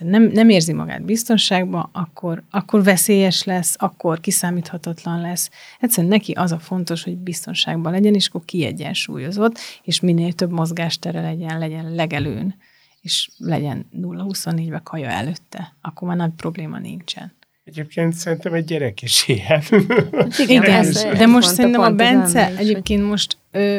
nem, 0.05 0.22
nem 0.22 0.49
érzi 0.49 0.72
magát 0.72 1.03
biztonságban, 1.03 1.88
akkor, 1.93 2.43
akkor 2.51 2.82
veszélyes 2.82 3.45
lesz, 3.45 3.74
akkor 3.78 4.20
kiszámíthatatlan 4.20 5.20
lesz. 5.20 5.51
Egyszerűen 5.80 6.12
neki 6.12 6.32
az 6.32 6.53
a 6.53 6.59
fontos, 6.59 7.05
hogy 7.05 7.16
biztonságban 7.16 7.93
legyen, 7.93 8.14
és 8.14 8.28
akkor 8.28 8.45
kiegyensúlyozott, 8.45 9.59
és 9.82 10.01
minél 10.01 10.32
több 10.32 10.51
mozgástere 10.51 11.20
legyen, 11.20 11.59
legyen 11.59 11.95
legelőn 11.95 12.55
és 13.01 13.30
legyen 13.38 13.86
0-24-be 13.97 14.80
kaja 14.84 15.09
előtte, 15.09 15.76
akkor 15.80 16.09
már 16.09 16.16
nagy 16.16 16.32
probléma 16.36 16.78
nincsen. 16.78 17.32
Egyébként 17.64 18.12
szerintem 18.12 18.53
egy 18.53 18.64
gyerek 18.64 19.03
is 19.03 19.28
ilyen. 19.28 19.62
Igen, 20.38 20.62
Igen 20.62 20.93
de 21.16 21.26
most 21.26 21.49
szerintem 21.49 21.80
a 21.80 21.91
Bence 21.91 22.57
egyébként 22.57 23.09
most 23.09 23.38
ö, 23.51 23.78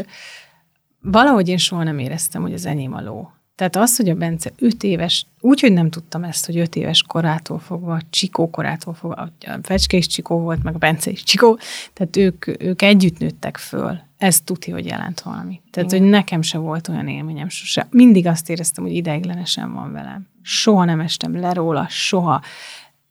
valahogy 1.01 1.49
én 1.49 1.57
soha 1.57 1.83
nem 1.83 1.99
éreztem, 1.99 2.41
hogy 2.41 2.53
az 2.53 2.65
enyém 2.65 2.93
a 2.93 3.01
ló. 3.01 3.31
Tehát 3.55 3.75
az, 3.75 3.97
hogy 3.97 4.09
a 4.09 4.15
Bence 4.15 4.51
öt 4.57 4.83
éves, 4.83 5.25
úgy, 5.39 5.59
hogy 5.59 5.73
nem 5.73 5.89
tudtam 5.89 6.23
ezt, 6.23 6.45
hogy 6.45 6.57
öt 6.57 6.75
éves 6.75 7.03
korától 7.03 7.59
fogva, 7.59 7.99
Csikó 8.09 8.49
korától 8.49 8.93
fogva, 8.93 9.15
a 9.15 9.59
Fecske 9.61 9.97
is 9.97 10.07
Csikó 10.07 10.39
volt, 10.39 10.63
meg 10.63 10.75
a 10.75 10.77
Bence 10.77 11.11
is 11.11 11.23
Csikó, 11.23 11.59
tehát 11.93 12.17
ők, 12.17 12.63
ők 12.63 12.81
együtt 12.81 13.17
nőttek 13.17 13.57
föl. 13.57 13.99
Ez 14.17 14.41
tuti, 14.41 14.71
hogy 14.71 14.85
jelent 14.85 15.21
valami. 15.21 15.61
Tehát, 15.71 15.91
Igen. 15.91 16.01
hogy 16.01 16.11
nekem 16.11 16.41
se 16.41 16.57
volt 16.57 16.87
olyan 16.87 17.07
élményem 17.07 17.49
sose. 17.49 17.87
Mindig 17.89 18.27
azt 18.27 18.49
éreztem, 18.49 18.83
hogy 18.83 18.93
ideiglenesen 18.93 19.73
van 19.73 19.91
velem. 19.91 20.27
Soha 20.41 20.85
nem 20.85 20.99
estem 20.99 21.39
le 21.39 21.53
róla, 21.53 21.87
soha 21.89 22.41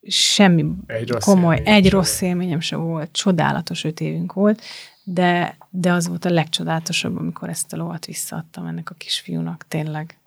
semmi 0.07 0.67
egy 0.87 1.13
komoly, 1.21 1.61
egy 1.65 1.91
rossz 1.91 2.21
élményem 2.21 2.61
se 2.61 2.77
volt. 2.77 3.13
Csodálatos 3.13 3.85
öt 3.85 4.01
évünk 4.01 4.33
volt, 4.33 4.63
de, 5.05 5.57
de 5.71 5.93
az 5.93 6.09
volt 6.09 6.25
a 6.25 6.31
legcsodálatosabb, 6.31 7.19
amikor 7.19 7.49
ezt 7.49 7.73
a 7.73 7.77
lovat 7.77 8.07
visszaadtam 8.07 8.67
ennek 8.67 8.91
a 8.91 8.95
kisfiúnak, 8.95 9.65
tényleg. 9.69 10.20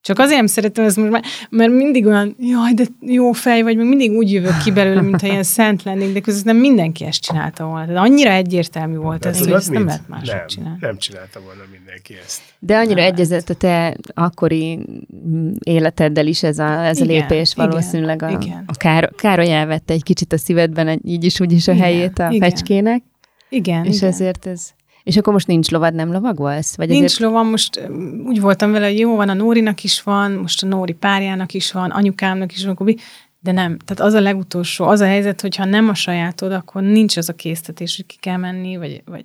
Csak 0.00 0.18
azért 0.18 0.36
nem 0.36 0.46
szeretem 0.46 0.84
ezt 0.84 0.96
most 0.96 1.10
már, 1.10 1.22
mert 1.50 1.72
mindig 1.72 2.06
olyan, 2.06 2.36
jaj, 2.38 2.72
de 2.72 2.84
jó 3.00 3.32
fej 3.32 3.62
vagy, 3.62 3.76
meg 3.76 3.86
mindig 3.86 4.10
úgy 4.10 4.32
jövök 4.32 4.62
ki 4.64 4.72
belőle, 4.72 5.00
mintha 5.00 5.26
ilyen 5.26 5.42
szent 5.42 5.82
lennék, 5.82 6.12
de 6.12 6.20
közben 6.20 6.54
nem 6.54 6.62
mindenki 6.62 7.04
ezt 7.04 7.20
csinálta 7.20 7.64
volna. 7.64 7.92
De 7.92 7.98
annyira 7.98 8.30
egyértelmű 8.30 8.96
volt 8.96 9.26
ez, 9.26 9.38
hogy 9.38 9.52
ezt 9.52 9.70
nem 9.70 9.84
lehet 9.84 10.08
máshogy 10.08 10.34
nem, 10.36 10.46
csinálni. 10.46 10.78
Nem 10.80 10.98
csinálta 10.98 11.40
volna 11.40 11.62
mindenki 11.72 12.14
ezt. 12.24 12.40
De 12.58 12.76
annyira 12.76 13.00
nem 13.00 13.12
egyezett 13.12 13.48
a 13.48 13.54
te 13.54 13.96
akkori 14.14 14.78
életeddel 15.60 16.26
is 16.26 16.42
ez 16.42 16.58
a, 16.58 16.84
ez 16.84 17.00
igen, 17.00 17.08
a 17.08 17.12
lépés 17.12 17.54
valószínűleg. 17.54 18.22
A, 18.22 18.28
igen. 18.28 18.64
a 18.66 18.76
Káro, 18.76 19.08
Károly 19.08 19.52
elvette 19.52 19.92
egy 19.92 20.02
kicsit 20.02 20.32
a 20.32 20.38
szívedben 20.38 21.00
így 21.04 21.24
is, 21.24 21.40
úgy 21.40 21.52
is 21.52 21.68
a 21.68 21.72
igen, 21.72 21.84
helyét 21.84 22.18
a 22.18 22.28
igen. 22.30 22.50
fecskének. 22.50 23.02
Igen, 23.48 23.84
És 23.84 23.96
igen. 23.96 24.08
ezért 24.08 24.46
ez... 24.46 24.76
És 25.08 25.16
akkor 25.16 25.32
most 25.32 25.46
nincs 25.46 25.70
lovad, 25.70 25.94
nem 25.94 26.12
lovagolsz? 26.12 26.76
Vagy 26.76 26.88
nincs 26.88 27.04
ezért... 27.04 27.20
lovam, 27.20 27.48
most 27.48 27.88
úgy 28.26 28.40
voltam 28.40 28.72
vele, 28.72 28.86
hogy 28.86 28.98
jó, 28.98 29.16
van 29.16 29.28
a 29.28 29.34
Nórinak 29.34 29.84
is 29.84 30.02
van, 30.02 30.32
most 30.32 30.62
a 30.62 30.66
Nóri 30.66 30.92
párjának 30.92 31.54
is 31.54 31.72
van, 31.72 31.90
anyukámnak 31.90 32.52
is 32.52 32.64
van, 32.64 32.76
de 33.40 33.52
nem. 33.52 33.78
Tehát 33.78 34.12
az 34.12 34.12
a 34.12 34.20
legutolsó, 34.20 34.84
az 34.84 35.00
a 35.00 35.06
helyzet, 35.06 35.40
hogyha 35.40 35.64
nem 35.64 35.88
a 35.88 35.94
sajátod, 35.94 36.52
akkor 36.52 36.82
nincs 36.82 37.16
az 37.16 37.28
a 37.28 37.32
késztetés, 37.32 37.96
hogy 37.96 38.06
ki 38.06 38.16
kell 38.20 38.36
menni, 38.36 38.76
vagy, 38.76 39.02
vagy 39.04 39.24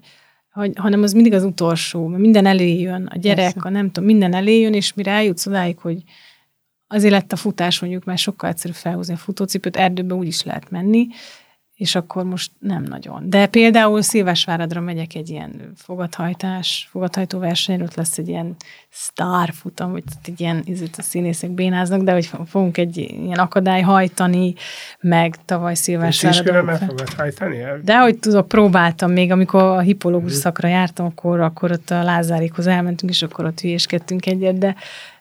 hogy, 0.52 0.72
hanem 0.76 1.04
az 1.04 1.14
mindig 1.14 1.34
az 1.34 1.44
utolsó, 1.44 2.08
mert 2.08 2.22
minden 2.22 2.46
eléjön, 2.46 3.06
a 3.06 3.18
gyerek, 3.18 3.54
Persze. 3.54 3.68
a 3.68 3.70
nem 3.70 3.92
tudom, 3.92 4.10
minden 4.10 4.34
eléjön, 4.34 4.74
és 4.74 4.94
mire 4.94 5.12
eljutsz 5.12 5.46
odáig, 5.46 5.78
hogy 5.78 6.04
azért 6.88 7.14
lett 7.14 7.32
a 7.32 7.36
futás 7.36 7.80
mondjuk, 7.80 8.04
mert 8.04 8.20
sokkal 8.20 8.50
egyszerűbb 8.50 8.76
felhúzni 8.76 9.14
a 9.14 9.18
futócipőt, 9.18 9.78
erdőbe 9.78 10.14
úgy 10.14 10.28
is 10.28 10.44
lehet 10.44 10.70
menni, 10.70 11.08
és 11.84 11.96
akkor 11.96 12.24
most 12.24 12.52
nem 12.60 12.84
nagyon. 12.84 13.30
De 13.30 13.48
például 13.48 14.02
Szilvásváradra 14.02 14.82
megyek 14.82 15.16
egy 15.16 15.30
ilyen 15.30 15.72
fogadhajtás, 15.76 16.88
fogadhajtó 16.92 17.40
versenyről, 17.40 17.86
ott 17.86 17.96
lesz 17.96 18.18
egy 18.18 18.28
ilyen 18.28 18.56
futam, 19.52 19.92
vagy 19.92 20.04
egy 20.26 20.42
ilyen, 20.42 20.62
izét 20.66 20.96
a 20.98 21.02
színészek 21.02 21.50
bénáznak, 21.50 22.02
de 22.02 22.12
hogy 22.12 22.30
fogunk 22.46 22.78
egy 22.78 22.98
ilyen 22.98 23.40
akadály 23.40 23.82
hajtani, 23.82 24.54
meg 25.00 25.36
tavaly 25.46 25.76
Szilvásváradra. 25.76 26.72
És 26.72 26.78
fogod 26.78 27.14
hajtani? 27.14 27.58
De 27.84 28.00
hogy 28.00 28.20
tudok, 28.20 28.48
próbáltam 28.48 29.12
még, 29.12 29.32
amikor 29.32 29.62
a 29.62 29.80
hipológus 29.80 30.32
mhm. 30.32 30.40
szakra 30.40 30.68
jártam, 30.68 31.06
akkor, 31.06 31.40
akkor 31.40 31.72
ott 31.72 31.90
a 31.90 32.04
Lázárikhoz 32.04 32.68
elmentünk, 32.68 33.12
és 33.12 33.22
akkor 33.22 33.46
ott 33.46 33.60
hülyéskedtünk 33.60 34.26
egyet, 34.26 34.58
de 34.58 34.76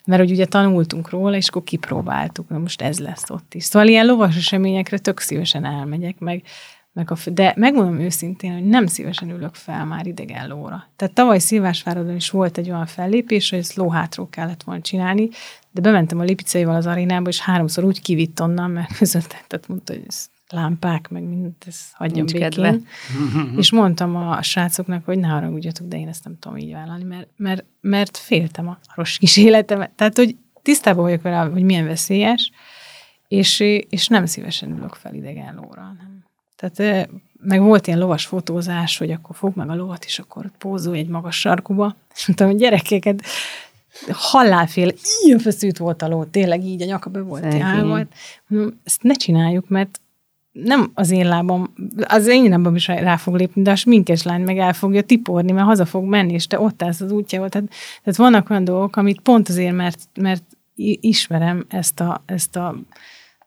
mert 0.04 0.20
hogy 0.20 0.30
ugye 0.30 0.46
tanultunk 0.46 1.10
róla, 1.10 1.36
és 1.36 1.48
akkor 1.48 1.64
kipróbáltuk, 1.64 2.48
na 2.48 2.58
most 2.58 2.82
ez 2.82 2.98
lesz 2.98 3.30
ott 3.30 3.54
is. 3.54 3.64
Szóval 3.64 3.88
ilyen 3.88 4.06
lovas 4.06 4.36
eseményekre 4.36 4.98
tök 4.98 5.20
szívesen 5.20 5.64
elmegyek, 5.64 6.18
meg, 6.18 6.42
meg 6.92 7.10
a, 7.10 7.16
de 7.30 7.52
megmondom 7.56 8.00
őszintén, 8.00 8.52
hogy 8.52 8.64
nem 8.64 8.86
szívesen 8.86 9.30
ülök 9.30 9.54
fel 9.54 9.84
már 9.84 10.06
idegen 10.06 10.48
lóra. 10.48 10.86
Tehát 10.96 11.14
tavaly 11.14 11.38
Szilvásvárodon 11.38 12.14
is 12.14 12.30
volt 12.30 12.58
egy 12.58 12.70
olyan 12.70 12.86
fellépés, 12.86 13.50
hogy 13.50 13.58
ezt 13.58 13.74
lóhátról 13.74 14.28
kellett 14.30 14.62
volna 14.62 14.80
csinálni, 14.80 15.28
de 15.70 15.80
bementem 15.80 16.18
a 16.18 16.22
lipiceival 16.22 16.74
az 16.74 16.86
arénába, 16.86 17.28
és 17.28 17.40
háromszor 17.40 17.84
úgy 17.84 18.02
kivitt 18.02 18.40
onnan, 18.40 18.70
mert 18.70 18.96
között 18.98 19.28
tehát 19.28 19.68
mondta, 19.68 19.92
hogy 19.92 20.04
ez 20.08 20.30
lámpák, 20.52 21.08
meg 21.08 21.22
mindent, 21.22 21.64
ez 21.66 21.80
hagyjam 21.92 22.26
Nincs 22.26 22.56
és 23.60 23.72
mondtam 23.72 24.16
a 24.16 24.42
srácoknak, 24.42 25.04
hogy 25.04 25.18
ne 25.18 25.26
haragudjatok, 25.26 25.86
de 25.86 25.98
én 25.98 26.08
ezt 26.08 26.24
nem 26.24 26.38
tudom 26.38 26.58
így 26.58 26.72
vállalni, 26.72 27.04
mert, 27.04 27.28
mert, 27.36 27.64
mert 27.80 28.16
féltem 28.16 28.68
a 28.68 28.78
rossz 28.94 29.16
kis 29.16 29.36
életemet. 29.46 29.90
Tehát, 29.90 30.16
hogy 30.16 30.36
tisztában 30.62 31.02
vagyok 31.02 31.22
vele, 31.22 31.50
hogy 31.50 31.62
milyen 31.62 31.86
veszélyes, 31.86 32.50
és, 33.28 33.60
és 33.88 34.06
nem 34.06 34.26
szívesen 34.26 34.70
ülök 34.70 34.94
fel 34.94 35.14
idegen 35.14 35.54
lóra. 35.54 35.96
Nem. 35.98 36.24
Tehát 36.56 37.08
meg 37.40 37.60
volt 37.60 37.86
ilyen 37.86 37.98
lovas 37.98 38.26
fotózás, 38.26 38.98
hogy 38.98 39.10
akkor 39.10 39.36
fog 39.36 39.56
meg 39.56 39.70
a 39.70 39.74
lovat, 39.74 40.04
és 40.04 40.18
akkor 40.18 40.50
pózolj 40.58 40.98
egy 40.98 41.08
magas 41.08 41.38
sarkuba. 41.38 41.96
És 42.14 42.26
mondtam, 42.26 42.48
hogy 42.48 42.56
gyerekeket, 42.56 43.22
halálfél, 44.10 44.92
ilyen 45.22 45.38
feszült 45.38 45.78
volt 45.78 46.02
a 46.02 46.08
ló, 46.08 46.24
tényleg 46.24 46.64
így 46.64 46.82
a 46.82 46.84
nyaka 46.84 47.10
be 47.10 47.20
volt 47.20 47.44
állva. 47.44 48.06
Ezt 48.84 49.02
ne 49.02 49.14
csináljuk, 49.14 49.68
mert 49.68 50.00
nem 50.52 50.90
az 50.94 51.10
én 51.10 51.28
lábam, 51.28 51.72
az 52.08 52.26
én 52.26 52.48
lábam 52.48 52.74
is 52.74 52.86
rá 52.86 53.16
fog 53.16 53.34
lépni, 53.34 53.62
de 53.62 53.70
a 53.70 53.76
sminkes 53.76 54.22
lány 54.22 54.42
meg 54.42 54.58
el 54.58 54.72
fogja 54.72 55.02
tiporni, 55.02 55.52
mert 55.52 55.66
haza 55.66 55.84
fog 55.84 56.04
menni, 56.04 56.32
és 56.32 56.46
te 56.46 56.60
ott 56.60 56.82
állsz 56.82 57.00
az 57.00 57.12
útjával. 57.12 57.48
Tehát, 57.48 57.68
tehát 58.02 58.18
vannak 58.18 58.50
olyan 58.50 58.64
dolgok, 58.64 58.96
amit 58.96 59.20
pont 59.20 59.48
azért, 59.48 59.74
mert, 59.74 60.08
mert 60.14 60.44
ismerem 61.00 61.64
ezt 61.68 62.00
a, 62.00 62.22
ezt 62.26 62.56
a 62.56 62.74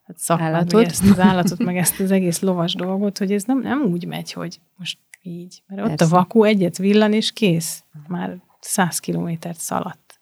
hát 0.07 0.17
szakmát, 0.17 0.53
állatot. 0.53 0.85
ezt 0.85 1.09
az 1.09 1.19
állatot, 1.19 1.63
meg 1.63 1.77
ezt 1.77 1.99
az 1.99 2.11
egész 2.11 2.39
lovas 2.39 2.73
dolgot, 2.73 3.17
hogy 3.17 3.31
ez 3.31 3.43
nem, 3.43 3.61
nem 3.61 3.81
úgy 3.81 4.05
megy, 4.05 4.31
hogy 4.31 4.59
most 4.77 4.97
így. 5.21 5.63
Mert 5.67 5.81
Persze. 5.81 6.05
ott 6.05 6.11
a 6.11 6.15
vakú 6.15 6.43
egyet 6.43 6.77
villan, 6.77 7.13
és 7.13 7.31
kész. 7.31 7.83
Már 8.07 8.37
száz 8.59 8.99
kilométert 8.99 9.59
szaladt. 9.59 10.19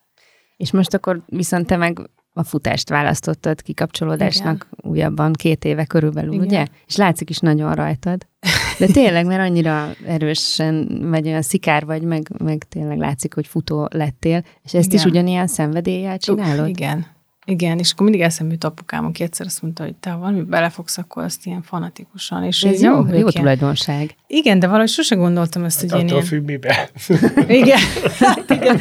És 0.57 0.71
most 0.71 0.93
akkor 0.93 1.21
viszont 1.25 1.67
te 1.67 1.77
meg 1.77 2.09
a 2.33 2.43
futást 2.43 2.89
választottad 2.89 3.61
kikapcsolódásnak 3.61 4.67
Igen. 4.71 4.91
újabban 4.91 5.33
két 5.33 5.65
éve 5.65 5.85
körülbelül, 5.85 6.33
Igen. 6.33 6.45
ugye? 6.45 6.65
És 6.87 6.95
látszik 6.95 7.29
is 7.29 7.37
nagyon 7.37 7.73
rajtad. 7.73 8.27
De 8.79 8.85
tényleg, 8.85 9.25
mert 9.25 9.41
annyira 9.41 9.89
erősen, 10.05 10.99
vagy 11.09 11.27
olyan 11.27 11.41
szikár 11.41 11.85
vagy, 11.85 12.01
meg, 12.01 12.29
meg 12.43 12.63
tényleg 12.69 12.97
látszik, 12.97 13.33
hogy 13.33 13.47
futó 13.47 13.87
lettél, 13.91 14.43
és 14.63 14.73
ezt 14.73 14.87
Igen. 14.87 14.99
is 14.99 15.05
ugyanilyen 15.05 15.47
szenvedéllyel 15.47 16.17
csinálod? 16.17 16.67
Igen. 16.67 17.05
Igen, 17.45 17.79
és 17.79 17.91
akkor 17.91 18.05
mindig 18.05 18.25
eszembe 18.25 18.53
jut 18.53 18.63
apukám, 18.63 19.05
aki 19.05 19.23
egyszer 19.23 19.45
azt 19.45 19.61
mondta, 19.61 19.83
hogy 19.83 19.95
te 19.95 20.09
ha 20.09 20.17
valami 20.17 20.41
belefogsz, 20.41 20.97
akkor 20.97 21.23
azt 21.23 21.45
ilyen 21.45 21.61
fanatikusan. 21.61 22.43
És 22.43 22.63
ez 22.63 22.81
jó, 22.81 23.07
jó, 23.07 23.17
jó 23.17 23.29
tulajdonság. 23.29 24.15
Igen, 24.27 24.59
de 24.59 24.67
valahogy 24.67 24.89
sose 24.89 25.15
gondoltam 25.15 25.63
ezt, 25.63 25.81
hát 25.81 25.91
hogy 25.91 25.99
én 25.99 26.07
ilyen... 26.07 26.23
függ 26.23 26.45
mibe. 26.45 26.89
igen. 27.61 27.79
Hát 28.19 28.49
igen. 28.49 28.79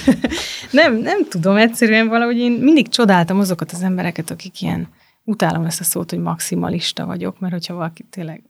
nem, 0.80 0.96
nem 0.96 1.28
tudom, 1.28 1.56
egyszerűen 1.56 2.08
valahogy 2.08 2.36
én 2.36 2.52
mindig 2.52 2.88
csodáltam 2.88 3.38
azokat 3.38 3.72
az 3.72 3.82
embereket, 3.82 4.30
akik 4.30 4.62
ilyen, 4.62 4.88
utálom 5.24 5.64
ezt 5.64 5.80
a 5.80 5.84
szót, 5.84 6.10
hogy 6.10 6.18
maximalista 6.18 7.06
vagyok, 7.06 7.40
mert 7.40 7.52
hogyha 7.52 7.74
valaki 7.74 8.02
tényleg 8.10 8.42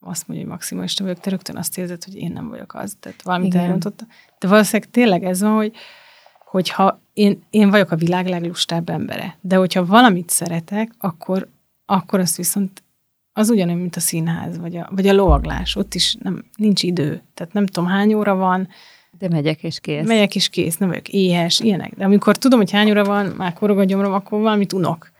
azt 0.00 0.28
mondja, 0.28 0.46
hogy 0.46 0.54
maximalista 0.54 1.04
vagyok, 1.04 1.20
te 1.20 1.30
rögtön 1.30 1.56
azt 1.56 1.78
érzed, 1.78 2.04
hogy 2.04 2.14
én 2.14 2.32
nem 2.32 2.48
vagyok 2.48 2.74
az. 2.74 2.96
Tehát 3.00 3.22
valamit 3.22 3.54
elrontottam. 3.54 4.08
De 4.38 4.48
valószínűleg 4.48 4.90
tényleg 4.90 5.24
ez 5.24 5.40
van, 5.40 5.54
hogy 5.54 5.72
hogyha 6.44 7.01
én, 7.12 7.42
én 7.50 7.70
vagyok 7.70 7.90
a 7.90 7.96
világ 7.96 8.26
leglustább 8.26 8.88
embere, 8.88 9.36
de 9.40 9.56
hogyha 9.56 9.84
valamit 9.84 10.30
szeretek, 10.30 10.92
akkor, 10.98 11.48
akkor 11.86 12.20
azt 12.20 12.36
viszont 12.36 12.82
az 13.32 13.50
ugyanúgy, 13.50 13.76
mint 13.76 13.96
a 13.96 14.00
színház, 14.00 14.58
vagy 14.58 14.76
a, 14.76 14.88
vagy 14.94 15.06
a 15.06 15.12
lovaglás, 15.12 15.76
ott 15.76 15.94
is 15.94 16.16
nem, 16.22 16.44
nincs 16.56 16.82
idő. 16.82 17.22
Tehát 17.34 17.52
nem 17.52 17.66
tudom, 17.66 17.88
hány 17.88 18.14
óra 18.14 18.34
van. 18.34 18.68
De 19.18 19.28
megyek 19.28 19.62
és 19.62 19.80
kész. 19.80 20.06
Megyek 20.06 20.34
és 20.34 20.48
kész, 20.48 20.76
nem 20.76 20.88
vagyok 20.88 21.08
éhes, 21.08 21.60
ilyenek. 21.60 21.94
De 21.94 22.04
amikor 22.04 22.36
tudom, 22.36 22.58
hogy 22.58 22.70
hány 22.70 22.90
óra 22.90 23.04
van, 23.04 23.26
már 23.26 23.52
korog 23.52 23.78
a 23.78 23.84
gyomrom, 23.84 24.12
akkor 24.12 24.40
valamit 24.40 24.72
unok. 24.72 25.10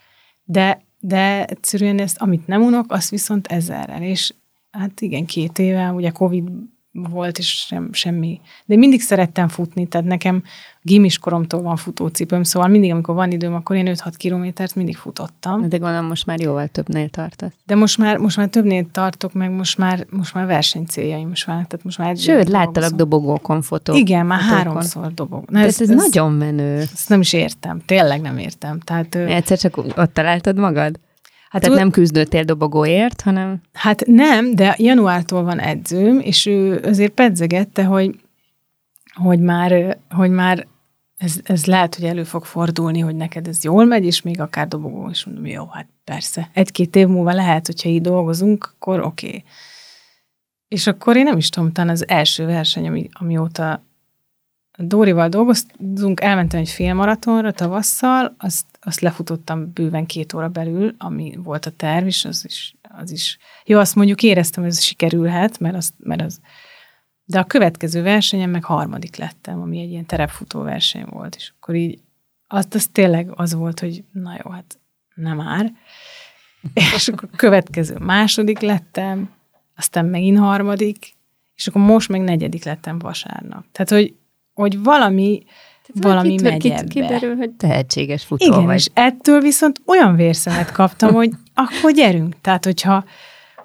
De, 0.44 0.82
de 1.00 1.44
egyszerűen 1.44 1.98
ezt, 1.98 2.20
amit 2.20 2.46
nem 2.46 2.62
unok, 2.62 2.92
azt 2.92 3.10
viszont 3.10 3.46
ezerrel. 3.46 4.02
És 4.02 4.34
hát 4.70 5.00
igen, 5.00 5.24
két 5.24 5.58
éve, 5.58 5.90
ugye 5.90 6.10
Covid 6.10 6.50
volt, 6.92 7.38
és 7.38 7.48
sem, 7.48 7.92
semmi. 7.92 8.40
De 8.64 8.76
mindig 8.76 9.00
szerettem 9.00 9.48
futni, 9.48 9.86
tehát 9.86 10.06
nekem 10.06 10.42
gimis 10.82 11.18
koromtól 11.18 11.62
van 11.62 11.76
futócipőm, 11.76 12.42
szóval 12.42 12.68
mindig, 12.68 12.90
amikor 12.90 13.14
van 13.14 13.30
időm, 13.30 13.54
akkor 13.54 13.76
én 13.76 13.94
5-6 13.94 14.12
kilométert 14.16 14.74
mindig 14.74 14.96
futottam. 14.96 15.68
De 15.68 15.76
gondolom 15.76 16.06
most 16.06 16.26
már 16.26 16.40
jóval 16.40 16.66
többnél 16.66 17.08
tartasz. 17.08 17.52
De 17.66 17.74
most 17.74 17.98
már, 17.98 18.16
most 18.16 18.36
már 18.36 18.48
többnél 18.48 18.86
tartok, 18.90 19.32
meg 19.32 19.50
most 19.50 19.78
már, 19.78 20.06
most 20.10 20.34
már 20.34 20.46
versenycéljaim 20.46 21.30
is 21.30 21.44
vannak. 21.44 21.66
Tehát 21.66 21.84
most 21.84 21.98
már 21.98 22.16
Sőt, 22.16 22.48
láttalak 22.48 22.90
dobogókon 22.90 23.62
fotók. 23.62 23.96
Igen, 23.96 24.26
már 24.26 24.40
fotókon. 24.40 24.58
háromszor 24.58 25.14
dobog. 25.14 25.44
Na, 25.50 25.58
ez, 25.58 25.80
ez, 25.80 25.90
ez, 25.90 25.96
nagyon 25.96 26.32
menő. 26.32 26.78
Ezt 26.78 27.08
nem 27.08 27.20
is 27.20 27.32
értem, 27.32 27.82
tényleg 27.86 28.20
nem 28.20 28.38
értem. 28.38 28.80
Tehát, 28.80 29.14
Egyszer 29.14 29.58
csak 29.58 29.76
ott 29.76 30.12
találtad 30.12 30.56
magad? 30.56 30.98
Hát 31.52 31.62
Tehát 31.62 31.78
nem 31.78 31.90
küzdöttél 31.90 32.44
dobogóért, 32.44 33.20
hanem... 33.20 33.60
Hát 33.72 34.06
nem, 34.06 34.54
de 34.54 34.74
januártól 34.78 35.42
van 35.42 35.58
edzőm, 35.58 36.18
és 36.18 36.46
ő 36.46 36.80
azért 36.84 37.12
pedzegette, 37.12 37.84
hogy, 37.84 38.20
hogy 39.14 39.40
már, 39.40 39.98
hogy 40.10 40.30
már 40.30 40.66
ez, 41.16 41.40
ez 41.42 41.64
lehet, 41.64 41.94
hogy 41.94 42.04
elő 42.04 42.24
fog 42.24 42.44
fordulni, 42.44 43.00
hogy 43.00 43.16
neked 43.16 43.48
ez 43.48 43.64
jól 43.64 43.84
megy, 43.84 44.04
és 44.04 44.22
még 44.22 44.40
akár 44.40 44.68
dobogó, 44.68 45.10
és 45.10 45.24
mondom, 45.24 45.46
jó, 45.46 45.66
hát 45.66 45.86
persze. 46.04 46.50
Egy-két 46.52 46.96
év 46.96 47.06
múlva 47.06 47.32
lehet, 47.32 47.66
hogyha 47.66 47.88
így 47.88 48.00
dolgozunk, 48.00 48.72
akkor 48.74 49.00
oké. 49.00 49.26
Okay. 49.26 49.44
És 50.68 50.86
akkor 50.86 51.16
én 51.16 51.24
nem 51.24 51.36
is 51.36 51.48
tudom, 51.48 51.72
talán 51.72 51.90
az 51.90 52.08
első 52.08 52.46
verseny, 52.46 52.86
ami, 52.86 53.08
amióta 53.12 53.84
Dórival 54.78 55.28
dolgoztunk, 55.28 56.20
elmentem 56.20 56.60
egy 56.60 56.68
félmaratonra 56.68 57.52
tavasszal, 57.52 58.34
azt, 58.38 58.66
azt 58.80 59.00
lefutottam 59.00 59.72
bőven 59.72 60.06
két 60.06 60.32
óra 60.32 60.48
belül, 60.48 60.94
ami 60.98 61.38
volt 61.42 61.66
a 61.66 61.70
terv, 61.70 62.06
és 62.06 62.24
az 62.24 62.44
is, 62.44 62.74
az 62.82 63.10
is 63.10 63.38
jó, 63.64 63.78
azt 63.78 63.94
mondjuk 63.94 64.22
éreztem, 64.22 64.62
hogy 64.62 64.72
ez 64.72 64.82
sikerülhet, 64.82 65.58
mert 65.58 65.76
az, 65.76 65.92
mert 65.98 66.22
az 66.22 66.40
de 67.24 67.38
a 67.38 67.44
következő 67.44 68.02
versenyen 68.02 68.50
meg 68.50 68.64
harmadik 68.64 69.16
lettem, 69.16 69.60
ami 69.60 69.80
egy 69.80 69.90
ilyen 69.90 70.06
terepfutó 70.06 70.62
verseny 70.62 71.04
volt, 71.10 71.34
és 71.34 71.52
akkor 71.56 71.74
így 71.74 72.00
azt, 72.46 72.74
az 72.74 72.88
tényleg 72.92 73.32
az 73.34 73.54
volt, 73.54 73.80
hogy 73.80 74.04
na 74.12 74.40
jó, 74.44 74.50
hát 74.50 74.78
nem 75.14 75.36
már. 75.36 75.72
És 76.96 77.08
akkor 77.08 77.28
következő 77.36 77.96
második 77.98 78.58
lettem, 78.58 79.30
aztán 79.76 80.06
megint 80.06 80.38
harmadik, 80.38 81.14
és 81.54 81.66
akkor 81.66 81.82
most 81.82 82.08
meg 82.08 82.20
negyedik 82.20 82.64
lettem 82.64 82.98
vasárnap. 82.98 83.64
Tehát, 83.72 83.90
hogy 83.90 84.14
hogy 84.54 84.82
valami, 84.82 85.42
Tehát 85.86 86.14
valami 86.14 86.28
kit, 86.28 86.42
megy 86.42 86.58
kit, 86.58 86.72
ebbe. 86.72 86.86
Kiderül, 86.86 87.36
hogy 87.36 87.50
tehetséges 87.50 88.24
futó 88.24 88.46
Igen, 88.46 88.64
vagy. 88.64 88.74
és 88.74 88.88
ettől 88.94 89.40
viszont 89.40 89.80
olyan 89.86 90.16
vérszemet 90.16 90.72
kaptam, 90.72 91.14
hogy 91.14 91.30
akkor 91.54 91.92
gyerünk. 91.92 92.34
Tehát, 92.40 92.64
hogyha, 92.64 93.04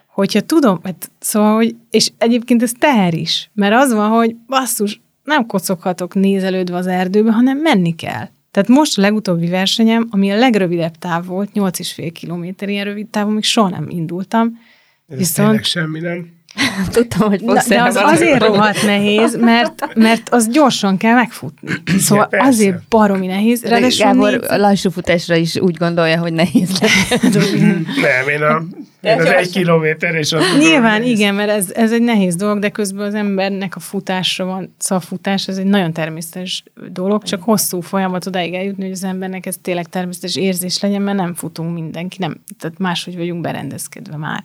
hogyha 0.08 0.42
tudom, 0.42 0.80
hát, 0.84 1.12
szóval, 1.20 1.56
hogy, 1.56 1.76
és 1.90 2.12
egyébként 2.18 2.64
ez 2.64 2.72
teher 2.80 3.14
is, 3.14 3.50
mert 3.54 3.76
az 3.76 3.94
van, 3.94 4.10
hogy 4.10 4.36
basszus, 4.48 5.02
nem 5.24 5.46
kocoghatok 5.46 6.14
nézelődve 6.16 6.76
az 6.78 6.88
erdőbe, 6.88 7.32
hanem 7.32 7.58
menni 7.58 7.96
kell. 7.96 8.28
Tehát 8.52 8.70
most 8.70 8.98
a 8.98 9.02
legutóbbi 9.02 9.48
versenyem, 9.48 10.08
ami 10.10 10.32
a 10.32 10.38
legrövidebb 10.38 10.96
táv 10.96 11.26
volt, 11.26 11.50
8,5 11.54 12.10
kilométer, 12.14 12.70
ilyen 12.70 12.86
rövid 12.86 13.08
távon, 13.08 13.34
még 13.34 13.44
soha 13.44 13.70
nem 13.70 13.86
indultam. 13.90 14.60
Ez 15.08 15.18
viszont 15.18 15.66
semmi, 15.66 16.00
nem? 16.00 16.37
Tudtam, 16.92 17.28
hogy 17.28 17.42
fogsz 17.46 17.68
De 17.68 17.84
az 17.84 17.96
azért 17.96 18.44
rohadt 18.44 18.86
nehéz, 18.86 19.38
mert, 19.38 19.96
mert 19.96 20.30
az 20.30 20.48
gyorsan 20.48 20.98
kell 20.98 21.14
megfutni. 21.14 21.70
Szóval 22.00 22.28
ja, 22.32 22.44
azért 22.44 22.88
baromi 22.90 23.28
nehéz. 23.28 23.64
Ráadásul 23.64 24.06
Gábor 24.06 24.32
négy... 24.32 24.44
a 24.48 24.58
lassú 24.58 24.90
futásra 24.90 25.36
is 25.36 25.56
úgy 25.56 25.76
gondolja, 25.78 26.20
hogy 26.20 26.34
nehéz 26.34 26.80
lesz. 26.80 27.22
Nem, 28.02 28.28
én, 28.30 28.42
a, 28.42 28.64
én 29.02 29.20
az 29.20 29.26
egy 29.26 29.50
kilométer, 29.50 30.16
és 30.16 30.32
az 30.32 30.44
Nyilván 30.60 31.04
igen, 31.04 31.36
mert 31.36 31.50
ez, 31.50 31.72
ez 31.76 31.92
egy 31.92 32.02
nehéz 32.02 32.36
dolog, 32.36 32.60
de 32.60 32.70
közben 32.70 33.08
az 33.08 33.14
embernek 33.14 33.76
a 33.76 33.80
futásra 33.80 34.46
van, 34.46 34.76
szóval 34.78 35.04
a 35.04 35.08
futás, 35.08 35.48
ez 35.48 35.58
egy 35.58 35.66
nagyon 35.66 35.94
természetes 35.94 36.64
dolog, 36.92 37.24
csak 37.24 37.44
hosszú 37.44 37.82
folyamat 37.82 38.26
odáig 38.26 38.54
eljutni, 38.54 38.84
hogy 38.84 38.92
az 38.92 39.04
embernek 39.04 39.46
ez 39.46 39.58
tényleg 39.62 39.86
természetes 39.86 40.36
érzés 40.36 40.82
legyen, 40.82 41.02
mert 41.02 41.18
nem 41.18 41.34
futunk 41.34 41.74
mindenki, 41.74 42.18
nem, 42.20 42.44
tehát 42.60 42.78
máshogy 42.78 43.18
vagyunk 43.18 43.42
berendezkedve 43.42 44.18
már. 44.18 44.44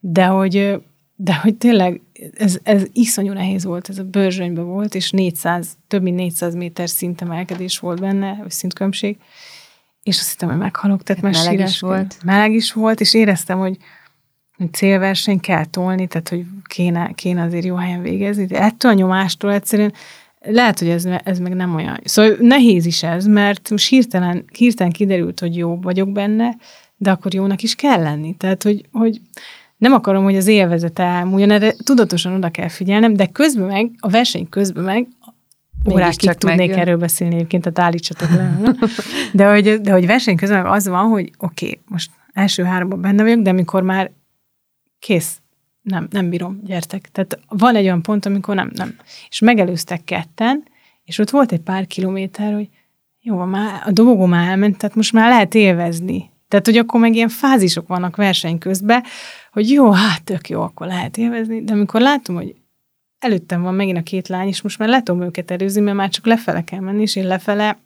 De 0.00 0.24
hogy 0.24 0.80
de 1.16 1.34
hogy 1.34 1.54
tényleg 1.54 2.00
ez, 2.36 2.58
ez 2.62 2.82
iszonyú 2.92 3.32
nehéz 3.32 3.64
volt, 3.64 3.88
ez 3.88 3.98
a 3.98 4.04
bőrzsönybe 4.04 4.60
volt, 4.60 4.94
és 4.94 5.10
400, 5.10 5.68
több 5.88 6.02
mint 6.02 6.16
400 6.16 6.54
méter 6.54 6.88
szintemelkedés 6.88 7.78
volt 7.78 8.00
benne, 8.00 8.36
vagy 8.40 8.50
szintkömség, 8.50 9.16
és 10.02 10.18
azt 10.18 10.30
hittem, 10.30 10.48
hogy 10.48 10.58
meghalok, 10.58 11.02
tehát 11.02 11.22
már 11.22 11.32
meleg 11.32 11.60
is 11.60 11.80
volt. 11.80 12.16
Meleg 12.24 12.52
is 12.52 12.72
volt, 12.72 13.00
és 13.00 13.14
éreztem, 13.14 13.58
hogy, 13.58 13.76
hogy 14.56 14.72
célverseny 14.72 15.40
kell 15.40 15.64
tolni, 15.64 16.06
tehát 16.06 16.28
hogy 16.28 16.44
kéne, 16.64 17.12
kéne 17.14 17.42
azért 17.42 17.64
jó 17.64 17.74
helyen 17.74 18.02
végezni, 18.02 18.44
de 18.44 18.60
ettől 18.60 18.90
a 18.90 18.94
nyomástól 18.94 19.52
egyszerűen 19.52 19.92
lehet, 20.40 20.78
hogy 20.78 20.88
ez, 20.88 21.04
ez 21.24 21.38
meg 21.38 21.54
nem 21.54 21.74
olyan. 21.74 22.00
Szóval 22.04 22.36
nehéz 22.40 22.86
is 22.86 23.02
ez, 23.02 23.26
mert 23.26 23.70
most 23.70 23.88
hirtelen, 23.88 24.44
hirtelen 24.52 24.92
kiderült, 24.92 25.40
hogy 25.40 25.56
jó 25.56 25.80
vagyok 25.80 26.12
benne, 26.12 26.56
de 26.96 27.10
akkor 27.10 27.34
jónak 27.34 27.62
is 27.62 27.74
kell 27.74 28.02
lenni. 28.02 28.34
Tehát, 28.34 28.62
hogy, 28.62 28.84
hogy 28.92 29.20
nem 29.76 29.92
akarom, 29.92 30.24
hogy 30.24 30.36
az 30.36 30.46
élvezete 30.46 31.02
elmúljon, 31.02 31.50
erre 31.50 31.72
tudatosan 31.84 32.32
oda 32.32 32.50
kell 32.50 32.68
figyelnem, 32.68 33.14
de 33.14 33.26
közben 33.26 33.66
meg, 33.66 33.90
a 33.98 34.08
verseny 34.08 34.48
közben 34.48 34.84
meg 34.84 35.06
órákig 35.92 36.30
tudnék 36.30 36.58
megjön. 36.58 36.78
erről 36.78 36.96
beszélni 36.96 37.34
egyébként, 37.34 37.62
tehát 37.62 37.78
állítsatok 37.78 38.30
le. 38.30 38.58
De 39.32 39.50
hogy, 39.50 39.80
de 39.80 39.92
hogy 39.92 40.06
verseny 40.06 40.36
közben 40.36 40.66
az 40.66 40.88
van, 40.88 41.08
hogy 41.08 41.30
oké, 41.38 41.66
okay, 41.66 41.80
most 41.88 42.10
első 42.32 42.62
háromban 42.62 43.00
benne 43.00 43.22
vagyok, 43.22 43.40
de 43.40 43.50
amikor 43.50 43.82
már 43.82 44.10
kész, 44.98 45.40
nem, 45.82 46.06
nem 46.10 46.30
bírom, 46.30 46.60
gyertek. 46.64 47.08
Tehát 47.12 47.38
van 47.48 47.74
egy 47.74 47.84
olyan 47.84 48.02
pont, 48.02 48.26
amikor 48.26 48.54
nem, 48.54 48.70
nem. 48.74 48.94
És 49.28 49.38
megelőztek 49.38 50.04
ketten, 50.04 50.64
és 51.04 51.18
ott 51.18 51.30
volt 51.30 51.52
egy 51.52 51.60
pár 51.60 51.86
kilométer, 51.86 52.52
hogy 52.54 52.68
jó, 53.20 53.44
már 53.44 53.82
a 53.84 53.90
dobogó 53.90 54.26
már 54.26 54.48
elment, 54.48 54.78
tehát 54.78 54.96
most 54.96 55.12
már 55.12 55.28
lehet 55.28 55.54
élvezni. 55.54 56.30
Tehát, 56.48 56.66
hogy 56.66 56.76
akkor 56.76 57.00
meg 57.00 57.14
ilyen 57.14 57.28
fázisok 57.28 57.88
vannak 57.88 58.16
verseny 58.16 58.58
közben, 58.58 59.02
hogy 59.56 59.70
jó, 59.70 59.90
hát 59.90 60.24
tök 60.24 60.48
jó, 60.48 60.62
akkor 60.62 60.86
lehet 60.86 61.16
élvezni, 61.16 61.64
de 61.64 61.72
amikor 61.72 62.00
látom, 62.00 62.34
hogy 62.34 62.54
előttem 63.18 63.62
van 63.62 63.74
megint 63.74 63.98
a 63.98 64.02
két 64.02 64.28
lány, 64.28 64.46
és 64.46 64.62
most 64.62 64.78
már 64.78 64.88
le 64.88 65.02
őket 65.06 65.50
előzni, 65.50 65.80
mert 65.80 65.96
már 65.96 66.08
csak 66.08 66.26
lefele 66.26 66.64
kell 66.64 66.80
menni, 66.80 67.02
és 67.02 67.16
én 67.16 67.26
lefele 67.26 67.78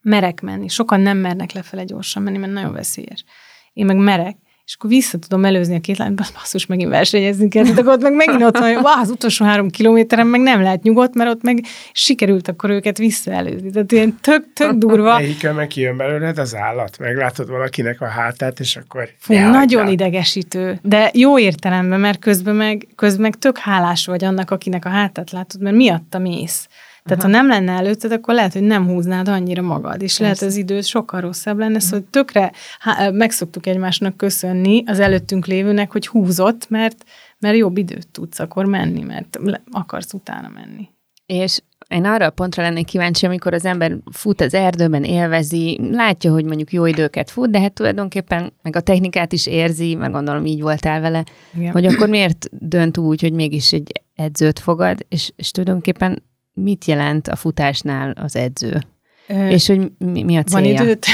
merek 0.00 0.40
menni. 0.40 0.68
Sokan 0.68 1.00
nem 1.00 1.18
mernek 1.18 1.52
lefele 1.52 1.84
gyorsan 1.84 2.22
menni, 2.22 2.38
mert 2.38 2.52
nagyon 2.52 2.72
veszélyes. 2.72 3.24
Én 3.72 3.86
meg 3.86 3.96
merek, 3.96 4.36
és 4.70 4.76
akkor 4.76 4.90
vissza 4.90 5.18
tudom 5.18 5.44
előzni 5.44 5.74
a 5.74 5.80
két 5.80 5.96
lányt, 5.96 6.14
basszus, 6.14 6.66
megint 6.66 6.90
versenyezni 6.90 7.48
kell, 7.48 7.64
de 7.64 7.82
ott 7.84 8.02
meg 8.02 8.14
megint 8.14 8.42
ott 8.42 8.58
van, 8.58 8.74
hogy 8.74 8.84
az 9.00 9.10
utolsó 9.10 9.44
három 9.44 9.70
kilométeren 9.70 10.26
meg 10.26 10.40
nem 10.40 10.62
lehet 10.62 10.82
nyugodt, 10.82 11.14
mert 11.14 11.30
ott 11.30 11.42
meg 11.42 11.64
sikerült 11.92 12.48
akkor 12.48 12.70
őket 12.70 12.98
visszaelőzni. 12.98 13.70
Tehát 13.70 13.92
ilyen 13.92 14.18
tök, 14.20 14.52
tök 14.54 14.72
durva. 14.72 15.14
Melyikkel 15.18 15.52
meg 15.52 15.66
kijön 15.66 15.96
belőled 15.96 16.38
az 16.38 16.54
állat, 16.54 16.98
meglátod 16.98 17.48
valakinek 17.48 18.00
a 18.00 18.06
hátát, 18.06 18.60
és 18.60 18.76
akkor... 18.76 19.08
Fú, 19.18 19.34
nagyon 19.34 19.88
idegesítő, 19.88 20.78
de 20.82 21.10
jó 21.14 21.38
értelemben, 21.38 22.00
mert 22.00 22.18
közben 22.18 22.54
meg, 22.54 22.86
közben 22.96 23.20
meg 23.20 23.34
tök 23.34 23.58
hálás 23.58 24.06
vagy 24.06 24.24
annak, 24.24 24.50
akinek 24.50 24.84
a 24.84 24.88
hátát 24.88 25.30
látod, 25.30 25.60
mert 25.60 25.76
miatta 25.76 26.18
mész. 26.18 26.68
Tehát 27.04 27.24
Aha. 27.24 27.32
ha 27.32 27.38
nem 27.38 27.48
lenne 27.48 27.72
előtted, 27.72 28.12
akkor 28.12 28.34
lehet, 28.34 28.52
hogy 28.52 28.62
nem 28.62 28.86
húznád 28.86 29.28
annyira 29.28 29.62
magad, 29.62 30.02
és 30.02 30.16
Persze. 30.16 30.22
lehet 30.22 30.42
az 30.42 30.56
időt 30.56 30.84
sokkal 30.84 31.20
rosszabb 31.20 31.58
lenne, 31.58 31.74
uh-huh. 31.74 31.88
szóval 31.88 32.06
tökre 32.10 32.52
há, 32.78 33.10
megszoktuk 33.10 33.66
egymásnak 33.66 34.16
köszönni 34.16 34.82
az 34.86 35.00
előttünk 35.00 35.46
lévőnek, 35.46 35.92
hogy 35.92 36.06
húzott, 36.06 36.68
mert, 36.68 37.04
mert 37.38 37.56
jobb 37.56 37.76
időt 37.76 38.08
tudsz 38.08 38.38
akkor 38.38 38.64
menni, 38.64 39.02
mert 39.02 39.38
akarsz 39.70 40.12
utána 40.12 40.48
menni. 40.48 40.88
És 41.26 41.60
én 41.88 42.04
arra 42.04 42.26
a 42.26 42.30
pontra 42.30 42.62
lennék 42.62 42.86
kíváncsi, 42.86 43.26
amikor 43.26 43.54
az 43.54 43.64
ember 43.64 43.96
fut 44.12 44.40
az 44.40 44.54
erdőben, 44.54 45.04
élvezi, 45.04 45.80
látja, 45.90 46.32
hogy 46.32 46.44
mondjuk 46.44 46.72
jó 46.72 46.86
időket 46.86 47.30
fut, 47.30 47.50
de 47.50 47.60
hát 47.60 47.72
tulajdonképpen 47.72 48.52
meg 48.62 48.76
a 48.76 48.80
technikát 48.80 49.32
is 49.32 49.46
érzi, 49.46 49.94
meg 49.94 50.10
gondolom 50.10 50.46
így 50.46 50.60
voltál 50.60 51.00
vele, 51.00 51.24
Igen. 51.54 51.72
hogy 51.72 51.86
akkor 51.86 52.08
miért 52.08 52.48
dönt 52.52 52.98
úgy, 52.98 53.20
hogy 53.20 53.32
mégis 53.32 53.72
egy 53.72 53.92
edzőt 54.14 54.58
fogad, 54.58 55.06
és, 55.08 55.32
és 55.36 55.50
tulajdonképpen 55.50 56.22
mit 56.62 56.84
jelent 56.84 57.28
a 57.28 57.36
futásnál 57.36 58.10
az 58.10 58.36
edző? 58.36 58.80
Ö, 59.28 59.48
és 59.48 59.66
hogy 59.66 59.92
mi, 59.98 60.22
mi 60.22 60.36
a 60.36 60.42
célja? 60.42 60.76
Van 60.76 60.84
időt? 60.84 61.06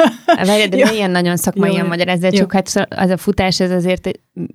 Várj, 0.46 0.66
de 0.66 0.90
milyen 0.90 1.10
nagyon 1.10 1.36
szakmai 1.36 1.82
magyarázat, 1.82 2.34
csak 2.34 2.52
hát 2.52 2.86
az 2.88 3.10
a 3.10 3.16
futás, 3.16 3.60
ez 3.60 3.70
azért 3.70 4.10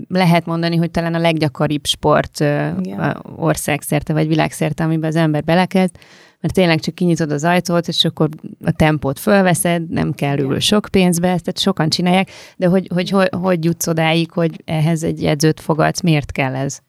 lehet 0.08 0.46
mondani, 0.46 0.76
hogy 0.76 0.92
talán 0.92 1.14
a 1.14 1.20
leggyakoribb 1.20 1.86
sport 1.86 2.40
Igen. 2.40 3.24
országszerte 3.36 4.14
vagy 4.14 4.28
világszerte, 4.28 4.84
amiben 4.84 5.10
az 5.10 5.16
ember 5.16 5.44
belekezd, 5.44 5.96
mert 6.42 6.54
tényleg 6.54 6.80
csak 6.80 6.96
kinyitod 6.96 7.32
az 7.32 7.44
ajtót, 7.44 7.88
és 7.88 8.06
akkor 8.06 8.30
a 8.64 8.72
tempót 8.72 9.20
fölveszed, 9.20 9.90
nem 9.90 10.14
kell 10.14 10.38
ül 10.38 10.60
sok 10.60 10.88
pénzbe, 10.92 11.28
ezt 11.28 11.44
tehát 11.44 11.60
sokan 11.60 11.90
csinálják, 11.90 12.32
de 12.58 12.68
hogy, 12.68 12.90
hogy, 12.94 13.10
hogy, 13.10 13.30
hogy 13.42 13.66
jutsz 13.66 13.88
odáig, 13.88 14.32
hogy 14.32 14.62
ehhez 14.66 15.04
egy 15.04 15.24
edzőt 15.24 15.60
fogadsz, 15.60 16.02
miért 16.02 16.32
kell 16.32 16.56
ez? 16.56 16.80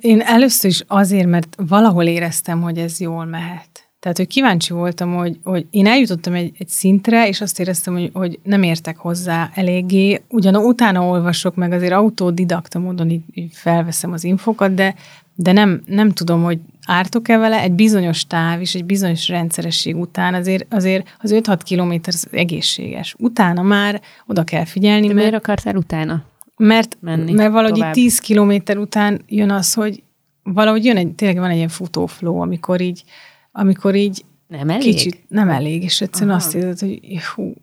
Én 0.00 0.20
először 0.20 0.70
is 0.70 0.82
azért, 0.86 1.26
mert 1.26 1.56
valahol 1.68 2.04
éreztem, 2.04 2.60
hogy 2.60 2.78
ez 2.78 3.00
jól 3.00 3.24
mehet. 3.24 3.68
Tehát, 4.00 4.16
hogy 4.16 4.26
kíváncsi 4.26 4.72
voltam, 4.72 5.14
hogy, 5.14 5.38
hogy 5.44 5.66
én 5.70 5.86
eljutottam 5.86 6.34
egy, 6.34 6.52
egy 6.58 6.68
szintre, 6.68 7.28
és 7.28 7.40
azt 7.40 7.60
éreztem, 7.60 7.94
hogy, 7.94 8.10
hogy 8.12 8.38
nem 8.42 8.62
értek 8.62 8.96
hozzá 8.96 9.50
eléggé. 9.54 10.22
Ugyan 10.28 10.56
utána 10.56 11.02
olvasok, 11.02 11.54
meg 11.54 11.72
azért 11.72 11.92
autodidakta 11.92 12.78
módon 12.78 13.10
így, 13.10 13.22
így 13.32 13.50
felveszem 13.54 14.12
az 14.12 14.24
infokat, 14.24 14.74
de 14.74 14.94
de 15.38 15.52
nem, 15.52 15.82
nem 15.86 16.10
tudom, 16.10 16.42
hogy 16.42 16.58
ártok-e 16.86 17.36
vele, 17.38 17.60
egy 17.60 17.72
bizonyos 17.72 18.26
táv 18.26 18.60
és 18.60 18.74
egy 18.74 18.84
bizonyos 18.84 19.28
rendszeresség 19.28 19.96
után 19.96 20.34
azért, 20.34 20.74
azért 20.74 21.16
az 21.18 21.30
5-6 21.34 21.58
kilométer 21.64 22.14
egészséges. 22.30 23.14
Utána 23.18 23.62
már 23.62 24.00
oda 24.26 24.44
kell 24.44 24.64
figyelni. 24.64 25.06
De 25.06 25.14
mert, 25.14 25.26
miért 25.26 25.42
akartál 25.42 25.76
utána? 25.76 26.24
Mert, 26.56 26.96
menni 27.00 27.32
mert 27.32 27.52
valahogy 27.52 27.78
tovább? 27.78 27.96
így 27.96 28.02
10 28.02 28.18
kilométer 28.18 28.78
után 28.78 29.22
jön 29.26 29.50
az, 29.50 29.74
hogy 29.74 30.02
valahogy 30.42 30.84
jön 30.84 30.96
egy, 30.96 31.14
tényleg 31.14 31.38
van 31.38 31.50
egy 31.50 31.56
ilyen 31.56 31.68
futófló, 31.68 32.40
amikor 32.40 32.80
így, 32.80 33.04
amikor 33.52 33.94
így 33.94 34.24
Nem 34.46 34.70
elég? 34.70 34.82
kicsit 34.82 35.24
nem 35.28 35.48
elég, 35.48 35.82
és 35.82 36.00
egyszerűen 36.00 36.30
Aha. 36.36 36.44
azt 36.44 36.54
érzed, 36.54 36.78
hogy 36.78 37.00
hú, 37.34 37.54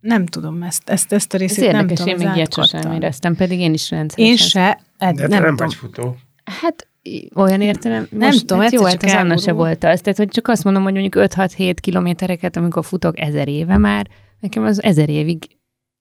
nem 0.00 0.26
tudom 0.26 0.62
ezt, 0.62 0.88
ezt, 0.88 1.12
ezt 1.12 1.32
a 1.32 1.36
Ez 1.36 1.40
részét 1.42 1.72
nem 1.72 1.80
érdekes, 1.80 1.98
tudom. 1.98 2.20
én 2.20 2.26
még 2.26 2.36
ilyet 2.36 2.52
sosem 2.54 2.92
éreztem, 2.92 3.36
pedig 3.36 3.60
én 3.60 3.72
is 3.72 3.90
rendszeresen. 3.90 4.30
Én 4.32 4.36
se, 4.36 4.80
ed, 4.98 5.16
De 5.16 5.26
nem, 5.26 5.42
nem 5.42 5.56
vagy 5.56 5.74
futó. 5.74 6.16
Hát 6.44 6.88
olyan 7.34 7.60
értelem, 7.60 8.06
Nem 8.10 8.28
most, 8.28 8.40
tudom, 8.46 8.62
hát 8.62 8.72
jó, 8.72 8.84
hát 8.84 9.02
az 9.02 9.12
Anna 9.12 9.36
se 9.36 9.52
volt 9.52 9.84
az. 9.84 10.00
Tehát, 10.00 10.18
hogy 10.18 10.28
csak 10.28 10.48
azt 10.48 10.64
mondom, 10.64 10.82
hogy 10.82 10.92
mondjuk 10.92 11.14
5-6-7 11.16 11.74
kilométereket, 11.80 12.56
amikor 12.56 12.84
futok 12.84 13.20
ezer 13.20 13.48
éve 13.48 13.76
már, 13.76 14.06
nekem 14.40 14.64
az 14.64 14.82
ezer 14.82 15.08
évig 15.08 15.44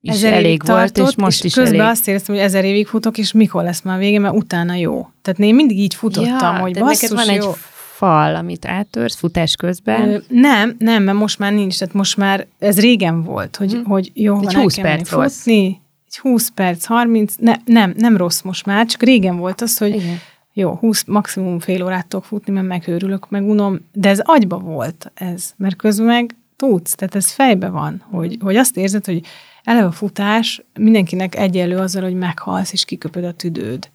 is 0.08 0.14
ezer 0.14 0.34
elég 0.34 0.46
évig 0.46 0.64
volt, 0.66 0.80
tartott, 0.94 1.08
és 1.10 1.16
most 1.16 1.40
és 1.40 1.44
is 1.46 1.54
közben 1.54 1.80
elég. 1.80 1.92
azt 1.92 2.08
éreztem, 2.08 2.36
hogy 2.36 2.44
ezer 2.44 2.66
évig 2.66 2.88
futok, 2.88 3.18
és 3.18 3.32
mikor 3.32 3.64
lesz 3.64 3.82
már 3.82 3.98
vége, 3.98 4.20
mert 4.20 4.36
utána 4.36 4.74
jó. 4.74 5.10
Tehát 5.22 5.40
én 5.40 5.56
mindig 5.56 5.80
így 5.80 5.94
futottam, 5.94 6.56
hogy 6.60 6.74
de 6.74 6.80
basszus, 6.80 7.10
neked 7.10 7.26
van 7.26 7.36
jó. 7.36 7.50
egy 7.50 7.56
fal, 7.96 8.36
amit 8.36 8.66
áttörsz 8.66 9.16
futás 9.16 9.56
közben. 9.56 10.10
Ö, 10.10 10.18
Nem, 10.28 10.76
nem, 10.80 11.04
mert 11.04 11.18
most 11.18 11.40
már 11.40 11.54
nincs, 11.54 11.78
tehát 11.78 11.94
most 11.94 12.18
már 12.18 12.46
ez 12.60 12.80
régen 12.80 13.24
volt, 13.24 13.56
hogy, 13.56 13.74
Mhm. 13.74 13.90
hogy 13.90 14.12
jó, 14.14 14.36
Egy 14.38 14.44
van, 14.44 14.56
el 14.56 14.62
20 14.62 14.74
kell 14.76 14.84
menni 14.84 14.96
perc 14.98 15.12
rossz. 15.12 15.36
futni, 15.38 15.82
egy 16.08 16.18
20 16.18 16.50
perc, 16.50 16.86
30, 16.86 17.34
ne, 17.40 17.54
nem, 17.66 17.94
nem 17.98 18.18
rossz 18.18 18.42
most 18.42 18.66
már, 18.66 18.86
csak 18.86 19.04
régen 19.04 19.38
volt 19.38 19.62
az, 19.62 19.78
hogy 19.78 19.96
Igen. 19.96 20.20
jó, 20.54 20.74
20, 20.76 21.04
maximum 21.08 21.60
fél 21.60 21.84
órát 21.84 22.08
tudok 22.08 22.26
futni, 22.26 22.54
mert 22.54 22.68
megőrülök, 22.68 23.30
meg 23.30 23.50
unom, 23.50 23.80
de 23.94 24.10
ez 24.10 24.20
agyba 24.24 24.58
volt 24.58 25.12
ez, 25.14 25.54
mert 25.58 25.76
közben 25.76 26.06
meg 26.06 26.36
tudsz, 26.56 26.96
tehát 26.96 27.16
ez 27.16 27.32
fejbe 27.32 27.70
van, 27.70 28.04
hogy, 28.10 28.38
hogy 28.42 28.56
azt 28.56 28.78
érzed, 28.78 29.06
hogy 29.06 29.22
eleve 29.68 29.86
a 29.86 29.92
futás 29.92 30.66
mindenkinek 30.80 31.36
egyenlő 31.36 31.78
azzal, 31.78 32.04
hogy 32.04 32.14
meghalsz, 32.14 32.74
és 32.74 32.86
kiköpöd 32.86 33.24
a 33.24 33.32
tüdőd. 33.32 33.90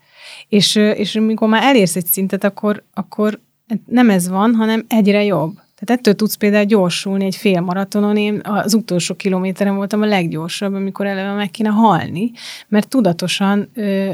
És, 0.48 0.76
és 0.76 1.16
amikor 1.16 1.48
már 1.48 1.62
elérsz 1.62 1.96
egy 1.96 2.06
szintet, 2.06 2.44
akkor, 2.44 2.84
akkor 2.94 3.40
nem 3.86 4.10
ez 4.10 4.28
van, 4.28 4.54
hanem 4.54 4.84
egyre 4.88 5.24
jobb. 5.24 5.54
Tehát 5.54 6.00
ettől 6.00 6.14
tudsz 6.14 6.34
például 6.34 6.64
gyorsulni 6.64 7.24
egy 7.24 7.36
fél 7.36 7.60
maratonon. 7.60 8.16
Én 8.16 8.40
az 8.44 8.74
utolsó 8.74 9.14
kilométeren 9.14 9.74
voltam 9.74 10.02
a 10.02 10.06
leggyorsabb, 10.06 10.74
amikor 10.74 11.06
eleve 11.06 11.34
meg 11.34 11.50
kéne 11.50 11.68
halni, 11.68 12.30
mert 12.68 12.88
tudatosan 12.88 13.68
ö, 13.74 14.10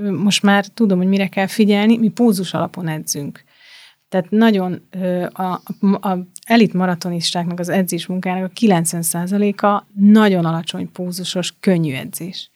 ö, 0.00 0.10
most 0.10 0.42
már 0.42 0.66
tudom, 0.66 0.98
hogy 0.98 1.08
mire 1.08 1.26
kell 1.26 1.46
figyelni, 1.46 1.98
mi 1.98 2.08
pózus 2.08 2.54
alapon 2.54 2.88
edzünk. 2.88 3.44
Tehát 4.10 4.30
nagyon 4.30 4.82
a, 5.32 5.42
a, 6.00 6.18
elit 6.44 6.72
maratonistáknak 6.72 7.58
az 7.58 7.68
edzés 7.68 8.06
munkának 8.06 8.50
a 8.50 8.60
90%-a 8.60 9.84
nagyon 9.94 10.44
alacsony 10.44 10.92
pózusos, 10.92 11.54
könnyű 11.60 11.94
edzés. 11.94 12.50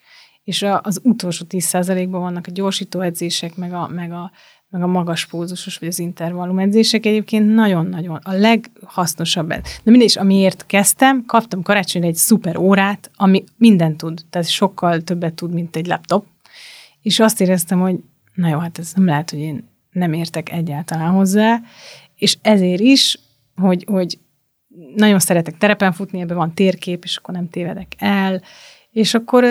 És 0.44 0.62
a, 0.62 0.80
az 0.82 1.00
utolsó 1.02 1.44
10%-ban 1.48 2.20
vannak 2.20 2.46
a 2.46 2.50
gyorsító 2.50 3.00
edzések, 3.00 3.56
meg 3.56 3.72
a, 3.72 3.88
meg 3.88 4.12
a, 4.12 4.30
meg 4.68 4.82
a 4.82 4.86
magas 4.86 5.26
pózusos, 5.26 5.78
vagy 5.78 5.88
az 5.88 5.98
intervallum 5.98 6.58
edzések 6.58 7.06
egyébként 7.06 7.54
nagyon-nagyon 7.54 8.20
a 8.22 8.32
leghasznosabb. 8.32 9.48
De 9.48 9.62
mindegy, 9.84 10.08
és 10.08 10.16
amiért 10.16 10.66
kezdtem, 10.66 11.24
kaptam 11.26 11.62
karácsonyra 11.62 12.08
egy 12.08 12.14
szuper 12.14 12.56
órát, 12.56 13.10
ami 13.16 13.44
mindent 13.56 13.96
tud, 13.96 14.20
tehát 14.30 14.48
sokkal 14.48 15.00
többet 15.00 15.34
tud, 15.34 15.52
mint 15.52 15.76
egy 15.76 15.86
laptop, 15.86 16.26
és 17.02 17.20
azt 17.20 17.40
éreztem, 17.40 17.80
hogy 17.80 17.96
na 18.34 18.48
jó, 18.48 18.58
hát 18.58 18.78
ez 18.78 18.92
nem 18.94 19.06
lehet, 19.06 19.30
hogy 19.30 19.38
én 19.38 19.72
nem 19.94 20.12
értek 20.12 20.52
egyáltalán 20.52 21.10
hozzá, 21.10 21.60
és 22.16 22.36
ezért 22.42 22.80
is, 22.80 23.18
hogy, 23.56 23.84
hogy 23.86 24.18
nagyon 24.96 25.18
szeretek 25.18 25.58
terepen 25.58 25.92
futni, 25.92 26.20
ebben 26.20 26.36
van 26.36 26.54
térkép, 26.54 27.04
és 27.04 27.16
akkor 27.16 27.34
nem 27.34 27.48
tévedek 27.48 27.94
el, 27.98 28.42
és 28.90 29.14
akkor 29.14 29.44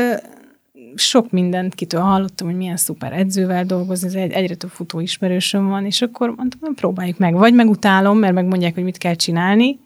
sok 0.96 1.32
mindent 1.32 1.76
kitől 1.76 2.02
hallottam, 2.02 2.48
hogy 2.48 2.56
milyen 2.56 2.78
szuper 2.78 3.14
edzővel 3.14 3.66
dolgozni, 3.66 4.08
ez 4.08 4.14
egy, 4.14 4.32
egyre 4.32 4.56
több 4.56 4.70
futó 4.70 5.00
ismerősöm 5.00 5.68
van, 5.68 5.86
és 5.86 6.02
akkor 6.02 6.34
mondtam, 6.36 6.60
"Na, 6.62 6.72
próbáljuk 6.76 7.18
meg. 7.18 7.34
Vagy 7.34 7.54
megutálom, 7.54 8.18
mert 8.18 8.34
megmondják, 8.34 8.74
hogy 8.74 8.84
mit 8.84 8.98
kell 8.98 9.16
csinálni, 9.16 9.80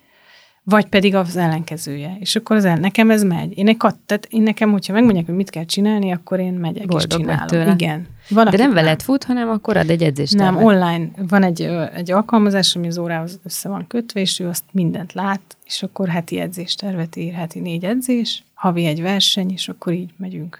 vagy 0.70 0.86
pedig 0.86 1.16
az 1.16 1.36
ellenkezője. 1.36 2.18
És 2.20 2.36
akkor 2.36 2.56
az 2.56 2.66
el, 2.66 2.76
nekem 2.78 3.12
ez 3.12 3.24
megy. 3.24 3.58
Én 3.58 3.68
egy 3.68 3.78
kat, 3.78 3.96
tehát 4.06 4.28
én 4.30 4.42
nekem, 4.42 4.72
hogyha 4.72 4.94
megmondják, 4.94 5.26
hogy 5.26 5.36
mit 5.36 5.50
kell 5.50 5.66
csinálni, 5.66 6.12
akkor 6.12 6.40
én 6.40 6.54
megyek 6.54 6.86
Boldog 6.88 7.10
és 7.12 7.16
csinálom. 7.18 7.48
tőle. 7.48 7.72
Igen. 7.74 8.08
Van, 8.30 8.50
De 8.50 8.58
nem 8.58 8.74
veled 8.74 9.02
fut, 9.02 9.24
hanem 9.24 9.50
akkor 9.50 9.78
ad 9.78 9.90
egy 9.90 10.04
edzést. 10.04 10.36
nem, 10.36 10.64
online. 10.64 11.10
Van 11.28 11.44
egy, 11.44 11.62
egy 11.96 12.12
alkalmazás, 12.12 12.76
ami 12.76 12.88
az 12.88 12.98
órához 12.98 13.40
össze 13.44 13.70
van 13.70 13.88
kötve, 13.88 14.20
és 14.20 14.40
ő 14.40 14.48
azt 14.48 14.64
mindent 14.72 15.14
lát, 15.14 15.58
és 15.66 15.84
akkor 15.84 16.08
heti 16.08 16.40
edzéstervet 16.40 17.16
ír, 17.16 17.34
heti 17.34 17.60
négy 17.60 17.84
edzés, 17.84 18.44
havi 18.54 18.86
egy 18.86 19.02
verseny, 19.02 19.52
és 19.52 19.70
akkor 19.70 19.94
így 19.94 20.10
megyünk. 20.18 20.60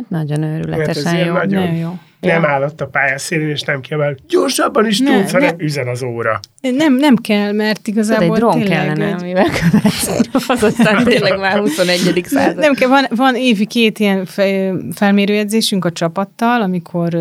Hát 0.00 0.10
nagyon 0.10 0.42
Hát 0.42 0.58
őrületesen 0.58 1.06
ez 1.06 1.12
ilyen 1.12 1.26
jó. 1.26 1.32
nagyon- 1.32 1.60
Nagyon 1.62 1.74
jó. 1.78 1.98
Nem 2.20 2.42
Ja. 2.42 2.48
állott 2.48 2.80
a 2.80 2.86
pályaszélén, 2.86 3.48
és 3.48 3.60
nem 3.62 3.80
kell 3.80 4.14
gyorsabban 4.28 4.86
is 4.86 4.98
Ne, 5.00 5.18
tudsz, 5.18 5.32
hanem 5.32 5.54
ne. 5.56 5.64
üzen 5.64 5.88
az 5.88 6.02
óra. 6.02 6.40
Nem, 6.60 6.94
nem 6.94 7.16
kell, 7.16 7.52
mert 7.52 7.82
Tudod, 7.82 7.94
igazából 8.04 8.34
egy 8.36 8.40
drón 8.42 8.62
kellene, 8.62 9.06
egy- 9.06 9.20
amivel 9.22 9.46
követsz. 9.70 10.08
Az 10.48 10.62
aztán 10.62 11.04
tényleg 11.04 11.38
már 11.38 11.58
21. 11.58 12.22
század. 12.26 12.56
Nem 12.58 12.74
kell, 12.74 12.88
van, 12.88 13.06
van 13.10 13.34
évi 13.36 13.66
két 13.66 13.98
ilyen 13.98 14.24
fe- 14.24 14.74
felmérőedzésünk 14.94 15.84
a 15.84 15.92
csapattal, 15.92 16.62
amikor 16.62 17.18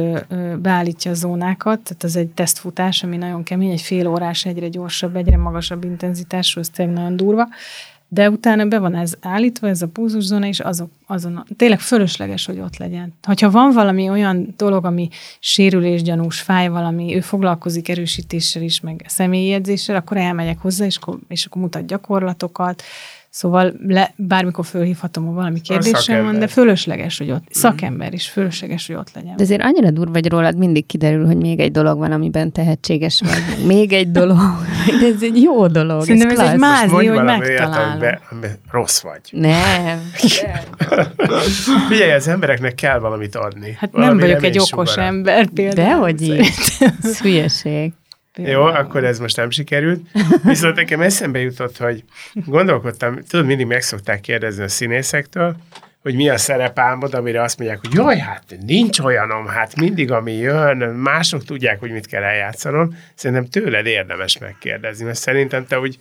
beállítja 0.61 1.11
a 1.11 1.13
zónákat, 1.13 1.79
tehát 1.79 2.03
ez 2.03 2.15
egy 2.15 2.27
tesztfutás, 2.27 3.03
ami 3.03 3.17
nagyon 3.17 3.43
kemény, 3.43 3.71
egy 3.71 3.81
fél 3.81 4.07
órás, 4.07 4.45
egyre 4.45 4.67
gyorsabb, 4.67 5.15
egyre 5.15 5.37
magasabb 5.37 5.83
intenzitású, 5.83 6.59
ez 6.59 6.69
tényleg 6.69 6.95
nagyon 6.95 7.15
durva, 7.17 7.47
de 8.11 8.29
utána 8.29 8.65
be 8.65 8.79
van 8.79 8.95
ez 8.95 9.13
állítva, 9.21 9.67
ez 9.67 9.81
a 9.81 9.87
pulzuszóna, 9.87 10.47
és 10.47 10.59
azok, 10.59 10.89
azon, 11.07 11.45
tényleg 11.57 11.79
fölösleges, 11.79 12.45
hogy 12.45 12.59
ott 12.59 12.77
legyen. 12.77 13.13
Hogyha 13.23 13.51
van 13.51 13.71
valami 13.71 14.09
olyan 14.09 14.53
dolog, 14.57 14.85
ami 14.85 15.09
sérülésgyanús, 15.39 16.41
fáj 16.41 16.67
valami, 16.67 17.15
ő 17.15 17.19
foglalkozik 17.19 17.89
erősítéssel 17.89 18.61
is, 18.61 18.79
meg 18.79 19.03
személyi 19.07 19.51
edzéssel, 19.51 19.95
akkor 19.95 20.17
elmegyek 20.17 20.59
hozzá, 20.59 20.85
és 20.85 20.97
akkor, 20.97 21.19
és 21.27 21.45
akkor 21.45 21.61
mutat 21.61 21.85
gyakorlatokat, 21.85 22.83
Szóval 23.31 23.73
le, 23.87 24.13
bármikor 24.15 24.65
fölhívhatom, 24.65 25.25
ha 25.25 25.31
valami 25.31 25.61
kérdésem 25.61 26.23
van, 26.23 26.39
de 26.39 26.47
fölösleges, 26.47 27.17
hogy 27.17 27.31
ott, 27.31 27.43
szakember 27.51 28.13
is, 28.13 28.29
fölösleges, 28.29 28.87
hogy 28.87 28.95
ott 28.95 29.11
legyen. 29.13 29.35
De 29.35 29.43
azért 29.43 29.61
annyira 29.61 29.91
durva, 29.91 30.11
hogy 30.13 30.29
rólad 30.29 30.57
mindig 30.57 30.85
kiderül, 30.85 31.25
hogy 31.25 31.37
még 31.37 31.59
egy 31.59 31.71
dolog 31.71 31.97
van, 31.97 32.11
amiben 32.11 32.51
tehetséges 32.51 33.21
vagy. 33.21 33.65
Még 33.65 33.93
egy 33.93 34.11
dolog. 34.11 34.37
De 34.99 35.05
ez 35.15 35.23
egy 35.23 35.41
jó 35.41 35.67
dolog. 35.67 36.01
Szerintem 36.01 36.29
ez 36.29 36.35
klassz. 36.35 36.51
egy 36.51 36.59
má- 36.59 36.79
Mázi, 36.81 36.93
hogy 36.93 37.07
valami 37.09 37.29
olyat, 37.29 37.39
megtalálom. 37.47 37.91
amiben, 37.91 38.19
amiben 38.31 38.57
rossz 38.71 39.01
vagy. 39.01 39.21
Nem. 39.31 39.99
Figyelj, 41.89 42.11
az 42.11 42.27
embereknek 42.27 42.75
kell 42.75 42.99
valamit 42.99 43.35
adni. 43.35 43.75
Hát 43.79 43.91
Valami 43.91 44.09
nem 44.09 44.19
vagyok 44.19 44.43
egy 44.43 44.59
okos 44.59 44.95
ember 44.97 45.47
például. 45.49 45.89
Dehogy 45.89 46.21
így. 46.21 46.49
Ez 47.03 47.19
hülyeség. 47.21 47.93
Jó, 48.43 48.61
akkor 48.61 49.03
ez 49.03 49.19
most 49.19 49.35
nem 49.35 49.49
sikerült. 49.49 50.01
Viszont 50.43 50.75
nekem 50.75 51.01
eszembe 51.01 51.39
jutott, 51.39 51.77
hogy 51.77 52.03
gondolkodtam, 52.33 53.19
tudod, 53.29 53.45
mindig 53.45 53.65
meg 53.65 53.81
szokták 53.81 54.21
kérdezni 54.21 54.63
a 54.63 54.67
színészektől, 54.67 55.55
hogy 56.01 56.15
mi 56.15 56.29
a 56.29 56.37
szerepálmod, 56.37 57.13
amire 57.13 57.41
azt 57.41 57.57
mondják, 57.57 57.79
hogy 57.81 57.93
jaj, 57.93 58.17
hát 58.17 58.43
nincs 58.65 58.99
olyanom, 58.99 59.47
hát 59.47 59.75
mindig, 59.75 60.11
ami 60.11 60.33
jön, 60.33 60.77
mások 60.77 61.43
tudják, 61.43 61.79
hogy 61.79 61.91
mit 61.91 62.07
kell 62.07 62.23
eljátszanom. 62.23 62.97
Szerintem 63.15 63.45
tőled 63.45 63.85
érdemes 63.85 64.37
megkérdezni, 64.37 65.05
mert 65.05 65.17
szerintem 65.17 65.65
te 65.65 65.79
úgy, 65.79 65.97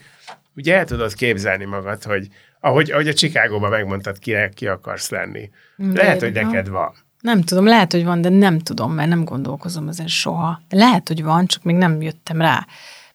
úgy 0.57 0.71
el 0.71 0.85
tudod 0.85 1.15
képzelni 1.15 1.65
magad, 1.65 2.03
hogy 2.03 2.29
ahogy, 2.61 2.91
ahogy 2.91 3.09
a 3.09 3.13
Csikágóban 3.13 3.71
megmondtad, 3.71 4.19
ki, 4.19 4.35
ki 4.55 4.67
akarsz 4.67 5.11
lenni. 5.11 5.51
De 5.77 6.03
Lehet, 6.03 6.21
hogy 6.21 6.33
neked 6.33 6.69
van. 6.69 6.95
Nem 7.29 7.43
tudom, 7.43 7.65
lehet, 7.65 7.93
hogy 7.93 8.05
van, 8.05 8.21
de 8.21 8.29
nem 8.29 8.59
tudom, 8.59 8.93
mert 8.93 9.09
nem 9.09 9.25
gondolkozom 9.25 9.89
ezen 9.89 10.07
soha. 10.07 10.61
Lehet, 10.71 11.09
hogy 11.09 11.23
van, 11.23 11.47
csak 11.47 11.63
még 11.63 11.77
nem 11.77 12.03
jöttem 12.03 12.41
rá. 12.41 12.67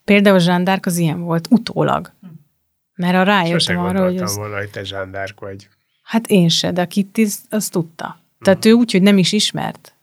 Például 0.04 0.38
Zsándárk 0.38 0.86
az 0.86 0.96
ilyen 0.96 1.20
volt, 1.20 1.46
utólag. 1.50 2.12
Mert 2.94 3.14
a 3.14 3.18
Sose 3.18 3.30
rájöttem 3.30 3.78
arra, 3.78 4.04
hogy 4.04 4.16
az, 4.16 4.36
volna, 4.36 4.56
hogy 4.56 4.70
te 4.70 4.84
zsándárk 4.84 5.40
vagy. 5.40 5.68
hát 6.02 6.26
én 6.26 6.48
se, 6.48 6.72
de 6.72 6.80
a 6.82 6.86
Kitty 6.86 7.22
az- 7.22 7.44
azt 7.50 7.70
tudta. 7.70 8.18
Tehát 8.40 8.64
ő 8.64 8.72
úgy, 8.72 8.92
hogy 8.92 9.02
nem 9.02 9.18
is 9.18 9.32
ismert 9.32 9.94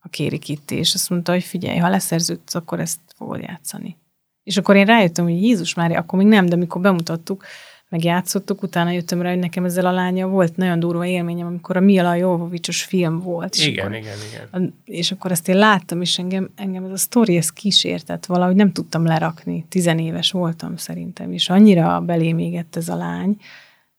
a 0.00 0.08
Kéri 0.08 0.38
Kitty, 0.38 0.72
és 0.74 0.94
azt 0.94 1.10
mondta, 1.10 1.32
hogy 1.32 1.44
figyelj, 1.44 1.78
ha 1.78 1.88
leszerződsz, 1.88 2.54
akkor 2.54 2.80
ezt 2.80 2.98
fogod 3.16 3.40
játszani. 3.40 3.96
És 4.42 4.56
akkor 4.56 4.76
én 4.76 4.86
rájöttem, 4.86 5.24
hogy 5.24 5.42
Jézus 5.42 5.74
Mária, 5.74 5.98
akkor 5.98 6.18
még 6.18 6.28
nem, 6.28 6.46
de 6.46 6.54
amikor 6.54 6.80
bemutattuk, 6.80 7.44
meg 7.92 8.04
játszottuk, 8.04 8.62
utána 8.62 8.90
jöttem 8.90 9.22
rá, 9.22 9.30
hogy 9.30 9.38
nekem 9.38 9.64
ezzel 9.64 9.86
a 9.86 9.90
lánya 9.92 10.28
volt 10.28 10.56
nagyon 10.56 10.78
durva 10.80 11.06
élményem, 11.06 11.46
amikor 11.46 11.76
a 11.76 11.80
Mila 11.80 12.14
Jovovicsos 12.14 12.82
film 12.82 13.18
volt. 13.20 13.54
És 13.54 13.66
Igen, 13.66 13.84
akkor, 13.86 13.96
igen, 13.98 14.16
igen. 14.50 14.62
a- 14.62 14.72
és 14.84 15.12
akkor 15.12 15.30
ezt 15.30 15.48
én 15.48 15.56
láttam, 15.56 16.00
és 16.00 16.18
engem, 16.18 16.50
engem 16.56 16.84
ez 16.84 16.90
a 16.90 16.96
sztori, 16.96 17.36
ez 17.36 17.50
kísértett, 17.50 18.26
valahogy 18.26 18.54
nem 18.56 18.72
tudtam 18.72 19.04
lerakni. 19.04 19.64
Tizenéves 19.68 20.30
voltam 20.30 20.76
szerintem, 20.76 21.32
és 21.32 21.48
annyira 21.48 22.00
belém 22.00 22.38
égett 22.38 22.76
ez 22.76 22.88
a 22.88 22.96
lány, 22.96 23.36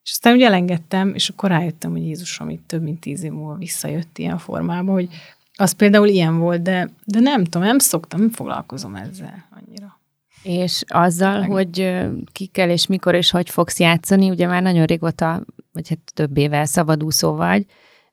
és 0.04 0.12
aztán 0.12 0.34
úgy 0.34 0.42
elengedtem, 0.42 1.14
és 1.14 1.30
akkor 1.30 1.50
rájöttem, 1.50 1.92
hogy 1.92 2.06
Jézusom 2.06 2.50
itt 2.50 2.68
több 2.68 2.82
mint 2.82 3.00
tíz 3.00 3.24
év 3.24 3.32
múlva 3.32 3.56
visszajött 3.56 4.18
ilyen 4.18 4.38
formában, 4.38 4.94
hogy 4.94 5.10
az 5.56 5.72
például 5.72 6.08
ilyen 6.08 6.38
volt, 6.40 6.62
de, 6.62 6.90
de 7.06 7.20
nem 7.20 7.44
tudom, 7.44 7.68
nem 7.68 7.80
szoktam, 7.80 8.20
nem 8.20 8.30
foglalkozom 8.30 8.96
ezzel 8.96 9.46
annyira. 9.50 10.00
És 10.44 10.84
azzal, 10.88 11.40
Meg. 11.40 11.50
hogy 11.50 12.02
kikkel 12.32 12.70
és 12.70 12.88
mikor 12.88 13.16
és 13.16 13.32
hogy 13.32 13.50
fogsz 13.50 13.80
játszani, 13.80 14.30
ugye 14.30 14.48
már 14.48 14.62
nagyon 14.62 14.86
régóta, 14.86 15.46
vagy 15.72 15.90
hát 15.90 16.00
több 16.14 16.38
éve 16.38 16.66
szabadúszó 16.66 17.36
vagy, 17.36 17.66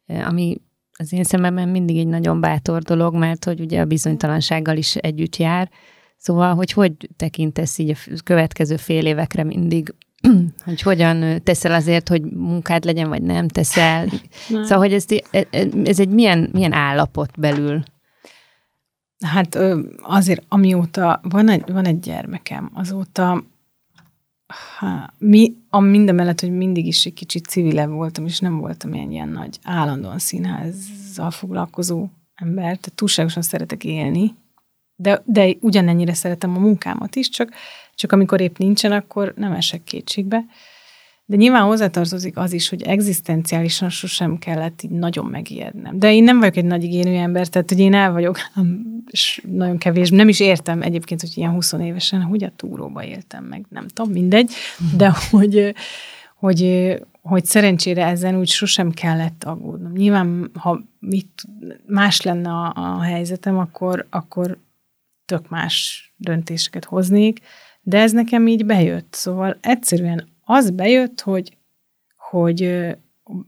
ami 0.06 0.56
az 1.00 1.12
én 1.12 1.24
szememben 1.24 1.68
mindig 1.68 1.98
egy 1.98 2.06
nagyon 2.06 2.40
bátor 2.40 2.82
dolog, 2.82 3.14
mert 3.14 3.44
hogy 3.44 3.60
ugye 3.60 3.80
a 3.80 3.84
bizonytalansággal 3.84 4.76
is 4.76 4.96
együtt 4.96 5.36
jár. 5.36 5.70
Szóval, 6.16 6.54
hogy 6.54 6.72
hogy 6.72 6.92
tekintesz 7.16 7.78
így 7.78 7.90
a 7.90 8.20
következő 8.24 8.76
fél 8.76 9.06
évekre 9.06 9.44
mindig, 9.44 9.94
hogy 10.64 10.82
hogyan 10.82 11.42
teszel 11.42 11.72
azért, 11.72 12.08
hogy 12.08 12.22
munkád 12.22 12.84
legyen, 12.84 13.08
vagy 13.08 13.22
nem 13.22 13.48
teszel. 13.48 14.06
Nem. 14.48 14.62
Szóval, 14.62 14.78
hogy 14.78 14.92
ez, 14.92 15.04
e, 15.30 15.46
e, 15.50 15.66
ez 15.84 16.00
egy 16.00 16.08
milyen, 16.08 16.48
milyen 16.52 16.72
állapot 16.72 17.30
belül? 17.38 17.82
Hát 19.24 19.58
azért, 20.00 20.44
amióta 20.48 21.20
van 21.22 21.48
egy, 21.48 21.72
van 21.72 21.84
egy 21.84 22.00
gyermekem, 22.00 22.70
azóta 22.74 23.44
ha, 24.78 25.12
mi, 25.18 25.56
a 25.68 25.80
mindemellett, 25.80 26.40
hogy 26.40 26.50
mindig 26.50 26.86
is 26.86 27.04
egy 27.04 27.12
kicsit 27.12 27.46
civilebb 27.46 27.90
voltam, 27.90 28.26
és 28.26 28.38
nem 28.38 28.58
voltam 28.58 28.94
ilyen, 28.94 29.10
ilyen 29.10 29.28
nagy 29.28 29.58
állandóan 29.62 30.18
színházzal 30.18 31.30
foglalkozó 31.30 32.06
ember, 32.34 32.62
tehát 32.62 32.92
túlságosan 32.94 33.42
szeretek 33.42 33.84
élni, 33.84 34.34
de, 34.96 35.22
de 35.24 35.54
ugyanennyire 35.60 36.14
szeretem 36.14 36.56
a 36.56 36.58
munkámat 36.58 37.16
is, 37.16 37.28
csak, 37.28 37.52
csak 37.94 38.12
amikor 38.12 38.40
épp 38.40 38.56
nincsen, 38.56 38.92
akkor 38.92 39.32
nem 39.36 39.52
esek 39.52 39.84
kétségbe. 39.84 40.44
De 41.30 41.36
nyilván 41.36 41.62
hozzátartozik 41.62 42.36
az 42.36 42.52
is, 42.52 42.68
hogy 42.68 42.82
egzisztenciálisan 42.82 43.88
sosem 43.88 44.38
kellett 44.38 44.82
így 44.82 44.90
nagyon 44.90 45.26
megijednem. 45.26 45.98
De 45.98 46.12
én 46.12 46.24
nem 46.24 46.38
vagyok 46.38 46.56
egy 46.56 46.64
nagy 46.64 46.84
igényű 46.84 47.14
ember, 47.14 47.46
tehát 47.46 47.68
hogy 47.68 47.78
én 47.78 47.94
el 47.94 48.12
vagyok, 48.12 48.38
és 49.06 49.42
nagyon 49.50 49.78
kevés, 49.78 50.10
nem 50.10 50.28
is 50.28 50.40
értem 50.40 50.82
egyébként, 50.82 51.20
hogy 51.20 51.30
ilyen 51.34 51.50
20 51.50 51.72
évesen, 51.72 52.22
hogy 52.22 52.44
a 52.44 52.52
túróba 52.56 53.04
éltem 53.04 53.44
meg, 53.44 53.64
nem 53.68 53.88
tudom, 53.88 54.12
mindegy, 54.12 54.50
de 54.96 55.12
hogy, 55.30 55.74
hogy, 56.36 56.94
hogy 57.22 57.44
szerencsére 57.44 58.06
ezen 58.06 58.38
úgy 58.38 58.48
sosem 58.48 58.90
kellett 58.90 59.44
aggódnom. 59.44 59.92
Nyilván, 59.92 60.50
ha 60.54 60.80
mit, 60.98 61.42
más 61.86 62.20
lenne 62.20 62.50
a, 62.50 62.72
a 62.74 63.00
helyzetem, 63.00 63.58
akkor, 63.58 64.06
akkor 64.10 64.58
tök 65.24 65.48
más 65.48 66.04
döntéseket 66.16 66.84
hoznék, 66.84 67.40
de 67.82 67.98
ez 67.98 68.12
nekem 68.12 68.46
így 68.46 68.66
bejött. 68.66 69.14
Szóval 69.14 69.58
egyszerűen 69.60 70.29
az 70.50 70.70
bejött, 70.70 71.20
hogy, 71.20 71.56
hogy, 72.16 72.86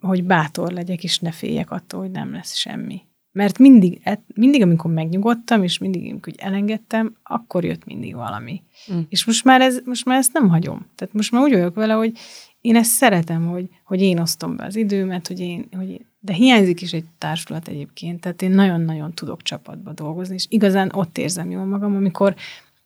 hogy 0.00 0.24
bátor 0.24 0.72
legyek, 0.72 1.05
és 1.05 1.18
ne 1.18 1.30
féljek 1.30 1.70
attól, 1.70 2.00
hogy 2.00 2.11
nem 2.11 2.32
lesz 2.32 2.55
semmi. 2.55 3.03
Mert 3.32 3.59
mindig, 3.59 4.00
e, 4.03 4.22
mindig 4.34 4.62
amikor 4.62 4.92
megnyugodtam, 4.92 5.62
és 5.62 5.78
mindig, 5.78 6.11
amikor 6.11 6.32
elengedtem, 6.36 7.16
akkor 7.22 7.64
jött 7.64 7.84
mindig 7.84 8.14
valami. 8.14 8.62
Mm. 8.92 9.00
És 9.09 9.24
most 9.24 9.44
már, 9.44 9.61
ez, 9.61 9.80
most 9.84 10.05
már 10.05 10.18
ezt 10.18 10.32
nem 10.32 10.48
hagyom. 10.48 10.86
Tehát 10.94 11.14
most 11.14 11.32
már 11.32 11.42
úgy 11.42 11.53
vagyok 11.53 11.74
vele, 11.74 11.92
hogy 11.92 12.18
én 12.61 12.76
ezt 12.76 12.90
szeretem, 12.90 13.46
hogy, 13.46 13.68
hogy 13.84 14.00
én 14.00 14.18
osztom 14.18 14.57
be 14.57 14.64
az 14.64 14.76
időmet, 14.76 15.26
hogy 15.26 15.40
én, 15.40 15.68
hogy 15.76 16.05
de 16.20 16.32
hiányzik 16.32 16.80
is 16.80 16.92
egy 16.92 17.05
társulat 17.18 17.68
egyébként, 17.68 18.20
tehát 18.20 18.42
én 18.42 18.50
nagyon-nagyon 18.50 19.12
tudok 19.12 19.42
csapatba 19.42 19.92
dolgozni, 19.92 20.34
és 20.34 20.46
igazán 20.48 20.90
ott 20.94 21.18
érzem 21.18 21.50
jól 21.50 21.64
magam, 21.64 21.94
amikor, 21.94 22.34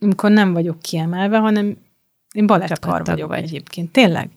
amikor 0.00 0.30
nem 0.30 0.52
vagyok 0.52 0.78
kiemelve, 0.80 1.38
hanem 1.38 1.76
én 2.37 2.47
balettkar 2.47 3.05
vagyok 3.05 3.28
vagy. 3.28 3.43
egyébként, 3.43 3.93
tényleg. 3.93 4.28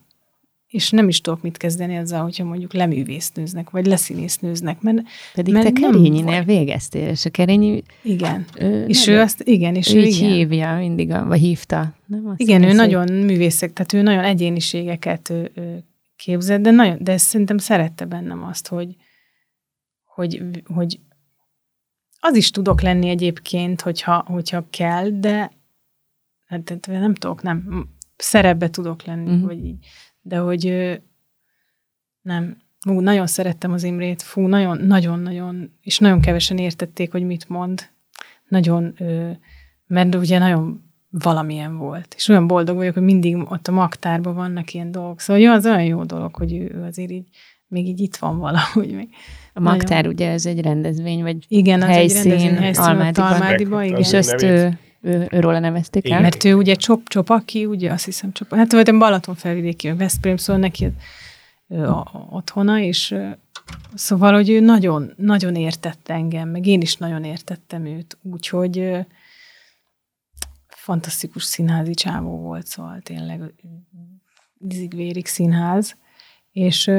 És 0.66 0.90
nem 0.90 1.08
is 1.08 1.20
tudok 1.20 1.42
mit 1.42 1.56
kezdeni 1.56 1.96
azzal, 1.96 2.22
hogyha 2.22 2.44
mondjuk 2.44 2.72
leművésznőznek, 2.72 3.70
vagy 3.70 3.86
leszínésznőznek, 3.86 4.80
mert 4.80 4.98
Pedig 5.34 5.52
mert 5.52 5.66
te 5.66 5.80
Kerényinél 5.80 6.44
végeztél, 6.44 7.08
és 7.08 7.24
a 7.24 7.30
Kerényi... 7.30 7.82
Igen. 8.02 8.44
Ő, 8.58 8.86
és 8.86 9.06
ő 9.06 9.20
azt, 9.20 9.42
igen, 9.42 9.74
és 9.74 9.92
ő, 9.92 9.98
ő 9.98 10.02
így 10.02 10.16
igen. 10.16 10.30
hívja 10.30 10.76
mindig, 10.76 11.10
a, 11.10 11.26
vagy 11.26 11.40
hívta. 11.40 11.94
Nem 12.06 12.26
azt 12.26 12.40
igen, 12.40 12.62
ő 12.62 12.72
nagyon 12.72 13.12
művészek, 13.12 13.72
tehát 13.72 13.92
ő 13.92 14.02
nagyon 14.02 14.24
egyéniségeket 14.24 15.30
ő, 15.30 15.50
ő 15.54 15.84
képzett, 16.16 16.60
de, 16.60 16.70
nagyon, 16.70 16.98
de 17.00 17.16
szerintem 17.16 17.58
szerette 17.58 18.04
bennem 18.04 18.44
azt, 18.44 18.68
hogy, 18.68 18.96
hogy, 20.04 20.42
hogy 20.74 21.00
az 22.20 22.36
is 22.36 22.50
tudok 22.50 22.80
lenni 22.80 23.08
egyébként, 23.08 23.80
hogyha, 23.80 24.24
hogyha 24.26 24.64
kell, 24.70 25.08
de 25.08 25.50
hát 26.50 26.86
nem 26.86 27.14
tudok, 27.14 27.42
nem, 27.42 27.88
szerepbe 28.16 28.70
tudok 28.70 29.02
lenni, 29.04 29.30
uh-huh. 29.30 29.46
vagy 29.46 29.64
így. 29.64 29.86
De 30.20 30.38
hogy 30.38 30.74
nem, 32.22 32.56
Fú, 32.86 33.00
nagyon 33.00 33.26
szerettem 33.26 33.72
az 33.72 33.82
Imrét, 33.82 34.22
fú, 34.22 34.46
nagyon, 34.46 34.78
nagyon, 34.78 35.20
nagyon, 35.20 35.72
és 35.82 35.98
nagyon 35.98 36.20
kevesen 36.20 36.58
értették, 36.58 37.12
hogy 37.12 37.22
mit 37.22 37.48
mond. 37.48 37.90
Nagyon, 38.48 38.94
mert 39.86 40.14
ugye 40.14 40.38
nagyon 40.38 40.90
valamilyen 41.10 41.76
volt. 41.76 42.14
És 42.16 42.28
olyan 42.28 42.46
boldog 42.46 42.76
vagyok, 42.76 42.94
hogy 42.94 43.02
mindig 43.02 43.36
ott 43.36 43.68
a 43.68 43.72
magtárban 43.72 44.34
vannak 44.34 44.72
ilyen 44.72 44.90
dolgok. 44.90 45.20
Szóval 45.20 45.42
jó, 45.42 45.52
az 45.52 45.66
olyan 45.66 45.84
jó 45.84 46.04
dolog, 46.04 46.34
hogy 46.34 46.52
ő 46.52 46.82
azért 46.86 47.10
így, 47.10 47.28
még 47.66 47.86
így 47.86 48.00
itt 48.00 48.16
van 48.16 48.38
valahogy. 48.38 48.94
Még 48.94 49.08
a 49.54 49.60
magtár 49.60 50.04
nagyon... 50.04 50.12
ugye 50.12 50.30
ez 50.30 50.46
egy 50.46 50.60
rendezvény, 50.60 51.22
vagy 51.22 51.44
igen, 51.48 51.82
helyszín, 51.82 52.18
az 52.18 52.26
egy 52.26 52.32
rendezvény, 52.32 52.62
helyszín 52.62 52.84
Almádiban. 52.84 53.32
Almádiban 53.32 53.84
igen. 53.84 53.98
És 53.98 54.12
ezt 54.12 54.42
ő, 54.42 54.78
ő, 55.00 55.28
őróla 55.30 55.58
nevezték 55.58 56.10
el. 56.10 56.20
Mert 56.20 56.44
ő 56.44 56.54
ugye 56.54 56.74
Csop, 56.74 57.08
Csopaki, 57.08 57.66
ugye 57.66 57.92
azt 57.92 58.04
hiszem 58.04 58.32
Csop, 58.32 58.54
hát 58.54 58.72
vagy 58.72 58.96
Balaton 58.98 59.34
felvidéki, 59.34 59.92
Veszprém, 59.92 60.36
szóval 60.36 60.62
neki 60.62 60.92
ő, 61.68 61.84
a, 61.84 62.26
otthona, 62.30 62.80
és 62.80 63.14
szóval, 63.94 64.32
hogy 64.32 64.50
ő 64.50 64.60
nagyon, 64.60 65.12
nagyon 65.16 65.54
értette 65.54 66.14
engem, 66.14 66.48
meg 66.48 66.66
én 66.66 66.80
is 66.80 66.96
nagyon 66.96 67.24
értettem 67.24 67.84
őt, 67.84 68.18
úgyhogy 68.22 69.06
fantasztikus 70.68 71.44
színházi 71.44 71.94
csávó 71.94 72.36
volt, 72.36 72.66
szóval 72.66 73.00
tényleg 73.00 73.54
izig-vérig 74.68 75.26
színház, 75.26 75.96
és, 76.52 76.90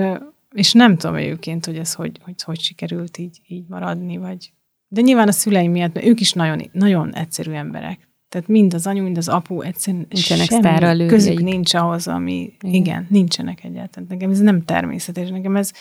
és 0.51 0.73
nem 0.73 0.97
tudom 0.97 1.15
egyébként, 1.15 1.65
hogy 1.65 1.77
ez 1.77 1.93
hogy, 1.93 2.19
hogy, 2.23 2.43
hogy 2.43 2.59
sikerült 2.59 3.17
így, 3.17 3.41
így 3.47 3.67
maradni, 3.67 4.17
vagy 4.17 4.51
de 4.93 5.01
nyilván 5.01 5.27
a 5.27 5.31
szüleim 5.31 5.71
miatt, 5.71 5.93
mert 5.93 6.05
ők 6.05 6.19
is 6.19 6.33
nagyon, 6.33 6.69
nagyon 6.71 7.15
egyszerű 7.15 7.51
emberek. 7.51 8.09
Tehát 8.29 8.47
mind 8.47 8.73
az 8.73 8.87
anyu, 8.87 9.03
mind 9.03 9.17
az 9.17 9.27
apu 9.27 9.61
egyszerűen 9.61 10.05
nincsenek 10.09 10.49
semmi 10.49 11.05
közük 11.05 11.39
nincs 11.39 11.73
ahhoz, 11.73 12.07
ami, 12.07 12.53
igen. 12.61 12.73
igen, 12.73 13.07
nincsenek 13.09 13.63
egyáltalán. 13.63 14.07
Nekem 14.09 14.29
ez 14.29 14.39
nem 14.39 14.65
természetes. 14.65 15.29
Nekem 15.29 15.55
ez, 15.55 15.71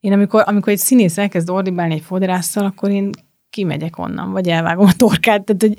én 0.00 0.12
amikor, 0.12 0.42
amikor 0.46 0.72
egy 0.72 0.78
színész 0.78 1.18
elkezd 1.18 1.50
ordibálni 1.50 1.94
egy 1.94 2.02
fodrásszal, 2.02 2.64
akkor 2.64 2.90
én 2.90 3.10
kimegyek 3.50 3.98
onnan, 3.98 4.32
vagy 4.32 4.48
elvágom 4.48 4.86
a 4.86 4.92
torkát. 4.92 5.44
Tehát, 5.44 5.62
hogy 5.62 5.76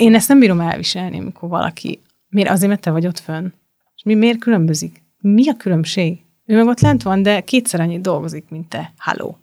én 0.00 0.14
ezt 0.14 0.28
nem 0.28 0.38
bírom 0.38 0.60
elviselni, 0.60 1.18
amikor 1.18 1.48
valaki, 1.48 2.00
miért 2.28 2.50
azért, 2.50 2.68
mert 2.68 2.80
te 2.80 2.90
vagy 2.90 3.06
ott 3.06 3.18
fönn. 3.18 3.48
És 3.94 4.02
mi 4.02 4.14
miért 4.14 4.38
különbözik? 4.38 5.02
Mi 5.20 5.48
a 5.48 5.56
különbség? 5.56 6.18
Ő 6.46 6.56
meg 6.56 6.66
ott 6.66 6.80
lent 6.80 7.02
van, 7.02 7.22
de 7.22 7.40
kétszer 7.40 7.80
annyit 7.80 8.00
dolgozik, 8.00 8.44
mint 8.48 8.68
te. 8.68 8.92
Halló. 8.96 9.38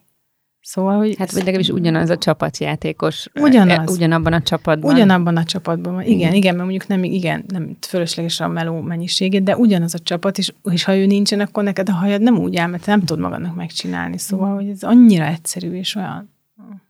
Szóval, 0.69 0.97
hogy... 0.97 1.15
Hát, 1.17 1.31
vagy 1.31 1.43
legalábbis 1.43 1.69
ugyanaz 1.69 2.09
a 2.09 2.17
csapatjátékos. 2.17 3.27
Ugyanaz. 3.33 3.95
Ugyanabban 3.95 4.33
a 4.33 4.41
csapatban. 4.41 4.93
Ugyanabban 4.93 5.37
a 5.37 5.43
csapatban. 5.43 6.01
Igen, 6.01 6.13
igen, 6.13 6.33
igen 6.33 6.55
mert 6.55 6.67
mondjuk 6.67 6.87
nem, 6.87 7.03
igen, 7.03 7.43
nem 7.47 7.77
fölösleges 7.87 8.39
a 8.39 8.47
meló 8.47 8.81
mennyiségét, 8.81 9.43
de 9.43 9.57
ugyanaz 9.57 9.93
a 9.93 9.99
csapat, 9.99 10.37
és, 10.37 10.53
és 10.71 10.83
ha 10.83 10.95
ő 10.95 11.05
nincsen, 11.05 11.39
akkor 11.39 11.63
neked 11.63 11.89
a 11.89 11.91
hajad 11.91 12.21
nem 12.21 12.37
úgy 12.37 12.55
áll, 12.55 12.67
mert 12.67 12.85
nem 12.85 12.99
tudod 12.99 13.23
magadnak 13.23 13.55
megcsinálni. 13.55 14.17
Szóval, 14.17 14.55
hogy 14.55 14.69
ez 14.69 14.83
annyira 14.83 15.25
egyszerű, 15.25 15.71
és 15.71 15.95
olyan... 15.95 16.33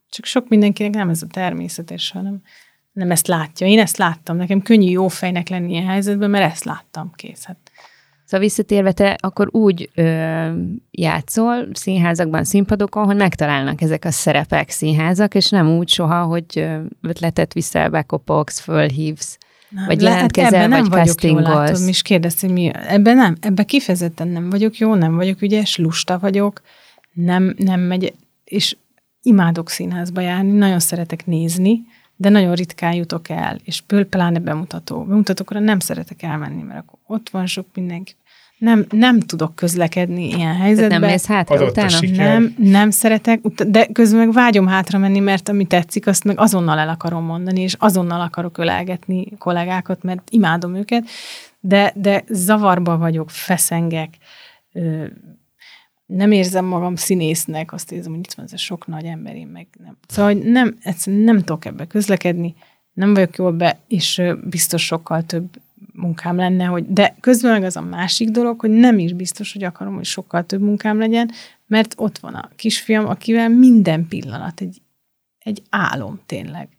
Csak 0.10 0.26
sok 0.26 0.50
mindenkinek 0.50 0.94
nem 0.94 1.10
ez 1.10 1.22
a 1.22 1.28
természetes, 1.28 2.12
hanem 2.12 2.42
nem 2.92 3.12
ezt 3.12 3.28
látja. 3.28 3.68
Én 3.68 3.80
ezt 3.80 3.98
láttam. 3.98 4.38
Nekem 4.38 4.62
könnyű 4.62 4.90
jó 4.90 5.08
fejnek 5.08 5.50
lenni 5.50 5.72
ilyen 5.72 5.86
helyzetben, 5.86 6.30
mert 6.30 6.52
ezt 6.52 6.64
láttam. 6.64 7.12
Kész. 7.16 7.44
Hát 7.44 7.69
Szóval 8.30 8.46
visszatérve, 8.46 8.92
te 8.92 9.16
akkor 9.20 9.48
úgy 9.52 9.90
ö, 9.96 10.48
játszol 10.92 11.68
színházakban, 11.74 12.44
színpadokon, 12.44 13.06
hogy 13.06 13.16
megtalálnak 13.16 13.82
ezek 13.82 14.06
a 14.06 14.12
szerepek 14.12 14.70
színházak, 14.70 15.36
és 15.36 15.50
nem 15.50 15.78
úgy 15.78 15.90
soha, 15.90 16.24
hogy 16.24 16.68
ötletet 17.02 17.54
viszel, 17.54 17.90
bekopogsz, 17.90 18.60
fölhívsz, 18.60 19.38
nem, 19.70 19.86
vagy 19.86 20.02
jelentkezel, 20.02 20.70
hát 20.70 20.88
vagy 20.88 21.06
castingolsz. 21.06 21.88
És 21.88 22.02
kérdeztem, 22.02 22.52
mi, 22.52 22.72
ebben 22.74 23.16
nem, 23.16 23.38
ebben 23.42 23.66
kifejezetten 23.66 24.28
nem 24.28 24.50
vagyok 24.50 24.78
jó, 24.78 24.96
nem 24.96 25.16
vagyok 25.16 25.42
ügyes, 25.42 25.78
lusta 25.78 26.20
vagyok, 26.20 26.62
nem, 27.14 27.56
nem 27.58 27.80
megy, 27.80 28.14
és 28.44 28.78
imádok 29.22 29.70
színházba 29.70 30.22
járni, 30.22 30.52
nagyon 30.52 30.80
szeretek 30.80 31.26
nézni, 31.26 31.82
de 32.22 32.30
nagyon 32.30 32.54
ritkán 32.54 32.94
jutok 32.94 33.30
el, 33.30 33.60
és 33.64 33.84
pláne 34.10 34.40
bemutató. 34.40 35.04
Bemutatókra 35.04 35.60
nem 35.60 35.80
szeretek 35.80 36.24
elmenni, 36.24 36.62
mert 36.62 36.80
akkor 36.80 37.00
ott 37.08 37.30
van 37.30 37.46
sok 37.46 37.66
mindenki. 37.74 38.14
Nem, 38.58 38.86
nem 38.90 39.20
tudok 39.20 39.56
közlekedni 39.56 40.28
ilyen 40.28 40.56
helyzetben. 40.56 40.88
Tehát 40.88 41.02
nem 41.02 41.12
mész 41.12 41.26
hátra 41.26 41.56
Adott 41.56 41.70
utána? 41.70 42.00
Nem, 42.16 42.56
nem 42.58 42.90
szeretek, 42.90 43.42
de 43.48 43.86
közben 43.86 44.20
meg 44.20 44.34
vágyom 44.34 44.68
hátra 44.68 44.98
menni, 44.98 45.20
mert 45.20 45.50
ami 45.50 45.66
tetszik, 45.66 46.08
azt 46.08 46.24
meg 46.24 46.40
azonnal 46.40 46.80
el 46.80 46.90
akarom 46.90 47.26
mondani, 47.26 47.62
és 47.62 47.76
azonnal 47.80 48.22
akarok 48.22 48.58
ölelgetni 48.58 49.38
kollégákat, 49.38 50.04
mert 50.04 50.30
imádom 50.30 50.76
őket, 50.76 51.06
de, 51.60 51.94
de 51.96 52.24
zavarba 52.30 52.98
vagyok, 52.98 53.30
feszengek, 53.30 54.10
nem 56.10 56.32
érzem 56.32 56.66
magam 56.66 56.96
színésznek, 56.96 57.74
azt 57.74 57.92
érzem, 57.92 58.12
hogy 58.12 58.20
itt 58.20 58.34
van 58.34 58.46
ez 58.46 58.54
a 58.54 58.58
sok 58.58 58.88
nagy 58.88 59.06
ember, 59.06 59.36
én 59.36 59.48
meg 59.48 59.68
nem. 59.84 59.98
Szóval 60.08 60.34
nem, 60.34 60.78
egyszerűen 60.82 61.24
nem 61.24 61.38
tudok 61.38 61.66
ebbe 61.66 61.88
közlekedni, 61.88 62.56
nem 62.94 63.14
vagyok 63.14 63.36
jól 63.36 63.52
be, 63.52 63.80
és 63.88 64.22
biztos 64.44 64.86
sokkal 64.86 65.24
több 65.24 65.48
munkám 65.94 66.36
lenne, 66.36 66.66
hogy, 66.66 66.86
de 66.88 67.16
közben 67.20 67.52
meg 67.52 67.64
az 67.64 67.76
a 67.76 67.82
másik 67.82 68.30
dolog, 68.30 68.60
hogy 68.60 68.70
nem 68.70 69.00
is 69.00 69.14
biztos, 69.14 69.54
hogy 69.54 69.64
akarom, 69.64 69.96
hogy 69.96 70.06
sokkal 70.06 70.46
több 70.46 70.62
munkám 70.62 71.00
legyen, 71.00 71.32
mert 71.68 71.94
ott 71.98 72.18
van 72.18 72.34
a 72.34 72.50
kisfiam, 72.56 73.06
akivel 73.06 73.50
minden 73.50 74.08
pillanat 74.08 74.62
egy, 74.62 74.82
egy 75.40 75.64
álom 75.70 76.20
tényleg. 76.26 76.70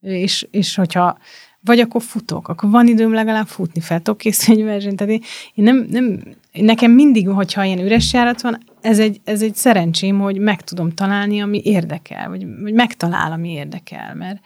És, 0.00 0.46
és 0.50 0.74
hogyha 0.74 1.18
vagy 1.64 1.80
akkor 1.80 2.02
futok, 2.02 2.48
akkor 2.48 2.70
van 2.70 2.86
időm 2.86 3.12
legalább 3.12 3.46
futni, 3.46 3.80
fel 3.80 4.00
tudok 4.00 4.18
készülni 4.18 4.60
egy 4.60 4.66
versenyt. 4.66 4.96
Tehát 4.96 5.12
én, 5.12 5.22
én 5.54 5.64
nem, 5.64 5.86
nem, 5.90 6.22
nekem 6.52 6.90
mindig, 6.90 7.28
hogyha 7.28 7.64
ilyen 7.64 7.78
üres 7.78 8.12
járat 8.12 8.40
van, 8.40 8.58
ez 8.80 8.98
egy, 8.98 9.20
ez 9.24 9.42
egy 9.42 9.54
szerencsém, 9.54 10.18
hogy 10.20 10.38
meg 10.38 10.62
tudom 10.62 10.90
találni, 10.90 11.40
ami 11.40 11.60
érdekel, 11.64 12.28
vagy, 12.28 12.46
vagy 12.60 12.72
megtalál, 12.72 13.32
ami 13.32 13.52
érdekel, 13.52 14.14
mert, 14.14 14.40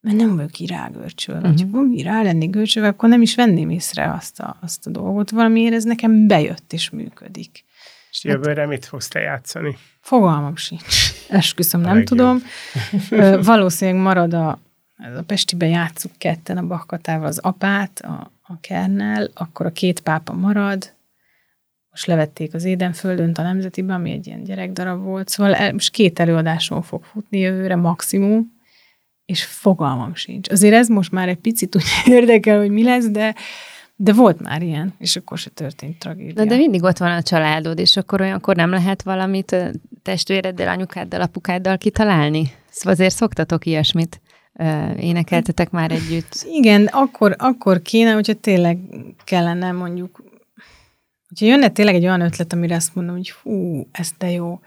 mert 0.00 0.16
nem 0.16 0.36
vagyok 0.36 0.58
irágörcsölve. 0.58 1.48
Uh-huh. 1.48 1.60
Ha 1.60 1.66
valami 1.70 2.02
rá 2.02 2.22
lennék 2.22 2.50
görcsölve, 2.50 2.88
akkor 2.88 3.08
nem 3.08 3.22
is 3.22 3.34
venném 3.34 3.70
észre 3.70 4.12
azt 4.12 4.40
a, 4.40 4.56
azt 4.60 4.86
a 4.86 4.90
dolgot. 4.90 5.30
Valamiért 5.30 5.74
ez 5.74 5.84
nekem 5.84 6.26
bejött 6.26 6.72
és 6.72 6.90
működik. 6.90 7.64
És 8.10 8.24
jövőre 8.24 8.66
mit 8.66 8.84
fogsz 8.84 9.08
te 9.08 9.20
játszani? 9.20 9.76
Fogalmam 10.00 10.56
sincs. 10.56 11.12
Esküszöm, 11.28 11.80
nem 11.80 12.04
tudom. 12.04 12.42
Valószínűleg 13.42 14.02
marad 14.02 14.34
a, 14.34 14.58
ez 15.02 15.16
a 15.16 15.22
Pestibe 15.22 15.66
játszuk 15.66 16.12
ketten 16.18 16.56
a 16.56 16.66
Bakkatával 16.66 17.26
az 17.26 17.38
apát, 17.38 18.00
a, 18.00 18.32
a 18.42 18.60
Kernel, 18.60 19.30
akkor 19.34 19.66
a 19.66 19.72
két 19.72 20.00
pápa 20.00 20.32
marad, 20.32 20.94
most 21.90 22.06
levették 22.06 22.54
az 22.54 22.64
Édenföldönt 22.64 23.38
a 23.38 23.42
Nemzetiben, 23.42 23.96
ami 23.96 24.10
egy 24.10 24.26
ilyen 24.26 24.44
gyerekdarab 24.44 25.02
volt, 25.02 25.28
szóval 25.28 25.54
el, 25.54 25.72
most 25.72 25.90
két 25.90 26.18
előadáson 26.18 26.82
fog 26.82 27.04
futni 27.04 27.38
jövőre 27.38 27.76
maximum, 27.76 28.58
és 29.24 29.44
fogalmam 29.44 30.14
sincs. 30.14 30.50
Azért 30.50 30.74
ez 30.74 30.88
most 30.88 31.12
már 31.12 31.28
egy 31.28 31.38
picit 31.38 31.76
úgy 31.76 31.84
érdekel, 32.16 32.58
hogy 32.58 32.70
mi 32.70 32.82
lesz, 32.82 33.08
de, 33.08 33.34
de 33.96 34.12
volt 34.12 34.40
már 34.40 34.62
ilyen, 34.62 34.94
és 34.98 35.16
akkor 35.16 35.38
se 35.38 35.50
történt 35.50 35.98
tragédia. 35.98 36.34
De, 36.34 36.44
de 36.44 36.56
mindig 36.56 36.82
ott 36.82 36.98
van 36.98 37.12
a 37.12 37.22
családod, 37.22 37.78
és 37.78 37.96
akkor 37.96 38.20
olyankor 38.20 38.56
nem 38.56 38.70
lehet 38.70 39.02
valamit 39.02 39.56
testvéreddel, 40.02 40.68
anyukáddal, 40.68 41.20
apukáddal 41.20 41.78
kitalálni? 41.78 42.50
Szóval 42.68 42.92
azért 42.92 43.14
szoktatok 43.14 43.66
ilyesmit 43.66 44.20
énekeltetek 44.98 45.70
már 45.70 45.90
együtt. 45.90 46.46
Igen, 46.52 46.86
akkor, 46.86 47.34
akkor 47.38 47.82
kéne, 47.82 48.12
hogyha 48.12 48.34
tényleg 48.34 48.78
kellene 49.24 49.72
mondjuk, 49.72 50.22
hogyha 51.28 51.46
jönne 51.46 51.68
tényleg 51.68 51.94
egy 51.94 52.04
olyan 52.04 52.20
ötlet, 52.20 52.52
amire 52.52 52.74
azt 52.74 52.94
mondom, 52.94 53.14
hogy 53.16 53.30
hú, 53.30 53.86
ez 53.92 54.10
de 54.18 54.30
jó, 54.30 54.60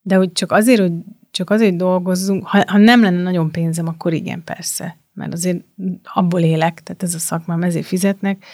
de 0.00 0.16
hogy 0.16 0.32
csak 0.32 0.52
azért, 0.52 0.80
hogy 0.80 0.92
csak 1.30 1.50
azért, 1.50 1.70
hogy 1.70 1.78
dolgozzunk, 1.78 2.46
ha, 2.46 2.64
ha 2.66 2.78
nem 2.78 3.02
lenne 3.02 3.22
nagyon 3.22 3.50
pénzem, 3.50 3.86
akkor 3.86 4.12
igen, 4.12 4.44
persze, 4.44 4.96
mert 5.12 5.32
azért 5.32 5.64
abból 6.02 6.40
élek, 6.40 6.82
tehát 6.82 7.02
ez 7.02 7.14
a 7.14 7.18
szakmám, 7.18 7.62
ezért 7.62 7.86
fizetnek, 7.86 8.44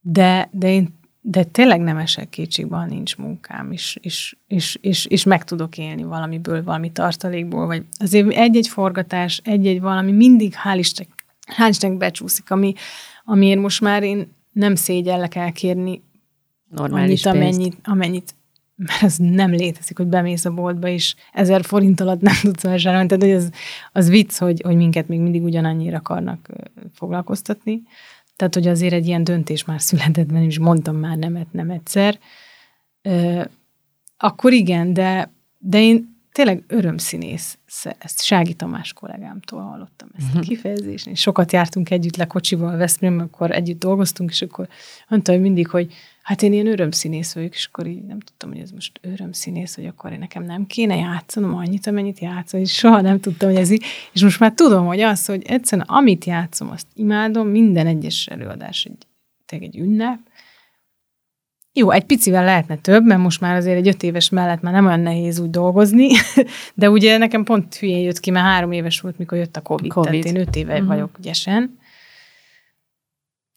de, 0.00 0.48
de 0.52 0.70
én 0.70 0.95
de 1.28 1.44
tényleg 1.44 1.80
nem 1.80 1.96
esek 1.96 2.28
kétségbe, 2.28 2.76
ha 2.76 2.84
nincs 2.84 3.16
munkám, 3.16 3.72
és, 3.72 3.98
és, 4.00 4.36
és, 4.46 4.78
és, 4.80 5.06
és 5.06 5.24
meg 5.24 5.44
tudok 5.44 5.78
élni 5.78 6.02
valamiből, 6.02 6.64
valami 6.64 6.92
tartalékból, 6.92 7.66
vagy 7.66 7.84
azért 7.98 8.30
egy-egy 8.30 8.68
forgatás, 8.68 9.40
egy-egy 9.44 9.80
valami 9.80 10.12
mindig, 10.12 10.54
hál' 10.64 10.78
Isten, 10.78 11.06
hál' 11.58 11.68
Isten 11.68 11.98
becsúszik, 11.98 12.50
ami, 12.50 12.74
amiért 13.24 13.60
most 13.60 13.80
már 13.80 14.02
én 14.02 14.32
nem 14.52 14.74
szégyellek 14.74 15.34
elkérni 15.34 16.02
Normális 16.70 17.24
annyit, 17.24 17.42
amennyit, 17.42 17.76
amennyit, 17.84 18.34
mert 18.76 19.02
ez 19.02 19.16
nem 19.16 19.50
létezik, 19.50 19.96
hogy 19.96 20.06
bemész 20.06 20.44
a 20.44 20.50
boltba, 20.50 20.88
és 20.88 21.14
ezer 21.32 21.64
forint 21.64 22.00
alatt 22.00 22.20
nem 22.20 22.36
tudsz 22.42 22.62
vásárolni. 22.62 23.06
Tehát 23.06 23.22
hogy 23.22 23.32
az, 23.32 23.50
az 23.92 24.08
vicc, 24.08 24.38
hogy, 24.38 24.60
hogy 24.64 24.76
minket 24.76 25.08
még 25.08 25.20
mindig 25.20 25.42
ugyanannyira 25.42 25.96
akarnak 25.96 26.48
foglalkoztatni. 26.94 27.82
Tehát, 28.36 28.54
hogy 28.54 28.66
azért 28.66 28.92
egy 28.92 29.06
ilyen 29.06 29.24
döntés 29.24 29.64
már 29.64 29.80
született, 29.80 30.30
mert 30.30 30.46
is 30.46 30.58
mondtam 30.58 30.96
már 30.96 31.16
nemet 31.16 31.52
nem 31.52 31.70
egyszer. 31.70 32.18
Ö, 33.02 33.42
akkor 34.16 34.52
igen, 34.52 34.92
de, 34.92 35.32
de 35.58 35.80
én 35.80 36.16
tényleg 36.32 36.64
örömszínész. 36.66 37.58
Ezt 37.98 38.22
Sági 38.22 38.54
Tamás 38.54 38.92
kollégámtól 38.92 39.60
hallottam 39.60 40.08
ezt 40.18 40.34
a 40.34 40.38
mhm. 40.38 40.46
kifejezést. 40.46 41.06
És 41.06 41.20
sokat 41.20 41.52
jártunk 41.52 41.90
együtt 41.90 42.16
le 42.16 42.26
kocsival 42.26 42.76
Veszprém, 42.76 43.18
akkor 43.18 43.50
együtt 43.50 43.78
dolgoztunk, 43.78 44.30
és 44.30 44.42
akkor 44.42 44.68
mondta, 45.08 45.32
hogy 45.32 45.40
mindig, 45.40 45.68
hogy 45.68 45.92
hát 46.26 46.42
én 46.42 46.52
ilyen 46.52 46.66
örömszínész 46.66 47.34
vagyok, 47.34 47.54
és 47.54 47.66
akkor 47.66 47.86
így 47.86 48.02
nem 48.02 48.20
tudtam, 48.20 48.50
hogy 48.50 48.60
ez 48.60 48.70
most 48.70 49.00
örömszínész, 49.02 49.74
hogy 49.74 49.86
akkor 49.86 50.12
én 50.12 50.18
nekem 50.18 50.44
nem 50.44 50.66
kéne 50.66 50.96
játszanom 50.96 51.54
annyit, 51.54 51.86
amennyit 51.86 52.18
játszom, 52.18 52.60
és 52.60 52.72
soha 52.72 53.00
nem 53.00 53.20
tudtam, 53.20 53.48
hogy 53.48 53.58
ez 53.58 53.70
így, 53.70 53.84
és 54.12 54.22
most 54.22 54.40
már 54.40 54.52
tudom, 54.52 54.86
hogy 54.86 55.00
az, 55.00 55.26
hogy 55.26 55.42
egyszerűen 55.46 55.86
amit 55.86 56.24
játszom, 56.24 56.70
azt 56.70 56.86
imádom, 56.94 57.48
minden 57.48 57.86
egyes 57.86 58.26
előadás 58.26 58.84
egy, 58.84 59.06
egy 59.62 59.78
ünnep, 59.78 60.18
jó, 61.72 61.90
egy 61.90 62.04
picivel 62.04 62.44
lehetne 62.44 62.76
több, 62.76 63.04
mert 63.04 63.20
most 63.20 63.40
már 63.40 63.56
azért 63.56 63.76
egy 63.76 63.88
öt 63.88 64.02
éves 64.02 64.28
mellett 64.28 64.60
már 64.60 64.72
nem 64.72 64.86
olyan 64.86 65.00
nehéz 65.00 65.38
úgy 65.38 65.50
dolgozni, 65.50 66.08
de 66.74 66.90
ugye 66.90 67.18
nekem 67.18 67.44
pont 67.44 67.74
hülyén 67.74 68.02
jött 68.02 68.20
ki, 68.20 68.30
mert 68.30 68.46
három 68.46 68.72
éves 68.72 69.00
volt, 69.00 69.18
mikor 69.18 69.38
jött 69.38 69.56
a 69.56 69.60
Covid, 69.60 69.92
COVID. 69.92 70.22
tehát 70.22 70.36
én 70.36 70.46
öt 70.46 70.56
éve 70.56 70.72
uh-huh. 70.72 70.88
vagyok 70.88 71.18
ügyesen, 71.18 71.78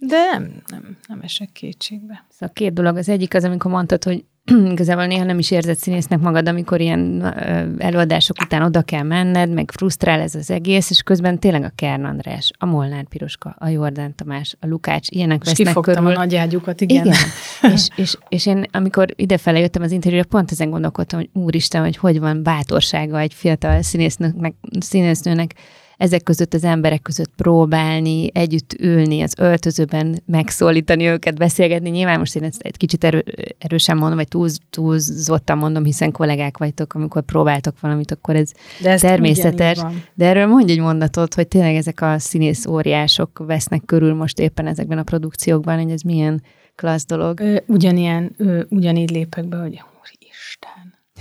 de 0.06 0.16
nem, 0.32 0.52
nem, 0.68 0.98
nem 1.08 1.20
esek 1.22 1.52
kétségbe. 1.52 2.26
Szóval 2.30 2.54
két 2.54 2.74
dolog. 2.74 2.98
Az 2.98 3.10
egyik 3.10 3.34
az, 3.34 3.44
amikor 3.44 3.72
mondtad, 3.72 4.04
hogy 4.04 4.26
igazából 4.72 5.06
néha 5.06 5.24
nem 5.24 5.40
is 5.40 5.52
érzed 5.52 5.78
színésznek 5.78 6.20
magad, 6.20 6.48
amikor 6.48 6.82
ilyen 6.82 7.34
előadások 7.78 8.38
után 8.42 8.62
oda 8.62 8.82
kell 8.82 9.04
menned, 9.04 9.50
meg 9.50 9.72
frusztrál 9.72 10.20
ez 10.20 10.36
az 10.36 10.52
egész, 10.52 10.90
és 10.90 11.02
közben 11.02 11.40
tényleg 11.40 11.64
a 11.64 11.72
Kern 11.76 12.04
András, 12.04 12.52
a 12.58 12.66
Molnár 12.66 13.08
Piroska, 13.08 13.56
a 13.60 13.68
Jordán 13.68 14.16
Tamás, 14.16 14.56
a 14.60 14.68
Lukács, 14.68 15.10
ilyenek 15.10 15.42
és 15.42 15.48
vesznek 15.48 15.84
körül. 15.84 16.08
a 16.08 16.12
nagy 16.12 16.36
ágyukat, 16.36 16.82
igen. 16.82 17.06
igen. 17.06 17.18
és, 17.74 17.88
és, 17.96 18.18
és, 18.30 18.46
én, 18.46 18.66
amikor 18.72 19.08
idefele 19.16 19.60
jöttem 19.60 19.82
az 19.82 19.92
interjúra, 19.92 20.26
pont 20.26 20.52
ezen 20.52 20.70
gondolkodtam, 20.70 21.20
hogy 21.20 21.30
úristen, 21.34 21.82
hogy 21.82 21.98
hogy 21.98 22.20
van 22.20 22.44
bátorsága 22.44 23.20
egy 23.20 23.34
fiatal 23.34 23.82
színésznőnek, 23.82 24.54
színésznőnek 24.80 25.54
ezek 26.00 26.24
között 26.24 26.54
az 26.54 26.64
emberek 26.64 27.02
között 27.02 27.32
próbálni, 27.36 28.30
együtt 28.34 28.74
ülni, 28.74 29.22
az 29.22 29.34
öltözőben 29.38 30.22
megszólítani 30.26 31.08
őket, 31.08 31.38
beszélgetni. 31.38 31.90
Nyilván 31.90 32.20
most 32.20 32.36
én 32.36 32.44
ezt 32.44 32.62
egy 32.62 32.78
kicsit 32.78 33.04
erő, 33.04 33.24
erősen 33.58 33.98
mondom, 33.98 34.18
vagy 34.18 34.28
túl, 34.28 34.50
túlzottan 34.70 35.58
mondom, 35.58 35.84
hiszen 35.84 36.12
kollégák 36.12 36.58
vagytok, 36.58 36.94
amikor 36.94 37.22
próbáltok 37.22 37.80
valamit, 37.80 38.12
akkor 38.12 38.36
ez 38.36 38.52
de 38.82 38.98
természetes. 38.98 39.80
De 40.14 40.26
erről 40.26 40.48
mondj 40.48 40.72
egy 40.72 40.80
mondatot, 40.80 41.34
hogy 41.34 41.48
tényleg 41.48 41.76
ezek 41.76 42.02
a 42.02 42.20
színész 42.20 42.66
óriások 42.66 43.44
vesznek 43.46 43.82
körül 43.86 44.14
most 44.14 44.40
éppen 44.40 44.68
ezekben 44.68 44.98
a 44.98 45.04
produkciókban, 45.04 45.82
hogy 45.82 45.92
ez 45.92 46.02
milyen 46.02 46.42
klassz 46.76 47.06
dolog. 47.06 47.42
Ugyanilyen, 47.66 48.36
ugyanígy 48.70 49.12
lépek 49.12 49.46
be, 49.46 49.58
hogy 49.58 49.84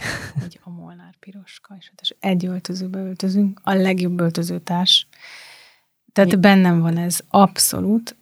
hogy 0.41 0.61
a 0.63 0.71
Molnár 0.71 1.15
Piroska, 1.21 1.77
és 1.79 1.89
hát 1.89 2.17
egy 2.21 2.47
öltözőbe 2.47 2.99
öltözünk, 2.99 3.61
a 3.63 3.75
legjobb 3.75 4.21
öltözőtárs. 4.21 5.07
Tehát 6.13 6.31
Mi? 6.31 6.41
bennem 6.41 6.81
van 6.81 6.97
ez 6.97 7.21
abszolút. 7.29 8.17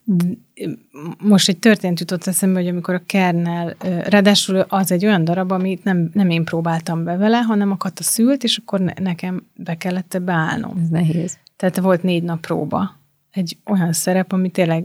Most 1.19 1.49
egy 1.49 1.59
történt 1.59 2.01
jutott 2.01 2.27
eszembe, 2.27 2.59
hogy 2.59 2.69
amikor 2.69 2.95
a 2.95 3.03
Kernel, 3.07 3.77
ráadásul 4.05 4.57
az 4.61 4.93
egy 4.93 5.05
olyan 5.05 5.25
darab, 5.25 5.51
amit 5.53 5.85
nem, 5.85 6.11
nem 6.13 6.31
én 6.31 6.45
próbáltam 6.45 7.05
be 7.05 7.17
vele, 7.17 7.39
hanem 7.39 7.71
a 7.71 7.77
Kata 7.77 8.03
szült, 8.03 8.45
és 8.45 8.57
akkor 8.57 8.81
nekem 8.81 9.47
be 9.55 9.77
kellett 9.77 10.23
beállnom. 10.23 10.79
Ez 10.83 10.89
nehéz. 10.89 11.39
Tehát 11.57 11.77
volt 11.77 12.03
négy 12.03 12.23
nap 12.23 12.41
próba. 12.41 12.97
Egy 13.31 13.59
olyan 13.65 13.93
szerep, 13.93 14.33
ami 14.33 14.51
tényleg 14.51 14.85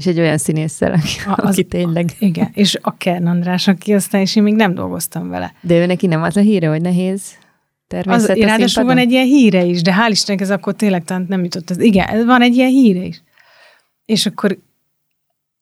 és 0.00 0.06
egy 0.06 0.18
olyan 0.18 0.38
színésszel, 0.38 0.92
aki, 0.98 1.18
az, 1.26 1.44
aki 1.44 1.64
tényleg... 1.64 2.10
Igen, 2.18 2.50
és 2.54 2.78
a 2.80 2.96
Kern 2.96 3.26
András, 3.26 3.68
aki 3.68 3.94
aztán, 3.94 4.20
és 4.20 4.36
én 4.36 4.42
még 4.42 4.54
nem 4.54 4.74
dolgoztam 4.74 5.28
vele. 5.28 5.54
De 5.60 5.74
ő 5.74 5.86
neki 5.86 6.06
nem 6.06 6.22
az 6.22 6.36
a 6.36 6.40
híre, 6.40 6.68
hogy 6.68 6.80
nehéz 6.80 7.22
természet 7.86 8.30
az, 8.30 8.42
Ráadásul 8.42 8.84
van 8.84 8.98
egy 8.98 9.10
ilyen 9.10 9.26
híre 9.26 9.64
is, 9.64 9.82
de 9.82 9.94
hál' 9.94 10.10
Istennek 10.10 10.40
ez 10.40 10.50
akkor 10.50 10.74
tényleg 10.74 11.04
talán 11.04 11.26
nem 11.28 11.42
jutott. 11.42 11.70
Ez, 11.70 11.78
igen, 11.78 12.26
van 12.26 12.42
egy 12.42 12.54
ilyen 12.54 12.70
híre 12.70 13.02
is. 13.02 13.22
És 14.04 14.26
akkor, 14.26 14.58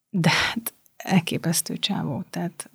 de 0.09 0.29
hát 0.29 0.73
elképesztő 0.97 1.77
csávó, 1.77 2.23
tehát 2.29 2.69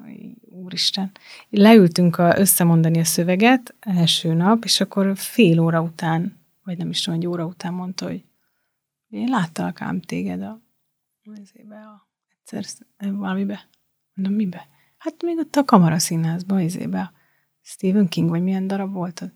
úristen. 0.51 1.11
Leültünk 1.51 2.19
a, 2.19 2.39
összemondani 2.39 2.99
a 2.99 3.05
szöveget 3.05 3.75
első 3.81 4.33
nap, 4.33 4.65
és 4.65 4.81
akkor 4.81 5.13
fél 5.15 5.61
óra 5.61 5.81
után, 5.81 6.37
vagy 6.65 6.79
nem 6.79 6.91
is 6.91 7.03
tudom, 7.03 7.21
egy 7.21 7.27
óra 7.27 7.45
után 7.45 7.73
mondta, 7.73 8.07
hogy 8.07 8.23
én 9.11 9.29
láttalak 9.29 9.81
ám 9.81 10.01
téged 10.01 10.43
a 10.43 10.64
ezébe 11.33 11.77
a, 11.77 12.09
egyszer 12.39 12.65
valamibe. 12.99 13.69
Mondom, 14.15 14.35
mibe? 14.35 14.69
Hát 14.99 15.23
még 15.23 15.39
ott 15.39 15.57
a 15.57 15.65
kamaraszínházban, 15.65 16.59
ezébe 16.59 17.01
a 17.01 17.13
Stephen 17.63 18.09
King, 18.09 18.29
vagy 18.29 18.43
milyen 18.43 18.67
darab 18.67 18.93
volt 18.93 19.21
az? 19.21 19.29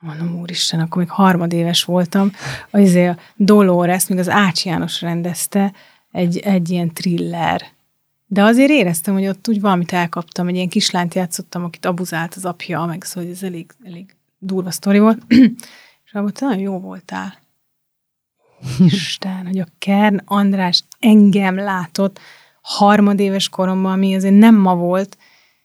Mondom, 0.00 0.40
úristen, 0.40 0.80
akkor 0.80 1.02
még 1.02 1.10
harmadéves 1.10 1.84
voltam. 1.84 2.30
Izé 2.72 3.06
a 3.06 3.16
Dolores, 3.36 4.06
még 4.06 4.18
az 4.18 4.28
Ács 4.28 4.64
János 4.64 5.00
rendezte, 5.00 5.72
egy, 6.10 6.38
egy 6.38 6.70
ilyen 6.70 6.92
thriller. 6.92 7.62
de 8.26 8.42
azért 8.42 8.70
éreztem, 8.70 9.14
hogy 9.14 9.26
ott 9.26 9.48
úgy 9.48 9.60
valamit 9.60 9.92
elkaptam, 9.92 10.48
egy 10.48 10.54
ilyen 10.54 10.68
kislányt 10.68 11.14
játszottam, 11.14 11.64
akit 11.64 11.84
abuzált 11.84 12.34
az 12.34 12.44
apja, 12.44 12.84
meg 12.84 13.02
szóval 13.02 13.30
ez 13.30 13.42
elég, 13.42 13.70
elég 13.84 14.16
durva 14.38 14.70
sztori 14.70 14.98
volt, 14.98 15.22
és 16.04 16.12
abban 16.12 16.32
nagyon 16.40 16.58
jó 16.58 16.80
voltál. 16.80 17.38
Isten, 18.84 19.46
hogy 19.46 19.58
a 19.58 19.66
Kern 19.78 20.20
András 20.24 20.82
engem 20.98 21.56
látott 21.56 22.18
harmadéves 22.60 23.48
koromban, 23.48 23.92
ami 23.92 24.14
azért 24.14 24.38
nem 24.38 24.54
ma 24.54 24.74
volt, 24.74 25.16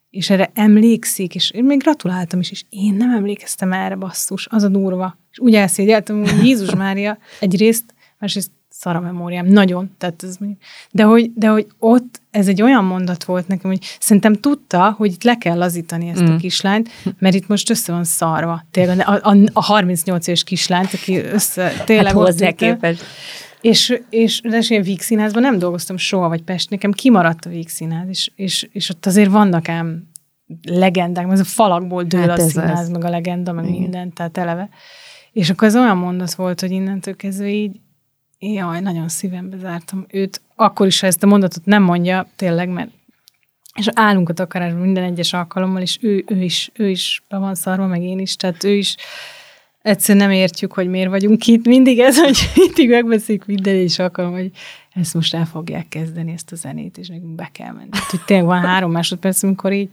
és 0.10 0.30
erre 0.30 0.52
emlékszik, 0.54 1.36
és 1.36 1.52
én 1.52 1.64
még 1.64 1.80
gratuláltam 1.80 2.40
is, 2.40 2.52
és 2.52 2.64
én 2.70 2.94
nem 2.94 3.16
emlékeztem 3.16 3.74
erre, 3.74 3.96
basszus, 3.96 4.48
az 4.50 4.64
a 4.64 4.68
durva. 4.68 5.18
És 5.32 5.40
úgy 5.40 5.56
elszégyeltem, 5.56 6.20
hogy 6.20 6.46
Jézus 6.46 6.76
Mária 6.76 7.18
egyrészt, 7.40 7.94
másrészt 8.20 8.52
szar 8.82 8.96
a 8.96 9.00
memóriám, 9.00 9.46
nagyon. 9.46 9.92
Tehát 9.98 10.24
ez, 10.24 10.38
de, 10.92 11.04
hogy, 11.04 11.32
de 11.34 11.48
hogy 11.48 11.68
ott 11.80 12.22
ez 12.32 12.48
egy 12.48 12.62
olyan 12.62 12.84
mondat 12.84 13.24
volt 13.24 13.48
nekem, 13.48 13.70
hogy 13.70 13.98
szerintem 14.00 14.34
tudta, 14.34 14.94
hogy 14.98 15.12
itt 15.12 15.24
le 15.24 15.36
kell 15.36 15.58
lazítani 15.58 16.10
ezt 16.10 16.22
mm. 16.22 16.34
a 16.34 16.36
kislányt, 16.36 16.90
mert 17.20 17.36
itt 17.36 17.48
most 17.48 17.70
össze 17.70 17.92
van 17.92 18.04
szarva. 18.04 18.66
Tényleg 18.72 19.08
a, 19.08 19.20
a, 19.30 19.38
a 19.54 19.62
38 19.62 20.28
éves 20.28 20.44
kislányt, 20.44 20.94
aki 20.94 21.18
össze 21.18 21.74
tényleg 21.86 22.06
hát 22.06 22.16
hozzá 22.16 22.52
képes. 22.52 23.00
És, 23.62 24.02
és 24.10 24.42
de 24.42 24.60
én 24.70 24.82
Víg 24.82 25.02
színházban 25.02 25.42
nem 25.42 25.58
dolgoztam 25.58 25.98
soha, 25.98 26.28
vagy 26.28 26.44
Pest, 26.44 26.70
nekem 26.70 26.92
kimaradt 26.92 27.46
a 27.46 27.50
Víg 27.50 27.70
színház, 27.70 28.08
és, 28.10 28.32
és, 28.36 28.70
és 28.72 28.90
ott 28.90 29.06
azért 29.06 29.32
vannak 29.32 29.70
ám 29.70 30.10
legendák, 30.64 31.32
ez 31.32 31.40
a 31.40 31.44
falakból 31.44 32.04
dől 32.04 32.28
hát 32.28 32.40
a 32.40 32.42
színház, 32.42 32.80
az. 32.80 32.90
meg 32.90 33.04
a 33.04 33.10
legenda, 33.10 33.52
meg 33.52 33.66
Igen. 33.66 33.80
minden, 33.80 34.14
tehát 34.14 34.38
eleve. 34.38 34.70
És 35.32 35.50
akkor 35.50 35.68
ez 35.68 35.76
olyan 35.76 35.98
mondat 35.98 36.34
volt, 36.34 36.60
hogy 36.60 36.72
innentől 36.72 37.16
kezdve 37.16 37.48
így, 37.48 37.80
jaj, 38.42 38.80
nagyon 38.80 39.10
szívembe 39.10 39.58
zártam 39.58 40.06
őt. 40.10 40.42
Akkor 40.56 40.88
is, 40.88 41.00
ha 41.00 41.08
ezt 41.08 41.24
a 41.24 41.28
mondatot 41.28 41.66
nem 41.66 41.84
mondja, 41.84 42.28
tényleg, 42.36 42.70
mert 42.70 42.90
és 43.76 43.88
állunk 43.94 44.30
a 44.30 44.34
takarásban 44.34 44.82
minden 44.82 45.04
egyes 45.04 45.34
alkalommal, 45.34 45.82
és 45.82 45.98
ő, 46.02 46.24
ő 46.28 46.44
is, 46.44 46.72
ő 46.74 46.90
is 46.90 47.24
be 47.30 47.38
van 47.38 47.56
szarva, 47.56 47.88
meg 47.88 48.02
én 48.02 48.20
is, 48.20 48.36
tehát 48.36 48.64
ő 48.64 48.74
is 48.74 48.96
egyszerűen 49.82 50.28
nem 50.28 50.36
értjük, 50.36 50.74
hogy 50.74 50.88
miért 50.88 51.10
vagyunk 51.10 51.48
itt. 51.48 51.66
Mindig 51.66 52.00
ez, 52.00 52.20
hogy 52.20 52.38
mindig 52.66 52.90
megbeszéljük 52.90 53.46
minden 53.46 53.76
és 53.76 54.00
alkalom, 54.00 54.32
hogy 54.32 54.52
ezt 54.94 55.14
most 55.14 55.34
el 55.34 55.46
fogják 55.46 55.88
kezdeni, 55.88 56.32
ezt 56.32 56.52
a 56.52 56.56
zenét, 56.56 56.98
és 56.98 57.08
nekünk 57.08 57.36
be 57.36 57.50
kell 57.52 57.72
menni. 57.72 57.90
Tehát, 57.90 58.10
hogy 58.10 58.24
tényleg 58.26 58.46
van 58.46 58.62
három 58.62 58.92
másodperc, 58.92 59.44
amikor 59.44 59.74
így 59.74 59.90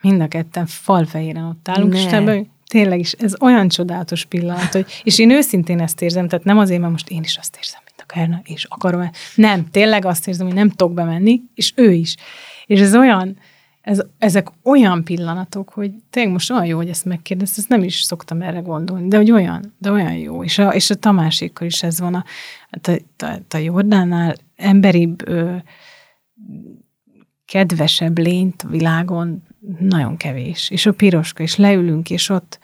mind 0.00 0.20
a 0.20 0.28
ketten 0.28 0.66
falfehéren 0.66 1.44
ott 1.44 1.68
állunk, 1.68 1.92
ne. 1.92 1.98
és 1.98 2.06
ebben, 2.06 2.50
tényleg 2.70 2.98
is, 2.98 3.12
ez 3.12 3.34
olyan 3.40 3.68
csodálatos 3.68 4.24
pillanat, 4.24 4.72
hogy, 4.72 4.86
és 5.02 5.18
én 5.18 5.30
őszintén 5.30 5.80
ezt 5.80 6.02
érzem, 6.02 6.28
tehát 6.28 6.44
nem 6.44 6.58
azért, 6.58 6.80
mert 6.80 6.92
most 6.92 7.10
én 7.10 7.22
is 7.22 7.36
azt 7.36 7.56
érzem, 7.56 7.80
mint 7.84 8.00
a 8.00 8.12
Kerna, 8.12 8.40
és 8.44 8.64
akarom. 8.64 9.10
Nem, 9.34 9.70
tényleg 9.70 10.04
azt 10.04 10.28
érzem, 10.28 10.46
hogy 10.46 10.54
nem 10.54 10.70
tudok 10.70 10.94
bemenni, 10.94 11.40
és 11.54 11.72
ő 11.76 11.92
is. 11.92 12.16
És 12.66 12.80
ez 12.80 12.94
olyan, 12.94 13.36
ez, 13.80 14.02
ezek 14.18 14.48
olyan 14.62 15.04
pillanatok, 15.04 15.70
hogy 15.70 15.92
tényleg 16.10 16.32
most 16.32 16.50
olyan 16.50 16.66
jó, 16.66 16.76
hogy 16.76 16.88
ezt 16.88 17.04
megkérdezt, 17.04 17.58
ezt 17.58 17.68
nem 17.68 17.82
is 17.82 18.00
szoktam 18.00 18.42
erre 18.42 18.60
gondolni, 18.60 19.08
de 19.08 19.16
hogy 19.16 19.30
olyan, 19.30 19.74
de 19.78 19.90
olyan 19.90 20.14
jó. 20.14 20.44
És 20.44 20.58
a, 20.58 20.68
és 20.68 20.90
a 20.90 20.94
Tamásékkal 20.94 21.66
is 21.66 21.82
ez 21.82 22.00
van, 22.00 22.14
a, 22.14 22.24
a, 22.70 22.90
a, 23.24 23.40
a 23.50 23.56
Jordánál 23.56 24.34
emberibb, 24.56 25.28
ö, 25.28 25.56
kedvesebb 27.44 28.18
lényt 28.18 28.62
a 28.62 28.68
világon 28.68 29.42
nagyon 29.78 30.16
kevés. 30.16 30.70
És 30.70 30.86
a 30.86 30.92
piroska, 30.92 31.42
és 31.42 31.56
leülünk, 31.56 32.10
és 32.10 32.28
ott 32.28 32.58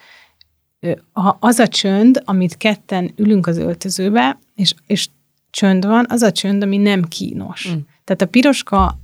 ha 1.13 1.37
az 1.41 1.59
a 1.59 1.69
csönd, 1.69 2.23
amit 2.25 2.57
ketten 2.57 3.13
ülünk 3.17 3.47
az 3.47 3.59
öltözőbe, 3.59 4.39
és, 4.55 4.75
és 4.87 5.09
csönd 5.51 5.87
van, 5.87 6.07
az 6.09 6.23
a 6.23 6.33
csönd, 6.33 6.63
ami 6.63 6.77
nem 6.77 7.03
kínos. 7.03 7.69
Mm. 7.69 7.79
Tehát 8.05 8.23
a 8.23 8.27
piroska 8.27 8.99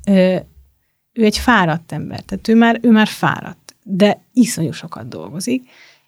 ő 1.12 1.24
egy 1.24 1.38
fáradt 1.38 1.92
ember, 1.92 2.20
tehát 2.20 2.48
ő 2.48 2.54
már, 2.54 2.78
ő 2.82 2.90
már 2.90 3.06
fáradt, 3.06 3.74
de 3.82 4.22
iszonyú 4.32 4.72
sokat 4.72 5.08
dolgozik, 5.08 5.62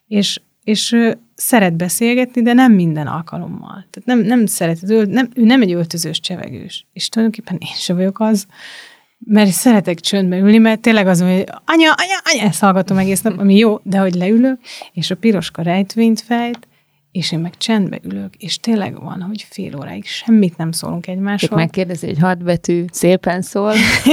és, 0.07 0.41
és 0.65 0.97
szeret 1.35 1.77
beszélgetni, 1.77 2.43
de 2.43 2.53
nem 2.53 2.73
minden 2.73 3.07
alkalommal. 3.07 3.87
Tehát 3.91 4.05
nem, 4.05 4.19
nem 4.19 4.47
szeret, 4.47 4.91
ő 4.91 5.05
nem, 5.05 5.29
ő 5.35 5.45
nem 5.45 5.63
egy 5.63 5.73
öltözős 5.73 6.21
csevegős. 6.21 6.87
És 6.93 7.09
tulajdonképpen 7.09 7.59
én 7.61 7.75
sem 7.75 7.97
vagyok 7.97 8.21
az, 8.21 8.47
mert 9.27 9.51
szeretek 9.51 10.01
csöndbe 10.01 10.37
ülni, 10.37 10.59
mert 10.59 10.81
tényleg 10.81 11.07
az, 11.07 11.21
hogy 11.21 11.45
anya, 11.65 11.93
anya, 11.93 12.19
anya, 12.25 12.43
ezt 12.43 12.61
hallgatom 12.61 12.99
egész 12.99 13.23
nap, 13.23 13.39
ami 13.39 13.57
jó, 13.57 13.81
de 13.83 13.99
hogy 13.99 14.15
leülök, 14.15 14.59
és 14.93 15.11
a 15.11 15.17
piroska 15.17 15.63
rejtvényt 15.63 16.21
fejt, 16.21 16.69
és 17.15 17.33
én 17.33 17.39
meg 17.39 17.57
csendbe 17.57 17.99
ülök, 18.03 18.35
és 18.35 18.59
tényleg 18.59 19.01
van, 19.01 19.23
hogy 19.23 19.47
fél 19.49 19.77
óráig 19.77 20.05
semmit 20.05 20.57
nem 20.57 20.73
szólunk 20.73 21.07
egymásról. 21.07 21.49
Csak 21.49 21.59
megkérdezi, 21.59 22.07
hogy 22.07 22.19
hat 22.19 22.43
betű 22.43 22.85
szépen 22.91 23.43
szól, 23.43 23.73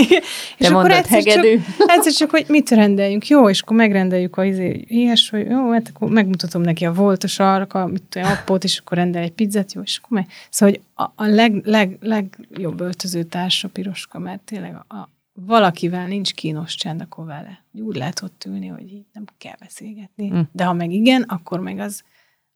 és 0.58 0.68
akkor 0.68 0.92
egyszer 0.92 1.12
hegedű. 1.12 1.62
Csak, 1.78 1.90
egyszer 1.96 2.14
csak, 2.14 2.30
hogy 2.30 2.46
mit 2.48 2.70
rendeljünk. 2.70 3.28
Jó, 3.28 3.50
és 3.50 3.62
akkor 3.62 3.78
megrendeljük 3.78 4.38
a 4.38 4.46
izé, 4.46 4.84
ilyes, 4.88 5.30
hogy 5.30 5.50
jó, 5.50 5.72
hát 5.72 5.92
akkor 5.94 6.10
megmutatom 6.10 6.62
neki 6.62 6.86
a 6.86 6.94
volt, 6.94 7.24
a 7.24 7.28
sarka, 7.28 7.88
mit 7.88 8.04
tudom, 8.10 8.30
appót, 8.30 8.64
és 8.64 8.78
akkor 8.78 8.98
rendel 8.98 9.24
egy 9.24 9.32
pizzát, 9.32 9.74
jó, 9.74 9.82
és 9.82 10.00
akkor 10.04 10.18
meg... 10.18 10.28
Szóval, 10.50 10.76
hogy 10.76 11.06
a, 11.06 11.24
a 11.24 11.26
leg, 11.26 11.62
leg, 11.64 11.98
legjobb 12.02 12.90
társ 13.30 13.64
a 13.64 13.68
piroska, 13.68 14.20
mert 14.20 14.42
tényleg 14.42 14.74
a, 14.88 14.96
a 14.96 15.10
valakivel 15.34 16.08
nincs 16.08 16.34
kínos 16.34 16.76
csend, 16.76 17.02
akkor 17.02 17.26
vele. 17.26 17.64
Úgy 17.74 17.96
lehet 17.96 18.22
ott 18.22 18.44
ülni, 18.48 18.68
hogy 18.68 18.92
így 18.92 19.06
nem 19.14 19.26
kell 19.38 19.56
beszélgetni. 19.60 20.32
Mm. 20.32 20.40
De 20.52 20.64
ha 20.64 20.74
meg 20.74 20.92
igen, 20.92 21.22
akkor 21.22 21.60
meg 21.60 21.80
az 21.80 22.04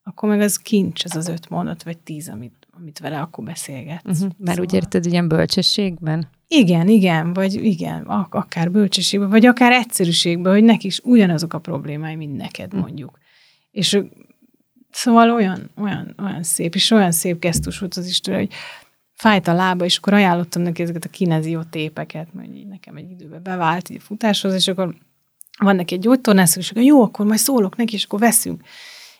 akkor 0.07 0.29
meg 0.29 0.41
az 0.41 0.57
kincs, 0.57 1.03
az 1.03 1.15
az 1.15 1.27
öt 1.27 1.49
mondat, 1.49 1.83
vagy 1.83 1.97
tíz, 1.97 2.29
amit, 2.29 2.67
amit 2.77 2.99
vele 2.99 3.19
akkor 3.19 3.43
beszélgetsz. 3.43 4.01
Uh-huh. 4.05 4.19
Mert 4.19 4.57
szóval... 4.57 4.63
úgy 4.63 4.73
érted, 4.73 5.05
ilyen 5.05 5.27
bölcsességben? 5.27 6.27
Igen, 6.47 6.87
igen, 6.87 7.33
vagy 7.33 7.53
igen, 7.53 8.03
akár 8.29 8.71
bölcsességben, 8.71 9.29
vagy 9.29 9.45
akár 9.45 9.71
egyszerűségben, 9.71 10.53
hogy 10.53 10.63
neki 10.63 10.87
is 10.87 10.99
ugyanazok 11.03 11.53
a 11.53 11.59
problémái, 11.59 12.15
mint 12.15 12.37
neked 12.37 12.65
uh-huh. 12.65 12.81
mondjuk. 12.81 13.19
És 13.71 13.99
szóval 14.91 15.31
olyan, 15.31 15.69
olyan, 15.77 16.15
olyan 16.23 16.43
szép, 16.43 16.75
és 16.75 16.91
olyan 16.91 17.11
szép 17.11 17.39
gesztus 17.39 17.79
volt 17.79 17.95
az 17.95 18.07
Isten, 18.07 18.35
hogy 18.35 18.49
fájt 19.13 19.47
a 19.47 19.53
lába, 19.53 19.85
és 19.85 19.97
akkor 19.97 20.13
ajánlottam 20.13 20.61
neki 20.61 20.81
ezeket 20.81 21.05
a 21.05 21.09
kinezió 21.09 21.63
tépeket, 21.63 22.33
mert 22.33 22.55
így 22.55 22.67
nekem 22.67 22.95
egy 22.95 23.11
időben 23.11 23.43
bevált 23.43 23.89
így 23.89 23.97
a 23.97 24.05
futáshoz, 24.05 24.53
és 24.53 24.67
akkor 24.67 24.95
van 25.59 25.75
neki 25.75 25.93
egy 25.93 26.01
gyógytornász, 26.01 26.55
és 26.55 26.71
akkor 26.71 26.83
jó, 26.83 27.01
akkor 27.01 27.25
majd 27.25 27.39
szólok 27.39 27.75
neki, 27.75 27.93
és 27.93 28.03
akkor 28.03 28.19
veszünk 28.19 28.63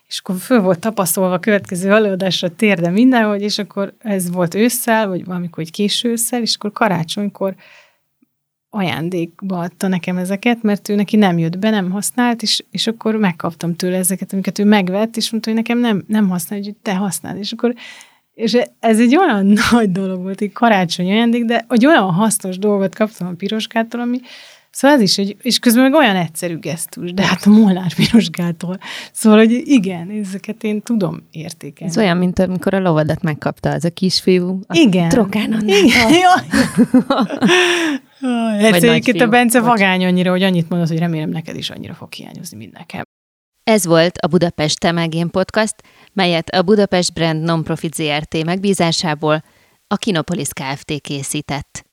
és 0.08 0.20
akkor 0.20 0.36
föl 0.36 0.62
volt 0.62 0.80
tapasztalva 0.80 1.34
a 1.34 1.40
következő 1.40 1.92
előadásra 1.92 2.56
térde 2.56 2.90
mindenhogy, 2.90 3.42
és 3.42 3.58
akkor 3.58 3.94
ez 4.00 4.32
volt 4.32 4.56
ősszel, 4.56 5.08
vagy 5.08 5.26
valamikor 5.26 5.64
egy 5.64 5.72
késő 5.72 6.10
ősszel, 6.10 6.42
és 6.42 6.56
akkor 6.56 6.72
karácsonykor 6.72 7.56
ajándékba 8.70 9.60
adta 9.60 9.88
nekem 9.88 10.18
ezeket, 10.18 10.62
mert 10.62 10.90
ő 10.90 10.96
neki 10.96 11.16
nem 11.16 11.38
jött 11.38 11.58
be, 11.58 11.70
nem 11.70 11.92
használt, 11.92 12.42
és, 12.42 12.64
és 12.72 12.88
akkor 12.88 13.16
megkaptam 13.16 13.76
tőle 13.76 13.98
ezeket, 13.98 14.34
amiket 14.34 14.60
ő 14.60 14.66
megvett, 14.66 15.18
és 15.18 15.32
mondta, 15.32 15.50
hogy 15.50 15.60
nekem 15.60 15.78
nem, 15.78 16.04
nem 16.08 16.30
használ, 16.30 16.60
hogy 16.60 16.76
te 16.82 16.96
használd. 16.96 17.38
És 17.38 17.52
akkor 17.52 17.76
és 18.36 18.58
ez 18.80 19.00
egy 19.00 19.18
olyan 19.18 19.46
nagy 19.72 19.92
dolog 19.92 20.22
volt, 20.22 20.42
egy 20.42 20.52
karácsony 20.52 21.12
ajándék, 21.12 21.46
de 21.46 21.66
egy 21.70 21.86
olyan 21.86 22.12
hasznos 22.12 22.58
dolgot 22.58 22.96
kaptam 22.96 23.28
a 23.28 23.34
piroskától, 23.34 24.00
ami, 24.00 24.20
Szóval 24.76 24.98
ez 24.98 25.04
is, 25.04 25.18
egy, 25.18 25.38
és 25.42 25.60
közben 25.60 25.84
meg 25.84 25.94
olyan 25.94 26.16
egyszerű 26.16 26.58
gesztus, 26.58 27.14
de 27.14 27.26
hát 27.26 27.46
a 27.46 27.50
Molnár 27.50 27.94
Pirosgától. 27.94 28.78
Szóval, 29.12 29.38
hogy 29.38 29.52
igen, 29.52 30.10
ezeket 30.10 30.64
én 30.64 30.82
tudom 30.82 31.28
értékelni. 31.32 31.94
Ez 31.94 31.98
olyan, 31.98 32.18
mint 32.18 32.40
amikor 32.40 32.74
a 32.74 32.80
lovadat 32.80 33.22
megkapta 33.22 33.70
az 33.70 33.86
a 33.86 33.90
kisfiú. 33.90 34.60
A 34.68 34.78
igen. 34.78 35.10
Trokán 35.10 35.68
Igen. 35.68 36.12
Egyszerűen 38.74 39.28
a 39.28 39.28
Bence 39.28 39.60
vagány 39.60 40.06
annyira, 40.06 40.32
hogy 40.32 40.44
annyit 40.44 40.70
mondod, 40.70 40.88
hogy 40.88 41.00
remélem 41.00 41.30
neked 41.30 41.56
is 41.56 41.70
annyira 41.70 41.94
fog 41.94 42.14
hiányozni, 42.14 42.58
mint 42.58 42.74
nekem. 42.74 43.04
Ez 43.64 43.86
volt 43.86 44.18
a 44.18 44.28
Budapest 44.28 44.80
Temegén 44.80 45.30
Podcast, 45.30 45.76
melyet 46.14 46.50
a 46.50 46.62
Budapest 46.62 47.14
Brand 47.14 47.44
Nonprofit 47.44 47.94
ZRT 47.94 48.44
megbízásából 48.44 49.44
a 49.88 49.96
Kinopolis 49.96 50.50
Kft. 50.54 51.02
készített. 51.02 51.84